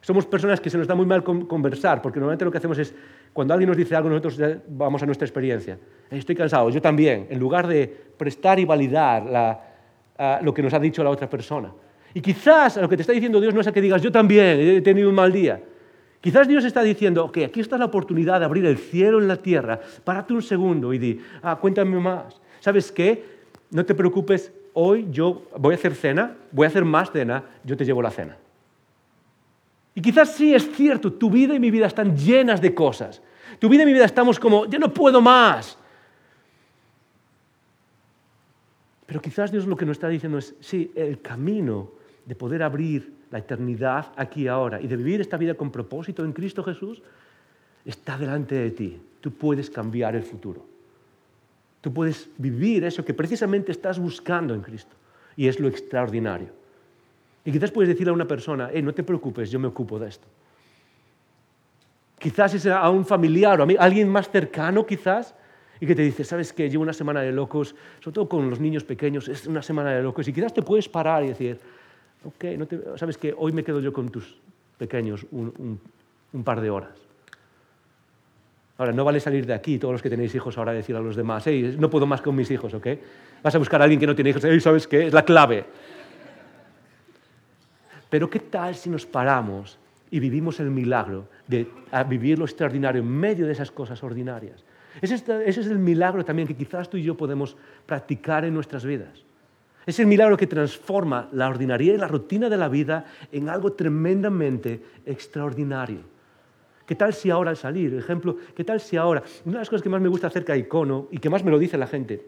Somos 0.00 0.26
personas 0.26 0.60
que 0.60 0.68
se 0.68 0.76
nos 0.76 0.88
da 0.88 0.96
muy 0.96 1.06
mal 1.06 1.22
conversar, 1.22 2.02
porque 2.02 2.18
normalmente 2.18 2.44
lo 2.44 2.50
que 2.50 2.58
hacemos 2.58 2.76
es, 2.78 2.92
cuando 3.32 3.54
alguien 3.54 3.68
nos 3.68 3.76
dice 3.76 3.94
algo, 3.94 4.08
nosotros 4.08 4.36
vamos 4.68 5.00
a 5.00 5.06
nuestra 5.06 5.26
experiencia. 5.26 5.78
Estoy 6.10 6.34
cansado, 6.34 6.70
yo 6.70 6.82
también, 6.82 7.28
en 7.30 7.38
lugar 7.38 7.68
de 7.68 7.86
prestar 8.16 8.58
y 8.58 8.64
validar 8.64 9.62
lo 10.42 10.52
que 10.52 10.62
nos 10.62 10.74
ha 10.74 10.80
dicho 10.80 11.04
la 11.04 11.10
otra 11.10 11.30
persona. 11.30 11.72
Y 12.12 12.20
quizás 12.20 12.76
lo 12.76 12.88
que 12.88 12.96
te 12.96 13.02
está 13.02 13.12
diciendo 13.12 13.40
Dios 13.40 13.54
no 13.54 13.60
es 13.60 13.68
a 13.68 13.72
que 13.72 13.80
digas, 13.80 14.02
yo 14.02 14.10
también 14.10 14.58
he 14.58 14.80
tenido 14.80 15.08
un 15.08 15.14
mal 15.14 15.32
día. 15.32 15.62
Quizás 16.20 16.48
Dios 16.48 16.64
está 16.64 16.82
diciendo, 16.82 17.24
ok, 17.26 17.38
aquí 17.46 17.60
está 17.60 17.78
la 17.78 17.84
oportunidad 17.84 18.40
de 18.40 18.46
abrir 18.46 18.66
el 18.66 18.78
cielo 18.78 19.20
en 19.20 19.28
la 19.28 19.36
tierra, 19.36 19.80
párate 20.02 20.32
un 20.32 20.42
segundo 20.42 20.92
y 20.92 20.98
di, 20.98 21.20
ah, 21.42 21.56
cuéntame 21.60 21.96
más. 22.00 22.40
¿Sabes 22.58 22.90
qué? 22.90 23.22
No 23.70 23.84
te 23.84 23.94
preocupes, 23.94 24.52
hoy 24.74 25.08
yo 25.10 25.42
voy 25.56 25.74
a 25.74 25.76
hacer 25.76 25.94
cena, 25.94 26.36
voy 26.52 26.66
a 26.66 26.68
hacer 26.68 26.84
más 26.84 27.10
cena, 27.10 27.44
yo 27.64 27.76
te 27.76 27.84
llevo 27.84 28.02
la 28.02 28.10
cena. 28.10 28.36
Y 29.94 30.02
quizás 30.02 30.34
sí 30.34 30.54
es 30.54 30.70
cierto, 30.72 31.12
tu 31.12 31.30
vida 31.30 31.54
y 31.54 31.60
mi 31.60 31.70
vida 31.70 31.86
están 31.86 32.16
llenas 32.16 32.60
de 32.60 32.74
cosas. 32.74 33.22
Tu 33.58 33.68
vida 33.68 33.84
y 33.84 33.86
mi 33.86 33.92
vida 33.92 34.04
estamos 34.04 34.38
como, 34.38 34.66
ya 34.66 34.78
no 34.78 34.92
puedo 34.92 35.20
más. 35.20 35.78
Pero 39.06 39.20
quizás 39.20 39.52
Dios 39.52 39.66
lo 39.66 39.76
que 39.76 39.86
nos 39.86 39.96
está 39.96 40.08
diciendo 40.08 40.38
es, 40.38 40.54
sí, 40.60 40.90
el 40.96 41.20
camino 41.20 41.92
de 42.26 42.34
poder 42.34 42.62
abrir 42.62 43.12
la 43.30 43.38
eternidad 43.38 44.12
aquí 44.16 44.42
y 44.42 44.48
ahora 44.48 44.80
y 44.80 44.86
de 44.86 44.96
vivir 44.96 45.20
esta 45.20 45.36
vida 45.36 45.54
con 45.54 45.70
propósito 45.70 46.24
en 46.24 46.32
Cristo 46.32 46.64
Jesús 46.64 47.02
está 47.84 48.18
delante 48.18 48.54
de 48.54 48.70
ti. 48.70 49.00
Tú 49.20 49.32
puedes 49.32 49.70
cambiar 49.70 50.16
el 50.16 50.22
futuro. 50.22 50.73
Tú 51.84 51.92
puedes 51.92 52.30
vivir 52.38 52.82
eso 52.84 53.04
que 53.04 53.12
precisamente 53.12 53.70
estás 53.70 53.98
buscando 53.98 54.54
en 54.54 54.62
Cristo. 54.62 54.96
Y 55.36 55.48
es 55.48 55.60
lo 55.60 55.68
extraordinario. 55.68 56.48
Y 57.44 57.52
quizás 57.52 57.70
puedes 57.70 57.90
decirle 57.90 58.08
a 58.08 58.14
una 58.14 58.26
persona, 58.26 58.70
no 58.82 58.94
te 58.94 59.02
preocupes, 59.02 59.50
yo 59.50 59.60
me 59.60 59.68
ocupo 59.68 59.98
de 59.98 60.08
esto. 60.08 60.26
Quizás 62.18 62.54
es 62.54 62.64
a 62.68 62.88
un 62.88 63.04
familiar 63.04 63.60
o 63.60 63.64
a 63.64 63.84
alguien 63.84 64.08
más 64.08 64.30
cercano 64.30 64.86
quizás, 64.86 65.34
y 65.78 65.86
que 65.86 65.94
te 65.94 66.00
dice, 66.00 66.24
¿sabes 66.24 66.54
qué? 66.54 66.70
Llevo 66.70 66.84
una 66.84 66.94
semana 66.94 67.20
de 67.20 67.32
locos, 67.32 67.76
sobre 68.00 68.14
todo 68.14 68.30
con 68.30 68.48
los 68.48 68.60
niños 68.60 68.82
pequeños, 68.82 69.28
es 69.28 69.46
una 69.46 69.60
semana 69.60 69.90
de 69.90 70.02
locos. 70.02 70.26
Y 70.26 70.32
quizás 70.32 70.54
te 70.54 70.62
puedes 70.62 70.88
parar 70.88 71.22
y 71.22 71.28
decir, 71.28 71.60
ok, 72.24 72.44
no 72.56 72.96
¿sabes 72.96 73.18
qué? 73.18 73.34
Hoy 73.36 73.52
me 73.52 73.62
quedo 73.62 73.80
yo 73.80 73.92
con 73.92 74.08
tus 74.08 74.38
pequeños 74.78 75.26
un 75.30 76.44
par 76.44 76.62
de 76.62 76.70
horas. 76.70 77.03
Ahora, 78.76 78.92
no 78.92 79.04
vale 79.04 79.20
salir 79.20 79.46
de 79.46 79.54
aquí, 79.54 79.78
todos 79.78 79.92
los 79.92 80.02
que 80.02 80.10
tenéis 80.10 80.34
hijos, 80.34 80.58
ahora 80.58 80.72
decir 80.72 80.96
a 80.96 81.00
los 81.00 81.14
demás, 81.14 81.44
no 81.78 81.90
puedo 81.90 82.06
más 82.06 82.20
con 82.20 82.34
mis 82.34 82.50
hijos, 82.50 82.74
¿ok? 82.74 82.88
Vas 83.42 83.54
a 83.54 83.58
buscar 83.58 83.80
a 83.80 83.84
alguien 83.84 84.00
que 84.00 84.06
no 84.06 84.14
tiene 84.14 84.30
hijos, 84.30 84.44
hey, 84.44 84.58
¿sabes 84.58 84.88
qué? 84.88 85.06
Es 85.06 85.12
la 85.12 85.24
clave. 85.24 85.64
Pero 88.10 88.28
¿qué 88.28 88.40
tal 88.40 88.74
si 88.74 88.90
nos 88.90 89.06
paramos 89.06 89.78
y 90.10 90.18
vivimos 90.18 90.58
el 90.60 90.70
milagro 90.70 91.28
de 91.46 91.68
vivir 92.08 92.38
lo 92.38 92.44
extraordinario 92.44 93.02
en 93.02 93.08
medio 93.08 93.46
de 93.46 93.52
esas 93.52 93.70
cosas 93.70 94.02
ordinarias? 94.02 94.64
Ese, 95.00 95.22
es 95.46 95.58
el 95.58 95.78
milagro 95.78 96.24
también 96.24 96.46
que 96.48 96.54
quizás 96.54 96.88
tú 96.88 96.96
y 96.96 97.02
yo 97.02 97.16
podemos 97.16 97.56
practicar 97.86 98.44
en 98.44 98.54
nuestras 98.54 98.84
vidas. 98.84 99.24
Es 99.86 99.98
el 99.98 100.06
milagro 100.06 100.36
que 100.36 100.46
transforma 100.46 101.28
la 101.32 101.48
ordinaria 101.48 101.92
y 101.92 101.98
la 101.98 102.08
rutina 102.08 102.48
de 102.48 102.56
la 102.56 102.68
vida 102.68 103.04
en 103.30 103.48
algo 103.48 103.72
tremendamente 103.72 104.82
extraordinario. 105.04 106.13
¿Qué 106.86 106.94
tal 106.94 107.14
si 107.14 107.30
ahora 107.30 107.50
al 107.50 107.56
salir? 107.56 107.94
Ejemplo, 107.94 108.36
¿qué 108.54 108.64
tal 108.64 108.80
si 108.80 108.96
ahora? 108.96 109.22
Una 109.44 109.54
de 109.54 109.58
las 109.60 109.70
cosas 109.70 109.82
que 109.82 109.88
más 109.88 110.00
me 110.00 110.08
gusta 110.08 110.26
acerca 110.26 110.52
de 110.52 110.60
Icono 110.60 111.08
y 111.10 111.18
que 111.18 111.30
más 111.30 111.42
me 111.42 111.50
lo 111.50 111.58
dice 111.58 111.78
la 111.78 111.86
gente 111.86 112.22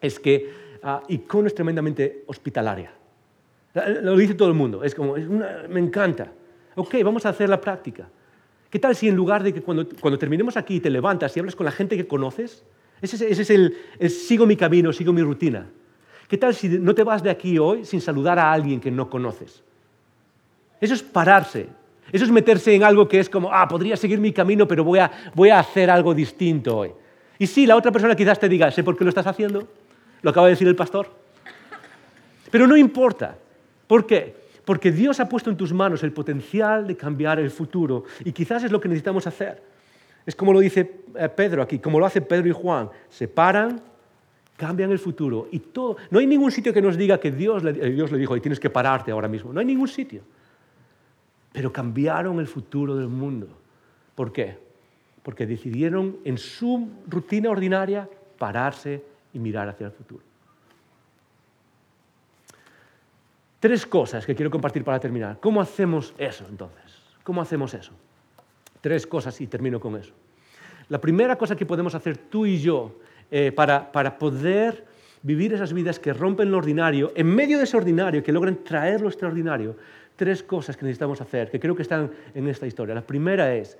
es 0.00 0.20
que 0.20 0.50
uh, 0.82 1.12
Icono 1.12 1.48
es 1.48 1.54
tremendamente 1.54 2.22
hospitalaria. 2.26 2.92
Lo 4.02 4.16
dice 4.16 4.34
todo 4.34 4.48
el 4.48 4.54
mundo, 4.54 4.84
es 4.84 4.94
como, 4.94 5.14
me 5.14 5.80
encanta. 5.80 6.32
Ok, 6.76 6.94
vamos 7.04 7.26
a 7.26 7.30
hacer 7.30 7.48
la 7.48 7.60
práctica. 7.60 8.08
¿Qué 8.70 8.78
tal 8.78 8.96
si 8.96 9.08
en 9.08 9.16
lugar 9.16 9.42
de 9.42 9.52
que 9.52 9.62
cuando, 9.62 9.86
cuando 10.00 10.18
terminemos 10.18 10.56
aquí 10.56 10.80
te 10.80 10.88
levantas 10.88 11.36
y 11.36 11.40
hablas 11.40 11.56
con 11.56 11.66
la 11.66 11.72
gente 11.72 11.96
que 11.96 12.06
conoces? 12.06 12.64
Ese, 13.02 13.30
es 13.30 13.50
el, 13.50 13.76
el 13.98 14.10
sigo 14.10 14.46
mi 14.46 14.56
camino, 14.56 14.92
sigo 14.92 15.12
mi 15.12 15.22
rutina. 15.22 15.66
¿Qué 16.28 16.38
tal 16.38 16.54
si 16.54 16.68
no 16.68 16.94
te 16.94 17.04
vas 17.04 17.22
de 17.22 17.30
aquí 17.30 17.58
hoy 17.58 17.84
sin 17.84 18.00
saludar 18.00 18.38
a 18.38 18.52
alguien 18.52 18.80
que 18.80 18.90
no 18.90 19.10
conoces? 19.10 19.62
Eso 20.80 20.94
es 20.94 21.02
pararse, 21.02 21.68
eso 22.12 22.24
es 22.24 22.30
meterse 22.30 22.74
en 22.74 22.84
algo 22.84 23.08
que 23.08 23.18
es 23.18 23.28
como, 23.28 23.52
ah, 23.52 23.66
podría 23.66 23.96
seguir 23.96 24.20
mi 24.20 24.32
camino, 24.32 24.68
pero 24.68 24.84
voy 24.84 24.98
a, 25.00 25.10
voy 25.34 25.50
a 25.50 25.58
hacer 25.58 25.90
algo 25.90 26.14
distinto 26.14 26.76
hoy. 26.78 26.92
Y 27.38 27.46
sí, 27.46 27.66
la 27.66 27.76
otra 27.76 27.92
persona 27.92 28.14
quizás 28.14 28.38
te 28.38 28.48
diga, 28.48 28.70
sé 28.70 28.84
por 28.84 28.96
qué 28.96 29.04
lo 29.04 29.10
estás 29.10 29.26
haciendo, 29.26 29.66
lo 30.22 30.30
acaba 30.30 30.46
de 30.46 30.52
decir 30.52 30.68
el 30.68 30.76
pastor. 30.76 31.08
Pero 32.50 32.66
no 32.66 32.76
importa. 32.76 33.36
¿Por 33.86 34.06
qué? 34.06 34.34
Porque 34.64 34.90
Dios 34.90 35.20
ha 35.20 35.28
puesto 35.28 35.50
en 35.50 35.56
tus 35.56 35.72
manos 35.72 36.02
el 36.02 36.12
potencial 36.12 36.86
de 36.86 36.96
cambiar 36.96 37.38
el 37.38 37.50
futuro 37.50 38.04
y 38.24 38.32
quizás 38.32 38.64
es 38.64 38.72
lo 38.72 38.80
que 38.80 38.88
necesitamos 38.88 39.26
hacer. 39.26 39.62
Es 40.24 40.34
como 40.34 40.52
lo 40.52 40.60
dice 40.60 41.02
eh, 41.14 41.28
Pedro 41.28 41.62
aquí, 41.62 41.78
como 41.78 42.00
lo 42.00 42.06
hace 42.06 42.20
Pedro 42.20 42.48
y 42.48 42.52
Juan. 42.52 42.88
Se 43.08 43.28
paran, 43.28 43.80
cambian 44.56 44.90
el 44.90 44.98
futuro 44.98 45.48
y 45.52 45.58
todo. 45.58 45.96
No 46.10 46.18
hay 46.18 46.26
ningún 46.26 46.50
sitio 46.50 46.72
que 46.72 46.82
nos 46.82 46.96
diga 46.96 47.18
que 47.18 47.30
Dios 47.30 47.62
le, 47.62 47.72
Dios 47.72 48.10
le 48.10 48.18
dijo, 48.18 48.36
y 48.36 48.40
tienes 48.40 48.58
que 48.58 48.70
pararte 48.70 49.12
ahora 49.12 49.28
mismo. 49.28 49.52
No 49.52 49.60
hay 49.60 49.66
ningún 49.66 49.88
sitio 49.88 50.22
pero 51.56 51.72
cambiaron 51.72 52.38
el 52.38 52.46
futuro 52.46 52.94
del 52.96 53.08
mundo. 53.08 53.48
¿Por 54.14 54.30
qué? 54.30 54.58
Porque 55.22 55.46
decidieron 55.46 56.18
en 56.22 56.36
su 56.36 56.90
rutina 57.08 57.48
ordinaria 57.48 58.06
pararse 58.36 59.02
y 59.32 59.38
mirar 59.38 59.66
hacia 59.66 59.86
el 59.86 59.92
futuro. 59.92 60.22
Tres 63.58 63.86
cosas 63.86 64.26
que 64.26 64.34
quiero 64.34 64.50
compartir 64.50 64.84
para 64.84 65.00
terminar. 65.00 65.38
¿Cómo 65.40 65.62
hacemos 65.62 66.12
eso 66.18 66.44
entonces? 66.46 66.92
¿Cómo 67.22 67.40
hacemos 67.40 67.72
eso? 67.72 67.92
Tres 68.82 69.06
cosas 69.06 69.40
y 69.40 69.46
termino 69.46 69.80
con 69.80 69.96
eso. 69.96 70.12
La 70.90 71.00
primera 71.00 71.36
cosa 71.36 71.56
que 71.56 71.64
podemos 71.64 71.94
hacer 71.94 72.18
tú 72.18 72.44
y 72.44 72.60
yo 72.60 72.98
eh, 73.30 73.50
para, 73.50 73.90
para 73.90 74.18
poder 74.18 74.84
vivir 75.22 75.54
esas 75.54 75.72
vidas 75.72 75.98
que 75.98 76.12
rompen 76.12 76.50
lo 76.50 76.58
ordinario, 76.58 77.12
en 77.16 77.26
medio 77.26 77.56
de 77.56 77.64
ese 77.64 77.78
ordinario, 77.78 78.22
que 78.22 78.30
logran 78.30 78.62
traer 78.62 79.00
lo 79.00 79.08
extraordinario, 79.08 79.74
tres 80.16 80.42
cosas 80.42 80.76
que 80.76 80.84
necesitamos 80.84 81.20
hacer, 81.20 81.50
que 81.50 81.60
creo 81.60 81.76
que 81.76 81.82
están 81.82 82.10
en 82.34 82.48
esta 82.48 82.66
historia. 82.66 82.94
La 82.94 83.06
primera 83.06 83.54
es, 83.54 83.78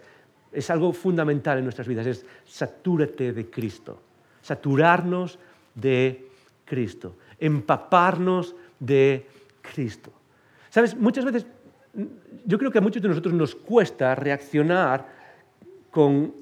es 0.52 0.70
algo 0.70 0.92
fundamental 0.92 1.58
en 1.58 1.64
nuestras 1.64 1.88
vidas, 1.88 2.06
es 2.06 2.24
satúrate 2.44 3.32
de 3.32 3.50
Cristo, 3.50 4.00
saturarnos 4.42 5.38
de 5.74 6.28
Cristo, 6.64 7.16
empaparnos 7.38 8.54
de 8.78 9.26
Cristo. 9.62 10.12
Sabes, 10.70 10.94
muchas 10.94 11.24
veces 11.24 11.46
yo 12.44 12.58
creo 12.58 12.70
que 12.70 12.78
a 12.78 12.82
muchos 12.82 13.02
de 13.02 13.08
nosotros 13.08 13.34
nos 13.34 13.54
cuesta 13.54 14.14
reaccionar 14.14 15.06
con 15.90 16.34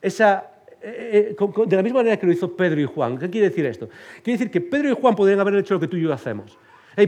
esa 0.00 0.50
eh, 0.80 1.34
eh, 1.38 1.66
de 1.66 1.76
la 1.76 1.82
misma 1.82 2.00
manera 2.00 2.18
que 2.18 2.26
lo 2.26 2.32
hizo 2.32 2.54
Pedro 2.54 2.80
y 2.80 2.84
Juan. 2.84 3.18
¿Qué 3.18 3.30
quiere 3.30 3.48
decir 3.48 3.64
esto? 3.64 3.88
Quiere 4.22 4.38
decir 4.38 4.50
que 4.50 4.60
Pedro 4.60 4.90
y 4.90 4.92
Juan 4.92 5.16
podrían 5.16 5.40
haber 5.40 5.54
hecho 5.56 5.74
lo 5.74 5.80
que 5.80 5.88
tú 5.88 5.96
y 5.96 6.02
yo 6.02 6.12
hacemos. 6.12 6.58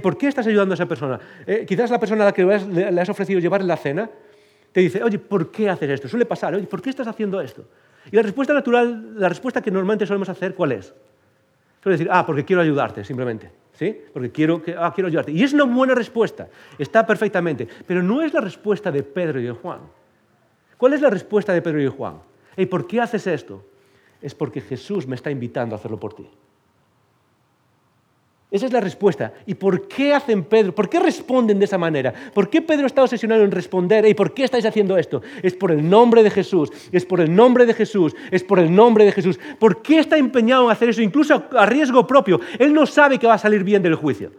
¿Por 0.03 0.19
qué 0.19 0.29
estás 0.29 0.47
ayudando 0.47 0.73
a 0.73 0.77
esa 0.77 0.87
persona? 0.87 1.19
Eh, 1.47 1.65
quizás 1.67 1.91
la 1.91 2.01
persona 2.01 2.23
a 2.23 2.27
la 2.27 2.33
que 2.33 2.45
le 2.45 3.01
has 3.01 3.09
ofrecido 3.09 3.41
llevar 3.41 3.63
la 3.65 3.77
cena 3.77 4.11
te 4.73 4.81
dice, 4.81 5.03
oye, 5.03 5.19
¿por 5.19 5.51
qué 5.51 5.71
haces 5.71 5.89
esto? 5.89 6.09
Suele 6.09 6.27
pasar, 6.27 6.55
oye, 6.55 6.67
¿por 6.67 6.83
qué 6.83 6.91
estás 6.91 7.07
haciendo 7.07 7.41
esto? 7.41 7.65
Y 8.11 8.17
la 8.17 8.23
respuesta 8.23 8.53
natural, 8.53 9.19
la 9.19 9.29
respuesta 9.29 9.63
que 9.63 9.71
normalmente 9.71 10.07
solemos 10.07 10.29
hacer, 10.29 10.55
¿cuál 10.55 10.73
es? 10.73 10.93
Suele 11.83 11.97
decir, 11.97 12.09
ah, 12.13 12.27
porque 12.27 12.45
quiero 12.45 12.63
ayudarte, 12.63 13.05
simplemente. 13.05 13.51
¿Sí? 13.73 13.97
Porque 14.13 14.31
quiero, 14.31 14.63
ah, 14.79 14.93
quiero 14.95 15.09
ayudarte. 15.09 15.33
Y 15.33 15.43
es 15.43 15.53
una 15.53 15.65
buena 15.65 15.95
respuesta, 15.95 16.49
está 16.79 17.07
perfectamente. 17.07 17.69
Pero 17.87 18.03
no 18.03 18.23
es 18.23 18.33
la 18.33 18.41
respuesta 18.41 18.91
de 18.91 19.03
Pedro 19.03 19.39
y 19.41 19.45
de 19.45 19.53
Juan. 19.53 19.81
¿Cuál 20.77 20.95
es 20.95 21.01
la 21.01 21.11
respuesta 21.11 21.53
de 21.53 21.63
Pedro 21.63 21.81
y 21.81 21.85
de 21.85 21.91
Juan? 21.91 22.19
¿Y 22.57 22.67
por 22.67 22.87
qué 22.87 23.01
haces 23.01 23.27
esto? 23.27 23.65
Es 24.21 24.35
porque 24.35 24.61
Jesús 24.61 25.07
me 25.07 25.15
está 25.15 25.31
invitando 25.31 25.75
a 25.75 25.79
hacerlo 25.79 25.99
por 25.99 26.15
ti. 26.15 26.29
Esa 28.49 28.67
es 28.67 28.73
la 28.73 28.81
respuesta. 28.81 29.33
¿Y 29.45 29.55
por 29.55 29.89
qué 29.89 30.15
hacen 30.15 30.45
Pedro? 30.45 30.73
¿Por 30.73 30.89
qué 30.89 31.01
responden 31.01 31.59
de 31.59 31.65
esa 31.65 31.79
manera? 31.79 32.15
¿Por 32.33 32.49
qué 32.49 32.63
Pedro 32.63 32.87
está 32.87 33.03
obsesionado 33.03 33.43
en 33.43 33.51
responder? 33.51 34.07
¿Y 34.07 34.15
por 34.15 34.35
qué 34.35 34.45
estáis 34.45 34.65
haciendo 34.65 34.97
esto? 34.97 35.21
Es 35.43 35.55
por 35.55 35.73
el 35.73 35.89
nombre 35.89 36.23
de 36.23 36.31
Jesús, 36.31 36.71
es 36.93 37.05
por 37.05 37.21
el 37.21 37.35
nombre 37.35 37.67
de 37.67 37.75
Jesús, 37.75 38.15
es 38.31 38.45
por 38.45 38.61
el 38.61 38.73
nombre 38.73 39.05
de 39.05 39.13
Jesús. 39.13 39.41
¿Por 39.59 39.83
qué 39.83 39.99
está 39.99 40.17
empeñado 40.17 40.65
en 40.65 40.71
hacer 40.71 40.89
eso, 40.91 41.03
incluso 41.03 41.43
a 41.57 41.67
riesgo 41.67 42.07
propio? 42.07 42.41
Él 42.59 42.73
no 42.73 42.87
sabe 42.87 43.19
que 43.19 43.27
va 43.27 43.35
a 43.35 43.39
salir 43.39 43.65
bien 43.65 43.83
del 43.83 43.97
juicio. 43.97 44.31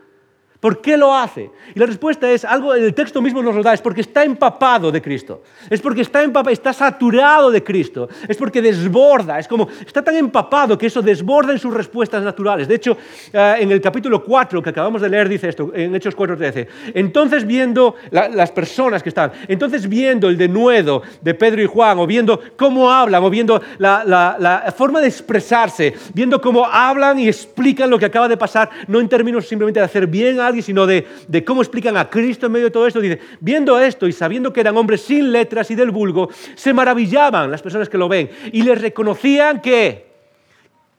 ¿Por 0.59 0.81
qué 0.81 0.97
lo 0.97 1.13
hace? 1.13 1.51
Y 1.75 1.79
la 1.79 1.85
respuesta 1.85 2.29
es 2.31 2.43
algo, 2.43 2.73
el 2.73 2.93
texto 2.93 3.21
mismo 3.21 3.43
nos 3.43 3.53
lo 3.53 3.61
da, 3.61 3.73
es 3.73 3.81
porque 3.81 4.01
está 4.01 4.23
empapado 4.23 4.91
de 4.91 5.01
Cristo. 5.01 5.43
Es 5.69 5.81
porque 5.81 6.01
está 6.01 6.23
empapado, 6.23 6.51
está 6.51 6.73
saturado 6.73 7.51
de 7.51 7.63
Cristo. 7.63 8.09
Es 8.27 8.37
porque 8.37 8.59
desborda, 8.59 9.37
es 9.37 9.47
como, 9.47 9.67
está 9.85 10.01
tan 10.01 10.15
empapado 10.15 10.75
que 10.75 10.87
eso 10.87 11.03
desborda 11.03 11.51
en 11.51 11.59
sus 11.59 11.71
respuestas 11.71 12.23
naturales. 12.23 12.67
De 12.67 12.73
hecho, 12.73 12.97
eh, 13.31 13.55
en 13.59 13.71
el 13.71 13.79
capítulo 13.81 14.23
4 14.23 14.63
que 14.63 14.69
acabamos 14.71 15.01
de 15.01 15.09
leer 15.09 15.29
dice 15.29 15.49
esto, 15.49 15.71
en 15.75 15.93
Hechos 15.93 16.15
4:13. 16.15 16.67
Entonces 16.95 17.45
viendo 17.45 17.95
las 18.09 18.51
personas 18.51 19.03
que 19.03 19.09
están, 19.09 19.31
entonces 19.47 19.87
viendo 19.87 20.27
el 20.27 20.37
denuedo 20.37 21.03
de 21.21 21.35
Pedro 21.35 21.61
y 21.61 21.67
Juan, 21.67 21.99
o 21.99 22.07
viendo 22.07 22.41
cómo 22.55 22.91
hablan, 22.91 23.23
o 23.23 23.29
viendo 23.29 23.61
la, 23.77 24.03
la 24.05 24.73
forma 24.75 25.01
de 25.01 25.07
expresarse, 25.07 25.93
viendo 26.15 26.41
cómo 26.41 26.65
hablan 26.65 27.19
y 27.19 27.27
explican 27.27 27.91
lo 27.91 27.99
que 27.99 28.05
acaba 28.05 28.27
de 28.27 28.37
pasar, 28.37 28.69
no 28.87 28.99
en 28.99 29.07
términos 29.07 29.47
simplemente 29.47 29.79
de 29.79 29.85
hacer 29.85 30.07
bien 30.07 30.39
alguien, 30.47 30.63
sino 30.63 30.85
de, 30.85 31.05
cómo 31.45 31.61
explican 31.61 31.97
a 31.97 32.09
Cristo 32.09 32.45
en 32.45 32.51
medio 32.51 32.65
de 32.65 32.71
todo 32.71 32.87
esto. 32.87 32.99
Dice, 32.99 33.19
viendo 33.39 33.79
esto 33.79 34.07
y 34.07 34.11
sabiendo 34.11 34.51
que 34.51 34.61
eran 34.61 34.77
hombres 34.77 35.01
sin 35.01 35.31
letras 35.31 35.69
y 35.71 35.75
del 35.75 35.91
vulgo, 35.91 36.29
se 36.55 36.73
maravillaban 36.73 37.51
las 37.51 37.61
personas 37.61 37.89
que 37.89 37.97
lo 37.97 38.09
ven 38.09 38.29
y 38.51 38.63
les 38.63 38.81
reconocían 38.81 39.61
que, 39.61 40.07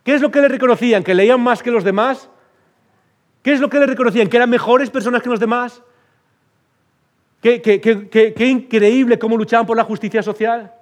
¿qué 0.04 0.14
es 0.14 0.22
lo 0.22 0.30
que 0.30 0.40
les 0.40 0.50
reconocían? 0.50 1.02
¿Que 1.02 1.14
leían 1.14 1.40
más 1.40 1.62
que 1.62 1.70
los 1.70 1.84
demás? 1.84 2.28
¿Qué 3.42 3.52
es 3.52 3.60
lo 3.60 3.68
que 3.68 3.78
les 3.78 3.88
reconocían? 3.88 4.28
¿Que 4.28 4.36
eran 4.36 4.50
mejores 4.50 4.90
personas 4.90 5.22
que 5.22 5.28
los 5.28 5.40
demás? 5.40 5.82
¿Qué, 7.40 7.62
qué 7.62 8.46
increíble 8.46 9.18
cómo 9.18 9.36
luchaban 9.36 9.66
por 9.66 9.76
la 9.76 9.84
justicia 9.84 10.22
social? 10.22 10.72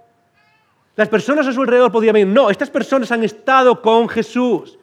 Las 0.96 1.08
personas 1.08 1.46
a 1.46 1.52
su 1.52 1.60
alrededor 1.60 1.92
podían 1.92 2.14
ver, 2.14 2.26
no, 2.26 2.48
estas 2.48 2.70
personas 2.70 3.12
han 3.12 3.22
estado 3.22 3.82
con 3.82 4.08
Jesús, 4.08 4.78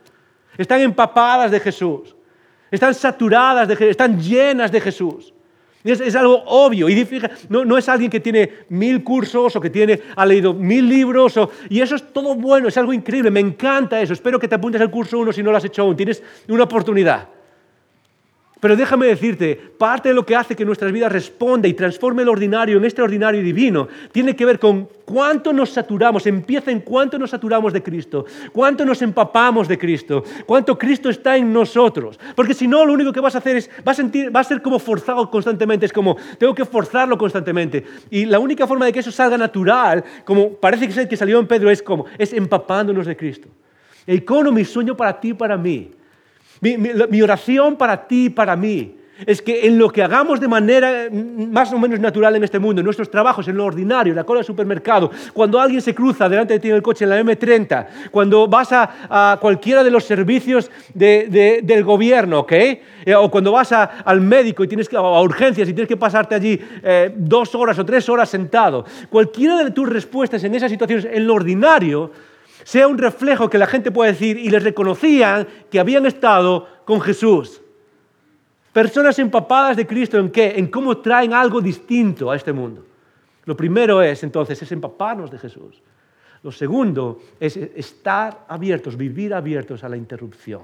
están 0.58 0.82
empapadas 0.82 1.50
de 1.50 1.60
Jesús 1.60 2.16
están 2.76 2.94
saturadas, 2.94 3.68
de, 3.68 3.90
están 3.90 4.20
llenas 4.20 4.72
de 4.72 4.82
Jesús. 4.82 5.34
Es, 5.84 6.16
algo 6.16 6.44
obvio. 6.48 6.90
Y 6.90 7.08
no, 7.50 7.66
no, 7.66 7.78
es 7.78 7.90
alguien 7.90 8.10
que 8.10 8.20
tiene 8.20 8.50
mil 8.70 9.04
cursos 9.04 9.56
o 9.56 9.62
que 9.62 9.70
tiene, 9.70 10.02
ha 10.16 10.26
leído 10.26 10.54
mil 10.54 10.88
libros. 10.88 11.38
y 11.70 11.82
eso 11.82 11.96
es 11.96 12.14
todo 12.14 12.36
bueno, 12.36 12.70
es 12.70 12.78
algo 12.78 12.94
increíble. 12.94 13.30
Me 13.30 13.42
encanta 13.42 14.02
eso. 14.02 14.14
Espero 14.14 14.40
que 14.40 14.48
te 14.48 14.56
apuntes 14.56 14.82
al 14.82 14.90
curso 14.90 15.20
uno 15.20 15.34
si 15.34 15.44
no 15.44 15.52
lo 15.52 15.58
has 15.58 15.66
hecho 15.66 15.82
aún. 15.82 15.96
Tienes 15.96 16.24
una 16.48 16.64
oportunidad. 16.64 17.28
Pero 18.64 18.78
déjame 18.78 19.08
decirte, 19.08 19.60
parte 19.78 20.08
de 20.08 20.16
lo 20.16 20.26
que 20.26 20.38
hace 20.38 20.56
que 20.56 20.64
nuestras 20.64 20.90
vidas 20.94 21.12
responda 21.12 21.68
y 21.68 21.74
transforme 21.74 22.22
el 22.22 22.30
ordinario 22.30 22.78
en 22.78 22.86
extraordinario 22.86 23.42
y 23.42 23.44
divino 23.44 23.90
tiene 24.14 24.38
que 24.38 24.46
ver 24.46 24.58
con 24.58 24.88
cuánto 25.04 25.52
nos 25.52 25.72
saturamos, 25.72 26.26
empieza 26.28 26.72
en 26.72 26.80
cuánto 26.80 27.20
nos 27.20 27.32
saturamos 27.32 27.74
de 27.74 27.84
Cristo, 27.84 28.26
cuánto 28.54 28.86
nos 28.86 29.02
empapamos 29.02 29.68
de 29.68 29.78
Cristo, 29.78 30.24
cuánto 30.46 30.78
Cristo 30.78 31.10
está 31.10 31.36
en 31.36 31.52
nosotros. 31.52 32.18
Porque 32.38 32.54
si 32.54 32.66
no, 32.66 32.86
lo 32.86 32.94
único 32.94 33.12
que 33.12 33.20
vas 33.20 33.36
a 33.36 33.40
hacer 33.40 33.58
es, 33.58 33.70
va 33.86 33.92
a, 33.92 33.96
sentir, 33.96 34.34
va 34.34 34.40
a 34.40 34.46
ser 34.46 34.62
como 34.62 34.80
forzado 34.80 35.30
constantemente, 35.30 35.86
es 35.86 35.92
como, 35.92 36.16
tengo 36.38 36.56
que 36.56 36.64
forzarlo 36.64 37.18
constantemente. 37.18 37.84
Y 38.10 38.24
la 38.24 38.40
única 38.40 38.66
forma 38.66 38.86
de 38.86 38.94
que 38.94 39.00
eso 39.00 39.12
salga 39.12 39.38
natural, 39.38 40.06
como 40.24 40.54
parece 40.54 40.86
que 40.86 40.94
es 40.94 40.98
el 41.00 41.10
que 41.10 41.18
salió 41.18 41.38
en 41.38 41.48
Pedro, 41.48 41.70
es 41.70 41.84
como, 41.84 42.06
es 42.18 42.32
empapándonos 42.32 43.08
de 43.08 43.18
Cristo. 43.18 43.50
Mi 44.54 44.64
sueño 44.64 44.96
para 44.96 45.20
ti 45.20 45.32
y 45.32 45.34
para 45.34 45.58
mí 45.58 45.92
mi, 46.64 47.22
oración 47.22 47.76
para 47.76 48.08
ti 48.08 48.26
y 48.26 48.30
para 48.30 48.56
mí 48.56 48.96
es 49.26 49.42
que 49.42 49.68
en 49.68 49.78
lo 49.78 49.90
que 49.90 50.02
hagamos 50.02 50.40
de 50.40 50.48
manera 50.48 51.08
más 51.12 51.72
o 51.72 51.78
menos 51.78 52.00
natural 52.00 52.36
en 52.36 52.44
este 52.44 52.60
mundo, 52.60 52.82
en 52.82 52.86
nuestros 52.86 53.10
trabajos, 53.12 53.48
en 53.48 53.56
lo 53.56 53.66
ordinario, 53.66 54.12
en 54.12 54.18
la 54.18 54.24
cola 54.24 54.40
del 54.40 54.46
supermercado, 54.46 55.12
cuando 55.34 55.60
alguien 55.60 55.82
se 55.82 55.94
cruza 55.94 56.28
delante 56.28 56.54
de 56.54 56.60
ti 56.60 56.70
en 56.70 56.76
el 56.76 56.82
coche 56.82 57.06
en 57.06 57.12
la 57.12 57.22
M30, 57.22 57.88
cuando 58.12 58.48
vas 58.48 58.70
a, 58.72 59.38
cualquiera 59.40 59.84
de 59.84 59.92
los 59.92 60.04
servicios 60.04 60.72
del 60.94 61.84
gobierno, 61.84 62.40
¿ok? 62.40 62.52
Eh, 63.06 63.16
o 63.16 63.30
cuando 63.30 63.52
vas 63.52 63.72
al 63.72 64.22
médico 64.22 64.64
y 64.64 64.68
tienes 64.68 64.90
que, 64.90 64.98
a 64.98 65.22
urgencias 65.22 65.70
y 65.70 65.74
tienes 65.74 65.88
que 65.88 65.98
pasarte 65.98 66.36
allí 66.36 66.60
eh, 66.82 67.14
dos 67.16 67.54
horas 67.54 67.78
o 67.78 67.86
tres 67.86 68.10
horas 68.10 68.30
sentado, 68.30 68.86
cualquiera 69.10 69.64
de 69.64 69.72
tus 69.72 69.88
respuestas 69.88 70.44
en 70.44 70.56
esas 70.56 70.72
situaciones, 70.72 71.06
en 71.06 71.28
lo 71.28 71.36
ordinario, 71.36 72.12
sea 72.64 72.88
un 72.88 72.98
reflejo 72.98 73.50
que 73.50 73.58
la 73.58 73.68
gente 73.68 73.92
pueda 73.92 74.12
decir 74.12 74.38
y 74.38 74.50
les 74.50 74.64
reconocían 74.64 75.48
que 75.70 75.80
habían 75.80 76.06
estado 76.06 76.68
con 76.86 77.02
Jesús. 77.02 77.62
Personas 78.72 79.20
empapadas 79.20 79.78
de 79.78 79.86
Cristo 79.86 80.18
en 80.18 80.32
qué? 80.32 80.54
En 80.58 80.68
cómo 80.68 80.98
traen 80.98 81.34
algo 81.34 81.62
distinto 81.62 82.32
a 82.32 82.36
este 82.36 82.52
mundo. 82.52 82.84
Lo 83.46 83.56
primero 83.56 84.02
es 84.02 84.24
entonces 84.24 84.62
es 84.62 84.72
empaparnos 84.72 85.30
de 85.30 85.38
Jesús. 85.38 85.82
Lo 86.42 86.52
segundo 86.52 87.22
es 87.40 87.56
estar 87.56 88.46
abiertos, 88.48 88.98
vivir 88.98 89.34
abiertos 89.34 89.84
a 89.84 89.90
la 89.90 89.96
interrupción. 89.96 90.64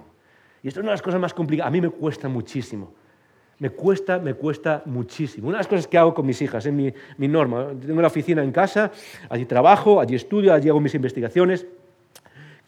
Y 0.64 0.68
esto 0.68 0.80
es 0.80 0.84
una 0.84 0.92
de 0.92 0.96
las 0.96 1.02
cosas 1.02 1.22
más 1.22 1.34
complicadas. 1.34 1.70
A 1.70 1.72
mí 1.72 1.80
me 1.82 1.90
cuesta 1.90 2.28
muchísimo. 2.28 2.94
Me 3.60 3.70
cuesta, 3.70 4.20
me 4.20 4.34
cuesta 4.34 4.82
muchísimo. 4.86 5.50
Una 5.50 5.58
de 5.58 5.60
las 5.60 5.68
cosas 5.68 5.88
que 5.88 5.98
hago 5.98 6.14
con 6.14 6.26
mis 6.26 6.42
hijas, 6.42 6.66
es 6.66 6.74
mi, 6.74 6.94
mi 7.18 7.28
norma. 7.28 7.68
Tengo 7.80 8.02
la 8.02 8.08
oficina 8.08 8.44
en 8.44 8.52
casa, 8.52 8.92
allí 9.30 9.46
trabajo, 9.46 10.00
allí 10.02 10.16
estudio, 10.16 10.54
allí 10.54 10.70
hago 10.70 10.80
mis 10.80 10.96
investigaciones. 10.96 11.66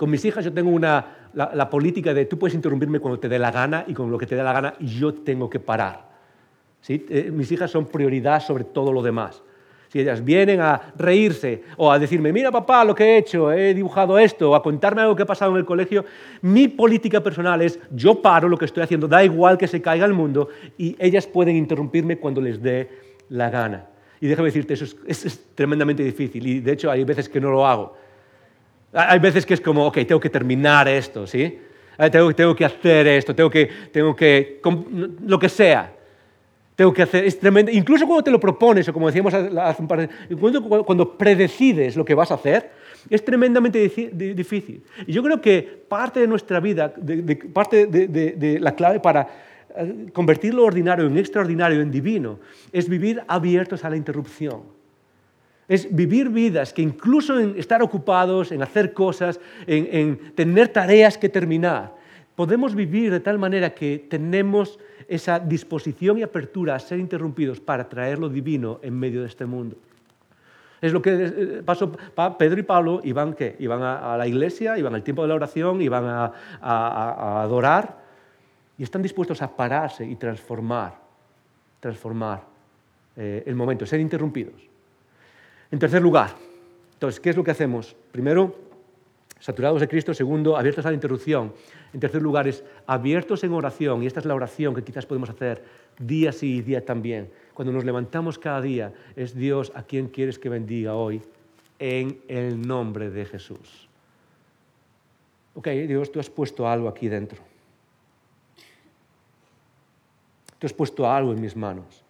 Con 0.01 0.09
mis 0.09 0.25
hijas 0.25 0.43
yo 0.43 0.51
tengo 0.51 0.71
una, 0.71 1.29
la, 1.35 1.69
política 1.69 2.11
de 2.11 2.25
tú 2.25 2.39
puedes 2.39 2.55
interrumpirme 2.55 2.99
cuando 2.99 3.19
te 3.19 3.29
dé 3.29 3.37
la 3.37 3.51
gana 3.51 3.85
y 3.85 3.93
con 3.93 4.09
lo 4.09 4.17
que 4.17 4.25
te 4.25 4.35
dé 4.35 4.41
la 4.41 4.51
gana 4.51 4.73
y 4.79 4.87
yo 4.87 5.13
tengo 5.13 5.47
que 5.47 5.59
parar. 5.59 6.09
¿Sí? 6.81 7.05
Eh, 7.07 7.29
mis 7.31 7.51
hijas 7.51 7.69
son 7.69 7.85
prioridad 7.85 8.41
sobre 8.41 8.63
todo 8.63 8.91
lo 8.91 9.03
demás. 9.03 9.43
Si 9.89 9.99
ellas 9.99 10.25
vienen 10.25 10.59
a 10.59 10.91
reírse 10.97 11.65
o 11.77 11.91
a 11.91 11.99
decirme, 11.99 12.33
mira 12.33 12.49
papá 12.49 12.83
lo 12.83 12.95
que 12.95 13.03
he 13.03 13.17
hecho, 13.17 13.51
he 13.51 13.75
dibujado 13.75 14.17
esto, 14.17 14.49
o 14.49 14.55
a 14.55 14.63
contarme 14.63 15.01
algo 15.01 15.15
que 15.15 15.21
ha 15.21 15.27
pasado 15.27 15.51
en 15.51 15.57
el 15.57 15.65
colegio, 15.65 16.03
mi 16.41 16.67
política 16.67 17.21
personal 17.21 17.61
es 17.61 17.79
yo 17.91 18.23
paro 18.23 18.49
lo 18.49 18.57
que 18.57 18.65
estoy 18.65 18.81
haciendo, 18.81 19.07
da 19.07 19.23
igual 19.23 19.55
que 19.55 19.67
se 19.67 19.83
caiga 19.83 20.07
el 20.07 20.13
mundo 20.13 20.49
y 20.79 20.95
ellas 20.97 21.27
pueden 21.27 21.55
interrumpirme 21.55 22.17
cuando 22.17 22.41
les 22.41 22.59
dé 22.59 22.89
la 23.29 23.51
gana. 23.51 23.85
Y 24.19 24.25
déjame 24.25 24.47
decirte, 24.47 24.73
eso 24.73 24.85
es 25.05 25.53
tremendamente 25.53 26.01
difícil 26.01 26.47
y 26.47 26.59
de 26.59 26.71
hecho 26.71 26.89
hay 26.89 27.03
veces 27.03 27.29
que 27.29 27.39
no 27.39 27.51
lo 27.51 27.67
hago. 27.67 28.00
Hay 28.93 29.19
veces 29.19 29.45
que 29.45 29.53
es 29.53 29.61
como, 29.61 29.87
ok, 29.87 29.99
tengo 30.07 30.19
que 30.19 30.29
terminar 30.29 30.87
esto, 30.87 31.25
¿sí? 31.25 31.59
Tengo, 32.11 32.33
tengo 32.33 32.55
que 32.55 32.65
hacer 32.65 33.07
esto, 33.07 33.35
tengo 33.35 33.49
que, 33.49 33.69
tengo 33.91 34.15
que, 34.15 34.59
lo 35.25 35.39
que 35.39 35.49
sea. 35.49 35.93
Tengo 36.75 36.93
que 36.93 37.03
hacer, 37.03 37.25
es. 37.25 37.37
Incluso 37.71 38.05
cuando 38.07 38.23
te 38.23 38.31
lo 38.31 38.39
propones, 38.39 38.87
o 38.89 38.93
como 38.93 39.07
decíamos 39.07 39.33
hace 39.33 39.81
un 39.81 39.87
par 39.87 39.99
de... 39.99 40.35
Cuando, 40.35 40.63
cuando 40.83 41.17
predecides 41.17 41.95
lo 41.95 42.03
que 42.03 42.15
vas 42.15 42.31
a 42.31 42.35
hacer, 42.35 42.71
es 43.09 43.23
tremendamente 43.23 43.79
difícil. 43.79 44.83
Y 45.05 45.13
yo 45.13 45.21
creo 45.21 45.39
que 45.39 45.61
parte 45.61 46.19
de 46.19 46.27
nuestra 46.27 46.59
vida, 46.59 46.93
parte 47.53 47.85
de, 47.85 48.07
de 48.07 48.59
la 48.59 48.73
clave 48.73 48.99
para 48.99 49.27
eh, 49.75 50.07
convertir 50.11 50.53
lo 50.53 50.65
ordinario 50.65 51.05
en 51.05 51.17
extraordinario, 51.17 51.81
en 51.81 51.91
divino, 51.91 52.39
es 52.71 52.89
vivir 52.89 53.21
abiertos 53.27 53.85
a 53.85 53.89
la 53.89 53.95
interrupción 53.95 54.80
es 55.71 55.87
vivir 55.95 56.27
vidas 56.27 56.73
que 56.73 56.81
incluso 56.81 57.39
en 57.39 57.57
estar 57.57 57.81
ocupados, 57.81 58.51
en 58.51 58.61
hacer 58.61 58.91
cosas, 58.91 59.39
en, 59.65 60.35
tener 60.35 60.67
tareas 60.67 61.17
que 61.17 61.29
terminar, 61.29 61.95
podemos 62.35 62.75
vivir 62.75 63.09
de 63.09 63.21
tal 63.21 63.39
manera 63.39 63.73
que 63.73 64.05
tenemos 64.09 64.77
esa 65.07 65.39
disposición 65.39 66.17
y 66.17 66.23
apertura 66.23 66.75
a 66.75 66.79
ser 66.79 66.99
interrumpidos 66.99 67.61
para 67.61 67.87
traer 67.87 68.19
lo 68.19 68.27
divino 68.27 68.81
en 68.83 68.99
medio 68.99 69.21
de 69.21 69.27
este 69.27 69.45
mundo. 69.45 69.77
Es 70.81 70.91
lo 70.91 71.01
que 71.01 71.11
eh, 71.13 71.63
pasó 71.63 71.89
Pedro 72.37 72.59
y 72.59 72.63
Pablo, 72.63 72.99
iban, 73.05 73.33
¿qué? 73.33 73.55
iban 73.59 73.81
a, 73.81 74.17
la 74.17 74.27
iglesia, 74.27 74.77
iban 74.77 74.93
al 74.93 75.03
tiempo 75.03 75.21
de 75.21 75.29
la 75.29 75.35
oración, 75.35 75.81
iban 75.81 76.03
a, 76.05 77.43
adorar 77.43 77.97
y 78.77 78.83
están 78.83 79.01
dispuestos 79.01 79.41
a 79.41 79.55
pararse 79.55 80.05
y 80.05 80.17
transformar, 80.17 80.95
transformar 81.79 82.43
eh, 83.15 83.43
el 83.45 83.55
momento, 83.55 83.85
ser 83.85 84.01
interrumpidos. 84.01 84.70
En 85.71 85.79
tercer 85.79 86.01
lugar, 86.01 86.35
entonces, 86.93 87.19
¿qué 87.19 87.31
es 87.31 87.35
lo 87.35 87.43
que 87.43 87.51
hacemos? 87.51 87.95
Primero, 88.11 88.55
saturados 89.39 89.81
de 89.81 89.87
Cristo. 89.87 90.13
Segundo, 90.13 90.55
abiertos 90.55 90.85
a 90.85 90.89
la 90.89 90.93
interrupción. 90.93 91.51
En 91.93 91.99
tercer 91.99 92.21
lugar, 92.21 92.47
es 92.47 92.63
abiertos 92.85 93.43
en 93.43 93.53
oración. 93.53 94.03
Y 94.03 94.05
esta 94.05 94.19
es 94.19 94.25
la 94.25 94.35
oración 94.35 94.75
que 94.75 94.83
quizás 94.83 95.05
podemos 95.05 95.29
hacer 95.29 95.63
día 95.97 96.31
sí 96.31 96.57
y 96.57 96.61
día 96.61 96.85
también. 96.85 97.31
Cuando 97.53 97.73
nos 97.73 97.85
levantamos 97.85 98.37
cada 98.37 98.61
día, 98.61 98.93
es 99.15 99.35
Dios 99.35 99.71
a 99.75 99.83
quien 99.83 100.09
quieres 100.09 100.37
que 100.37 100.49
bendiga 100.49 100.93
hoy 100.93 101.21
en 101.79 102.21
el 102.27 102.61
nombre 102.61 103.09
de 103.09 103.25
Jesús. 103.25 103.89
Ok, 105.55 105.67
Dios, 105.69 106.11
tú 106.11 106.19
has 106.19 106.29
puesto 106.29 106.67
algo 106.67 106.87
aquí 106.87 107.09
dentro. 107.09 107.39
Tú 110.59 110.67
has 110.67 110.73
puesto 110.73 111.09
algo 111.09 111.33
en 111.33 111.41
mis 111.41 111.55
manos 111.55 112.03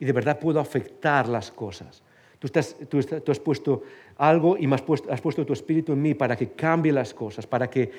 y 0.00 0.06
de 0.06 0.12
verdad 0.12 0.40
puedo 0.40 0.58
afectar 0.58 1.28
las 1.28 1.52
cosas. 1.52 2.02
Tú, 2.42 2.98
has 3.30 3.38
puesto 3.38 3.84
algo 4.16 4.56
y 4.58 4.66
has 4.72 4.82
puesto, 4.82 5.12
has 5.12 5.20
puesto 5.20 5.46
tu 5.46 5.52
espíritu 5.52 5.92
en 5.92 6.02
mí 6.02 6.14
para 6.14 6.36
que 6.36 6.50
cambie 6.50 6.92
las 6.92 7.14
cosas, 7.14 7.46
para 7.46 7.70
que 7.70 7.92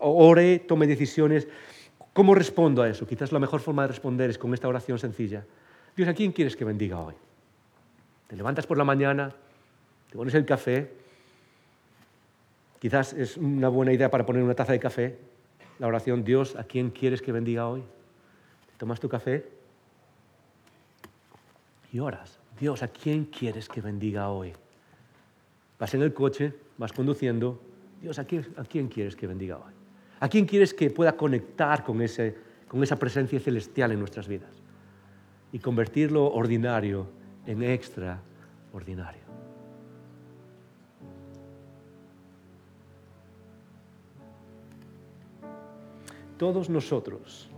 ore, 0.00 0.58
tome 0.58 0.88
decisiones. 0.88 1.46
¿Cómo 2.12 2.34
respondo 2.34 2.82
a 2.82 2.88
eso? 2.88 3.06
Quizás 3.06 3.30
la 3.30 3.38
mejor 3.38 3.60
forma 3.60 3.82
de 3.82 3.88
responder 3.88 4.30
es 4.30 4.38
con 4.38 4.52
esta 4.54 4.66
oración 4.66 4.98
sencilla. 4.98 5.44
Dios, 5.96 6.08
¿a 6.08 6.14
quién 6.14 6.32
quieres 6.32 6.56
que 6.56 6.64
bendiga 6.64 6.98
hoy? 6.98 7.14
Te 8.26 8.34
levantas 8.34 8.66
por 8.66 8.76
la 8.76 8.84
mañana, 8.84 9.32
te 10.10 10.16
pones 10.16 10.34
el 10.34 10.44
café. 10.44 10.90
Quizás 12.80 13.12
es 13.12 13.36
una 13.36 13.68
buena 13.68 13.92
idea 13.92 14.10
para 14.10 14.26
poner 14.26 14.42
una 14.42 14.54
taza 14.54 14.72
de 14.72 14.80
café. 14.80 15.16
La 15.78 15.86
oración, 15.86 16.24
Dios, 16.24 16.56
¿a 16.56 16.64
quién 16.64 16.90
quieres 16.90 17.22
que 17.22 17.32
bendiga 17.32 17.68
hoy? 17.68 17.84
tomas 18.76 19.00
tu 19.00 19.08
café 19.08 19.46
y 21.92 21.98
oras. 21.98 22.38
Dios, 22.58 22.82
¿a 22.82 22.88
quién 22.88 23.26
quieres 23.26 23.68
que 23.68 23.80
bendiga 23.80 24.30
hoy? 24.30 24.52
Vas 25.78 25.92
en 25.94 26.02
el 26.02 26.14
coche, 26.14 26.54
vas 26.78 26.92
conduciendo. 26.92 27.60
Dios, 28.00 28.18
¿a 28.18 28.24
quién, 28.24 28.46
a 28.56 28.64
quién 28.64 28.88
quieres 28.88 29.14
que 29.14 29.26
bendiga 29.26 29.58
hoy? 29.58 29.72
¿A 30.20 30.28
quién 30.28 30.46
quieres 30.46 30.72
que 30.72 30.90
pueda 30.90 31.16
conectar 31.16 31.84
con, 31.84 32.00
ese, 32.00 32.34
con 32.66 32.82
esa 32.82 32.96
presencia 32.96 33.38
celestial 33.38 33.92
en 33.92 33.98
nuestras 33.98 34.26
vidas? 34.26 34.50
Y 35.52 35.58
convertir 35.58 36.12
lo 36.12 36.32
ordinario 36.32 37.06
en 37.44 37.62
extraordinario. 37.62 39.26
Todos 46.38 46.68
nosotros 46.68 47.48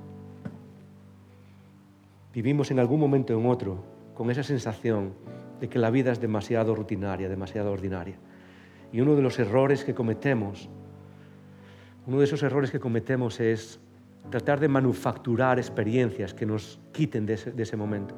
vivimos 2.32 2.70
en 2.70 2.78
algún 2.78 3.00
momento 3.00 3.36
o 3.36 3.40
en 3.40 3.46
otro 3.46 3.97
con 4.18 4.32
esa 4.32 4.42
sensación 4.42 5.12
de 5.60 5.68
que 5.68 5.78
la 5.78 5.90
vida 5.90 6.10
es 6.10 6.20
demasiado 6.20 6.74
rutinaria, 6.74 7.28
demasiado 7.28 7.70
ordinaria. 7.70 8.16
Y 8.92 9.00
uno 9.00 9.14
de 9.14 9.22
los 9.22 9.38
errores 9.38 9.84
que 9.84 9.94
cometemos, 9.94 10.68
uno 12.04 12.18
de 12.18 12.24
esos 12.24 12.42
errores 12.42 12.72
que 12.72 12.80
cometemos 12.80 13.38
es 13.38 13.78
tratar 14.28 14.58
de 14.58 14.66
manufacturar 14.66 15.60
experiencias 15.60 16.34
que 16.34 16.46
nos 16.46 16.80
quiten 16.90 17.26
de 17.26 17.34
ese, 17.34 17.76
momento, 17.76 18.16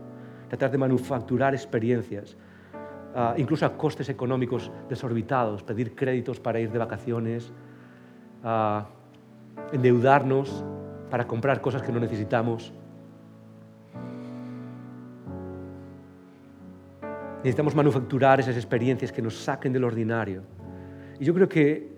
tratar 0.48 0.70
de 0.70 0.78
manufacturar 0.78 1.52
experiencias, 1.52 2.34
ah, 3.14 3.34
incluso 3.36 3.66
a 3.66 3.76
costes 3.76 4.08
económicos 4.08 4.72
desorbitados, 4.88 5.62
pedir 5.62 5.94
créditos 5.94 6.40
para 6.40 6.60
ir 6.60 6.72
de 6.72 6.78
vacaciones, 6.78 7.52
ah, 8.42 8.88
endeudarnos 9.70 10.64
para 11.10 11.26
comprar 11.26 11.60
cosas 11.60 11.82
que 11.82 11.92
no 11.92 12.00
necesitamos. 12.00 12.72
Necesitamos 17.40 17.74
manufacturar 17.74 18.38
esas 18.38 18.56
experiencias 18.56 19.10
que 19.10 19.22
nos 19.22 19.34
saquen 19.34 19.72
del 19.72 19.84
ordinario. 19.84 20.42
Y 21.18 21.24
yo 21.24 21.32
creo 21.32 21.48
que 21.48 21.88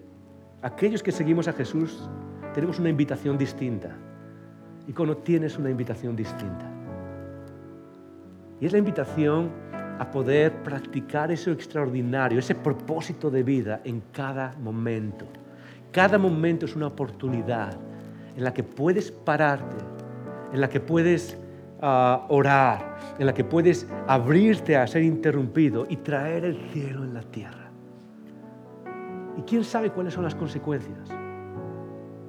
aquellos 0.62 1.02
que 1.02 1.10
seguimos 1.10 1.48
a 1.48 1.52
Jesús 1.52 2.08
tenemos 2.54 2.78
una 2.78 2.88
invitación 2.88 3.36
distinta. 3.36 3.96
Y 4.86 4.92
cuando 4.92 5.16
tienes 5.16 5.58
una 5.58 5.70
invitación 5.70 6.14
distinta. 6.14 6.70
Y 8.60 8.66
es 8.66 8.72
la 8.72 8.78
invitación 8.78 9.50
a 9.98 10.10
poder 10.10 10.62
practicar 10.62 11.32
eso 11.32 11.50
extraordinario, 11.50 12.38
ese 12.38 12.54
propósito 12.54 13.30
de 13.30 13.42
vida 13.42 13.80
en 13.84 14.02
cada 14.12 14.54
momento. 14.60 15.26
Cada 15.90 16.18
momento 16.18 16.66
es 16.66 16.76
una 16.76 16.86
oportunidad 16.86 17.76
en 18.36 18.44
la 18.44 18.54
que 18.54 18.62
puedes 18.62 19.10
pararte, 19.10 19.76
en 20.52 20.60
la 20.60 20.68
que 20.68 20.80
puedes 20.80 21.36
ah, 21.82 22.26
orar, 22.28 22.96
en 23.18 23.26
la 23.26 23.34
que 23.34 23.44
puedes 23.44 23.86
abrirte 24.06 24.76
a 24.76 24.86
ser 24.86 25.02
interrumpido 25.02 25.84
y 25.88 25.96
traer 25.96 26.44
el 26.44 26.56
cielo 26.70 27.04
en 27.04 27.12
la 27.12 27.22
tierra. 27.22 27.70
¿Y 29.36 29.42
quién 29.42 29.64
sabe 29.64 29.90
cuáles 29.90 30.14
son 30.14 30.24
las 30.24 30.34
consecuencias? 30.34 31.10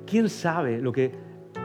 ¿Quién 0.05 0.29
sabe 0.29 0.79
lo 0.79 0.91
que, 0.91 1.11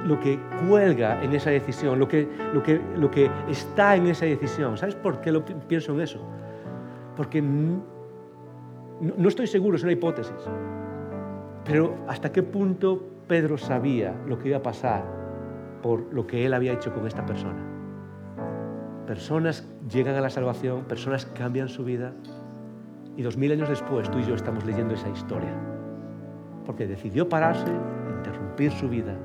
lo 0.04 0.18
que 0.20 0.38
cuelga 0.68 1.22
en 1.22 1.32
esa 1.32 1.50
decisión, 1.50 1.98
lo 1.98 2.08
que, 2.08 2.28
lo, 2.52 2.62
que, 2.62 2.80
lo 2.96 3.10
que 3.10 3.30
está 3.48 3.96
en 3.96 4.06
esa 4.06 4.26
decisión? 4.26 4.76
¿Sabes 4.76 4.94
por 4.94 5.20
qué 5.20 5.32
pienso 5.66 5.92
en 5.94 6.00
eso? 6.00 6.20
Porque 7.16 7.42
no 7.42 9.28
estoy 9.28 9.46
seguro, 9.46 9.76
es 9.76 9.82
una 9.82 9.92
hipótesis. 9.92 10.34
Pero 11.64 11.96
¿hasta 12.08 12.32
qué 12.32 12.42
punto 12.42 13.02
Pedro 13.26 13.58
sabía 13.58 14.14
lo 14.26 14.38
que 14.38 14.48
iba 14.48 14.58
a 14.58 14.62
pasar 14.62 15.04
por 15.82 16.12
lo 16.12 16.26
que 16.26 16.46
él 16.46 16.54
había 16.54 16.72
hecho 16.72 16.92
con 16.92 17.06
esta 17.06 17.24
persona? 17.26 17.77
Personas 19.08 19.66
llegan 19.90 20.16
a 20.16 20.20
la 20.20 20.28
salvación, 20.28 20.84
personas 20.84 21.24
cambian 21.24 21.70
su 21.70 21.82
vida 21.82 22.12
y 23.16 23.22
dos 23.22 23.38
mil 23.38 23.50
años 23.50 23.70
después 23.70 24.10
tú 24.10 24.18
y 24.18 24.26
yo 24.26 24.34
estamos 24.34 24.66
leyendo 24.66 24.92
esa 24.92 25.08
historia. 25.08 25.48
Porque 26.66 26.86
decidió 26.86 27.26
pararse, 27.26 27.72
interrumpir 28.18 28.70
su 28.70 28.86
vida 28.86 29.16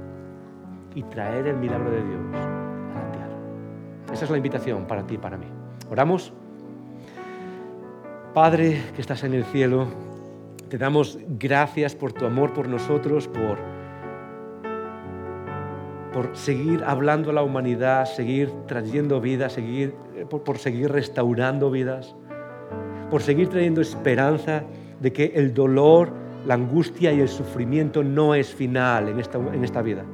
y 0.96 1.04
traer 1.04 1.48
el 1.48 1.58
milagro 1.58 1.92
de 1.92 2.02
Dios 2.02 2.22
a 2.34 3.04
la 3.04 3.12
tierra. 3.12 3.36
Esa 4.14 4.24
es 4.24 4.32
la 4.32 4.38
invitación 4.38 4.88
para 4.88 5.06
ti 5.06 5.16
y 5.16 5.18
para 5.18 5.38
mí. 5.38 5.48
Oramos. 5.92 6.32
Padre 8.34 8.82
que 8.96 9.02
estás 9.02 9.26
en 9.26 9.34
el 9.34 9.44
cielo, 9.44 9.88
te 10.70 10.78
damos 10.78 11.20
gracias 11.28 11.94
por 11.94 12.14
tu 12.14 12.26
amor 12.26 12.54
por 12.54 12.70
nosotros, 12.70 13.28
por, 13.28 13.58
por 16.14 16.38
seguir 16.38 16.84
hablando 16.86 17.32
a 17.32 17.34
la 17.34 17.42
humanidad, 17.42 18.06
seguir 18.06 18.52
trayendo 18.68 19.20
vida, 19.20 19.50
seguir, 19.50 19.96
eh, 20.16 20.26
por, 20.26 20.58
seguir 20.60 20.92
restaurando 20.92 21.72
vidas, 21.72 22.16
por 23.10 23.24
seguir 23.24 23.50
trayendo 23.50 23.82
esperanza 23.82 24.64
de 25.02 25.12
que 25.12 25.34
el 25.36 25.54
dolor, 25.54 26.14
la 26.46 26.54
angustia 26.54 27.12
y 27.12 27.20
el 27.20 27.30
sufrimiento 27.30 28.04
no 28.04 28.36
es 28.36 28.54
final 28.54 29.10
en 29.10 29.20
esta, 29.20 29.40
en 29.40 29.64
esta 29.64 29.82
vida. 29.82 30.06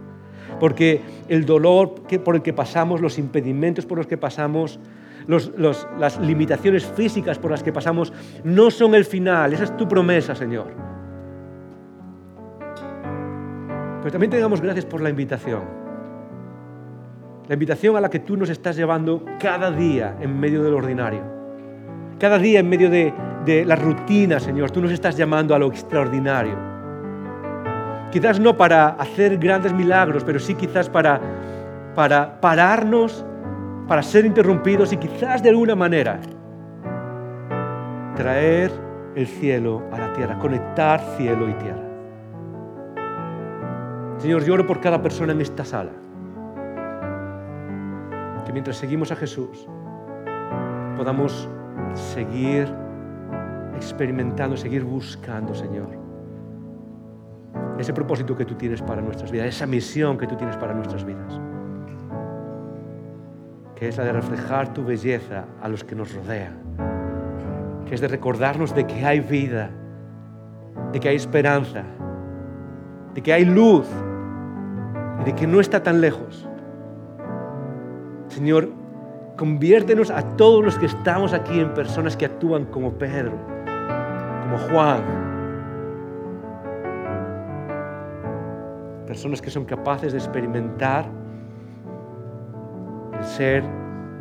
Porque 0.60 1.02
el 1.28 1.45
dolor 1.45 1.95
por 2.24 2.36
el 2.36 2.41
que 2.41 2.54
pasamos, 2.54 3.02
los 3.02 3.20
impedimentos 3.20 3.86
por 3.86 3.97
los 3.97 4.08
que 4.08 4.18
pasamos, 4.18 4.80
las 5.28 6.20
limitaciones 6.20 6.86
físicas 6.86 7.38
por 7.38 7.52
las 7.52 7.62
que 7.62 7.72
pasamos 7.72 8.12
no 8.43 8.72
son 8.72 8.95
el 8.95 9.06
final. 9.06 9.54
Esa 9.54 9.66
es 9.66 9.78
tu 9.78 9.88
promesa, 9.88 10.34
Señor. 10.34 10.68
Pero 14.00 14.12
también 14.12 14.32
te 14.32 14.39
damos 14.39 14.62
gracias 14.62 14.86
por 14.86 15.02
la 15.02 15.10
invitación. 15.10 15.89
La 17.50 17.56
invitación 17.56 17.95
a 17.95 18.00
la 18.00 18.12
que 18.12 18.20
tú 18.20 18.38
nos 18.38 18.47
estás 18.52 18.76
llevando 18.76 19.26
cada 19.39 19.72
día 19.72 20.16
en 20.22 20.39
medio 20.39 20.62
del 20.62 20.76
ordinario. 20.76 21.24
Cada 22.20 22.38
día 22.38 22.60
en 22.60 22.70
medio 22.70 22.91
de, 22.91 23.12
la 23.66 23.76
rutina, 23.76 24.39
Señor. 24.39 24.70
Tú 24.70 24.80
nos 24.82 24.91
estás 24.91 25.18
llamando 25.18 25.56
a 25.56 25.58
lo 25.58 25.66
extraordinario. 25.66 26.54
Quizás 28.12 28.39
no 28.39 28.56
para 28.56 28.89
hacer 28.89 29.39
grandes 29.39 29.74
milagros, 29.74 30.24
pero 30.24 30.38
sí 30.38 30.54
quizás 30.54 30.89
para, 30.89 31.20
para 31.95 32.39
pararnos 32.39 33.26
para 33.88 34.04
ser 34.04 34.26
interrumpidos 34.26 34.93
y 34.93 34.97
quizás 34.97 35.41
de 35.41 35.50
alguna 35.50 35.74
manera 35.74 36.20
traer 38.16 38.72
el 39.16 39.26
cielo 39.26 39.82
a 39.91 39.97
la 39.97 40.14
tierra, 40.14 40.38
conectar 40.38 41.00
cielo 41.18 41.50
y 41.50 41.54
tierra. 41.54 41.89
Señor, 44.20 44.45
lloro 44.45 44.68
por 44.68 44.80
cada 44.80 45.02
persona 45.02 45.32
en 45.32 45.41
esta 45.41 45.66
sala. 45.66 46.09
Que 48.50 48.54
mientras 48.54 48.78
seguimos 48.78 49.12
a 49.12 49.16
Jesús 49.16 49.68
podamos 50.97 51.47
seguir 51.93 52.68
experimentando, 53.76 54.58
seguir 54.58 54.84
buscando, 54.84 55.54
Señor, 55.54 55.89
ese 57.78 57.93
propósito 57.93 58.36
que 58.36 58.45
tú 58.45 58.56
tienes 58.56 58.82
para 58.82 59.04
nuestras 59.04 59.30
vidas, 59.30 59.45
esa 59.50 59.68
misión 59.68 60.18
que 60.18 60.26
tú 60.26 60.36
tienes 60.36 60.58
para 60.58 60.74
nuestras 60.74 61.06
vidas 61.06 61.39
que 63.76 63.88
es 63.88 63.97
la 63.97 64.06
de 64.06 64.14
reflejar 64.14 64.74
tu 64.74 64.84
belleza 64.84 65.45
a 65.62 65.70
los 65.70 65.84
que 65.84 65.93
nos 65.93 66.12
rodean, 66.16 66.58
que 67.86 67.93
es 67.93 68.02
de 68.02 68.08
recordarnos 68.08 68.74
de 68.74 68.88
que 68.88 69.06
hay 69.06 69.20
vida, 69.20 69.70
de 70.91 71.00
que 71.00 71.10
hay 71.10 71.18
esperanza, 71.18 71.84
de 73.14 73.22
que 73.22 73.32
hay 73.32 73.45
luz 73.45 73.86
y 75.22 75.26
de 75.26 75.36
que 75.36 75.45
no 75.45 75.60
está 75.60 75.84
tan 75.84 76.02
lejos. 76.02 76.49
Señor, 78.40 78.70
conviértenos 79.36 80.10
a 80.10 80.22
todos 80.38 80.64
los 80.64 80.80
que 80.80 80.86
estamos 80.86 81.34
aquí 81.34 81.60
en 81.60 81.74
personas 81.74 82.16
que 82.16 82.26
actúan 82.26 82.64
como 82.64 82.94
Pedro, 82.94 83.34
como 84.44 84.58
Juan, 84.58 85.02
personas 89.06 89.42
que 89.42 89.50
son 89.50 89.66
capaces 89.66 90.14
de 90.14 90.20
experimentar 90.20 91.06
ser 93.20 93.62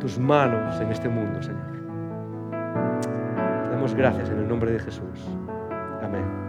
tus 0.01 0.19
manos 0.19 0.81
en 0.81 0.91
este 0.91 1.07
mundo, 1.07 1.41
Señor. 1.41 1.61
Te 3.63 3.69
damos 3.69 3.95
gracias 3.95 4.29
en 4.29 4.39
el 4.39 4.49
nombre 4.49 4.73
de 4.73 4.79
Jesús. 4.79 5.29
Amén. 6.01 6.48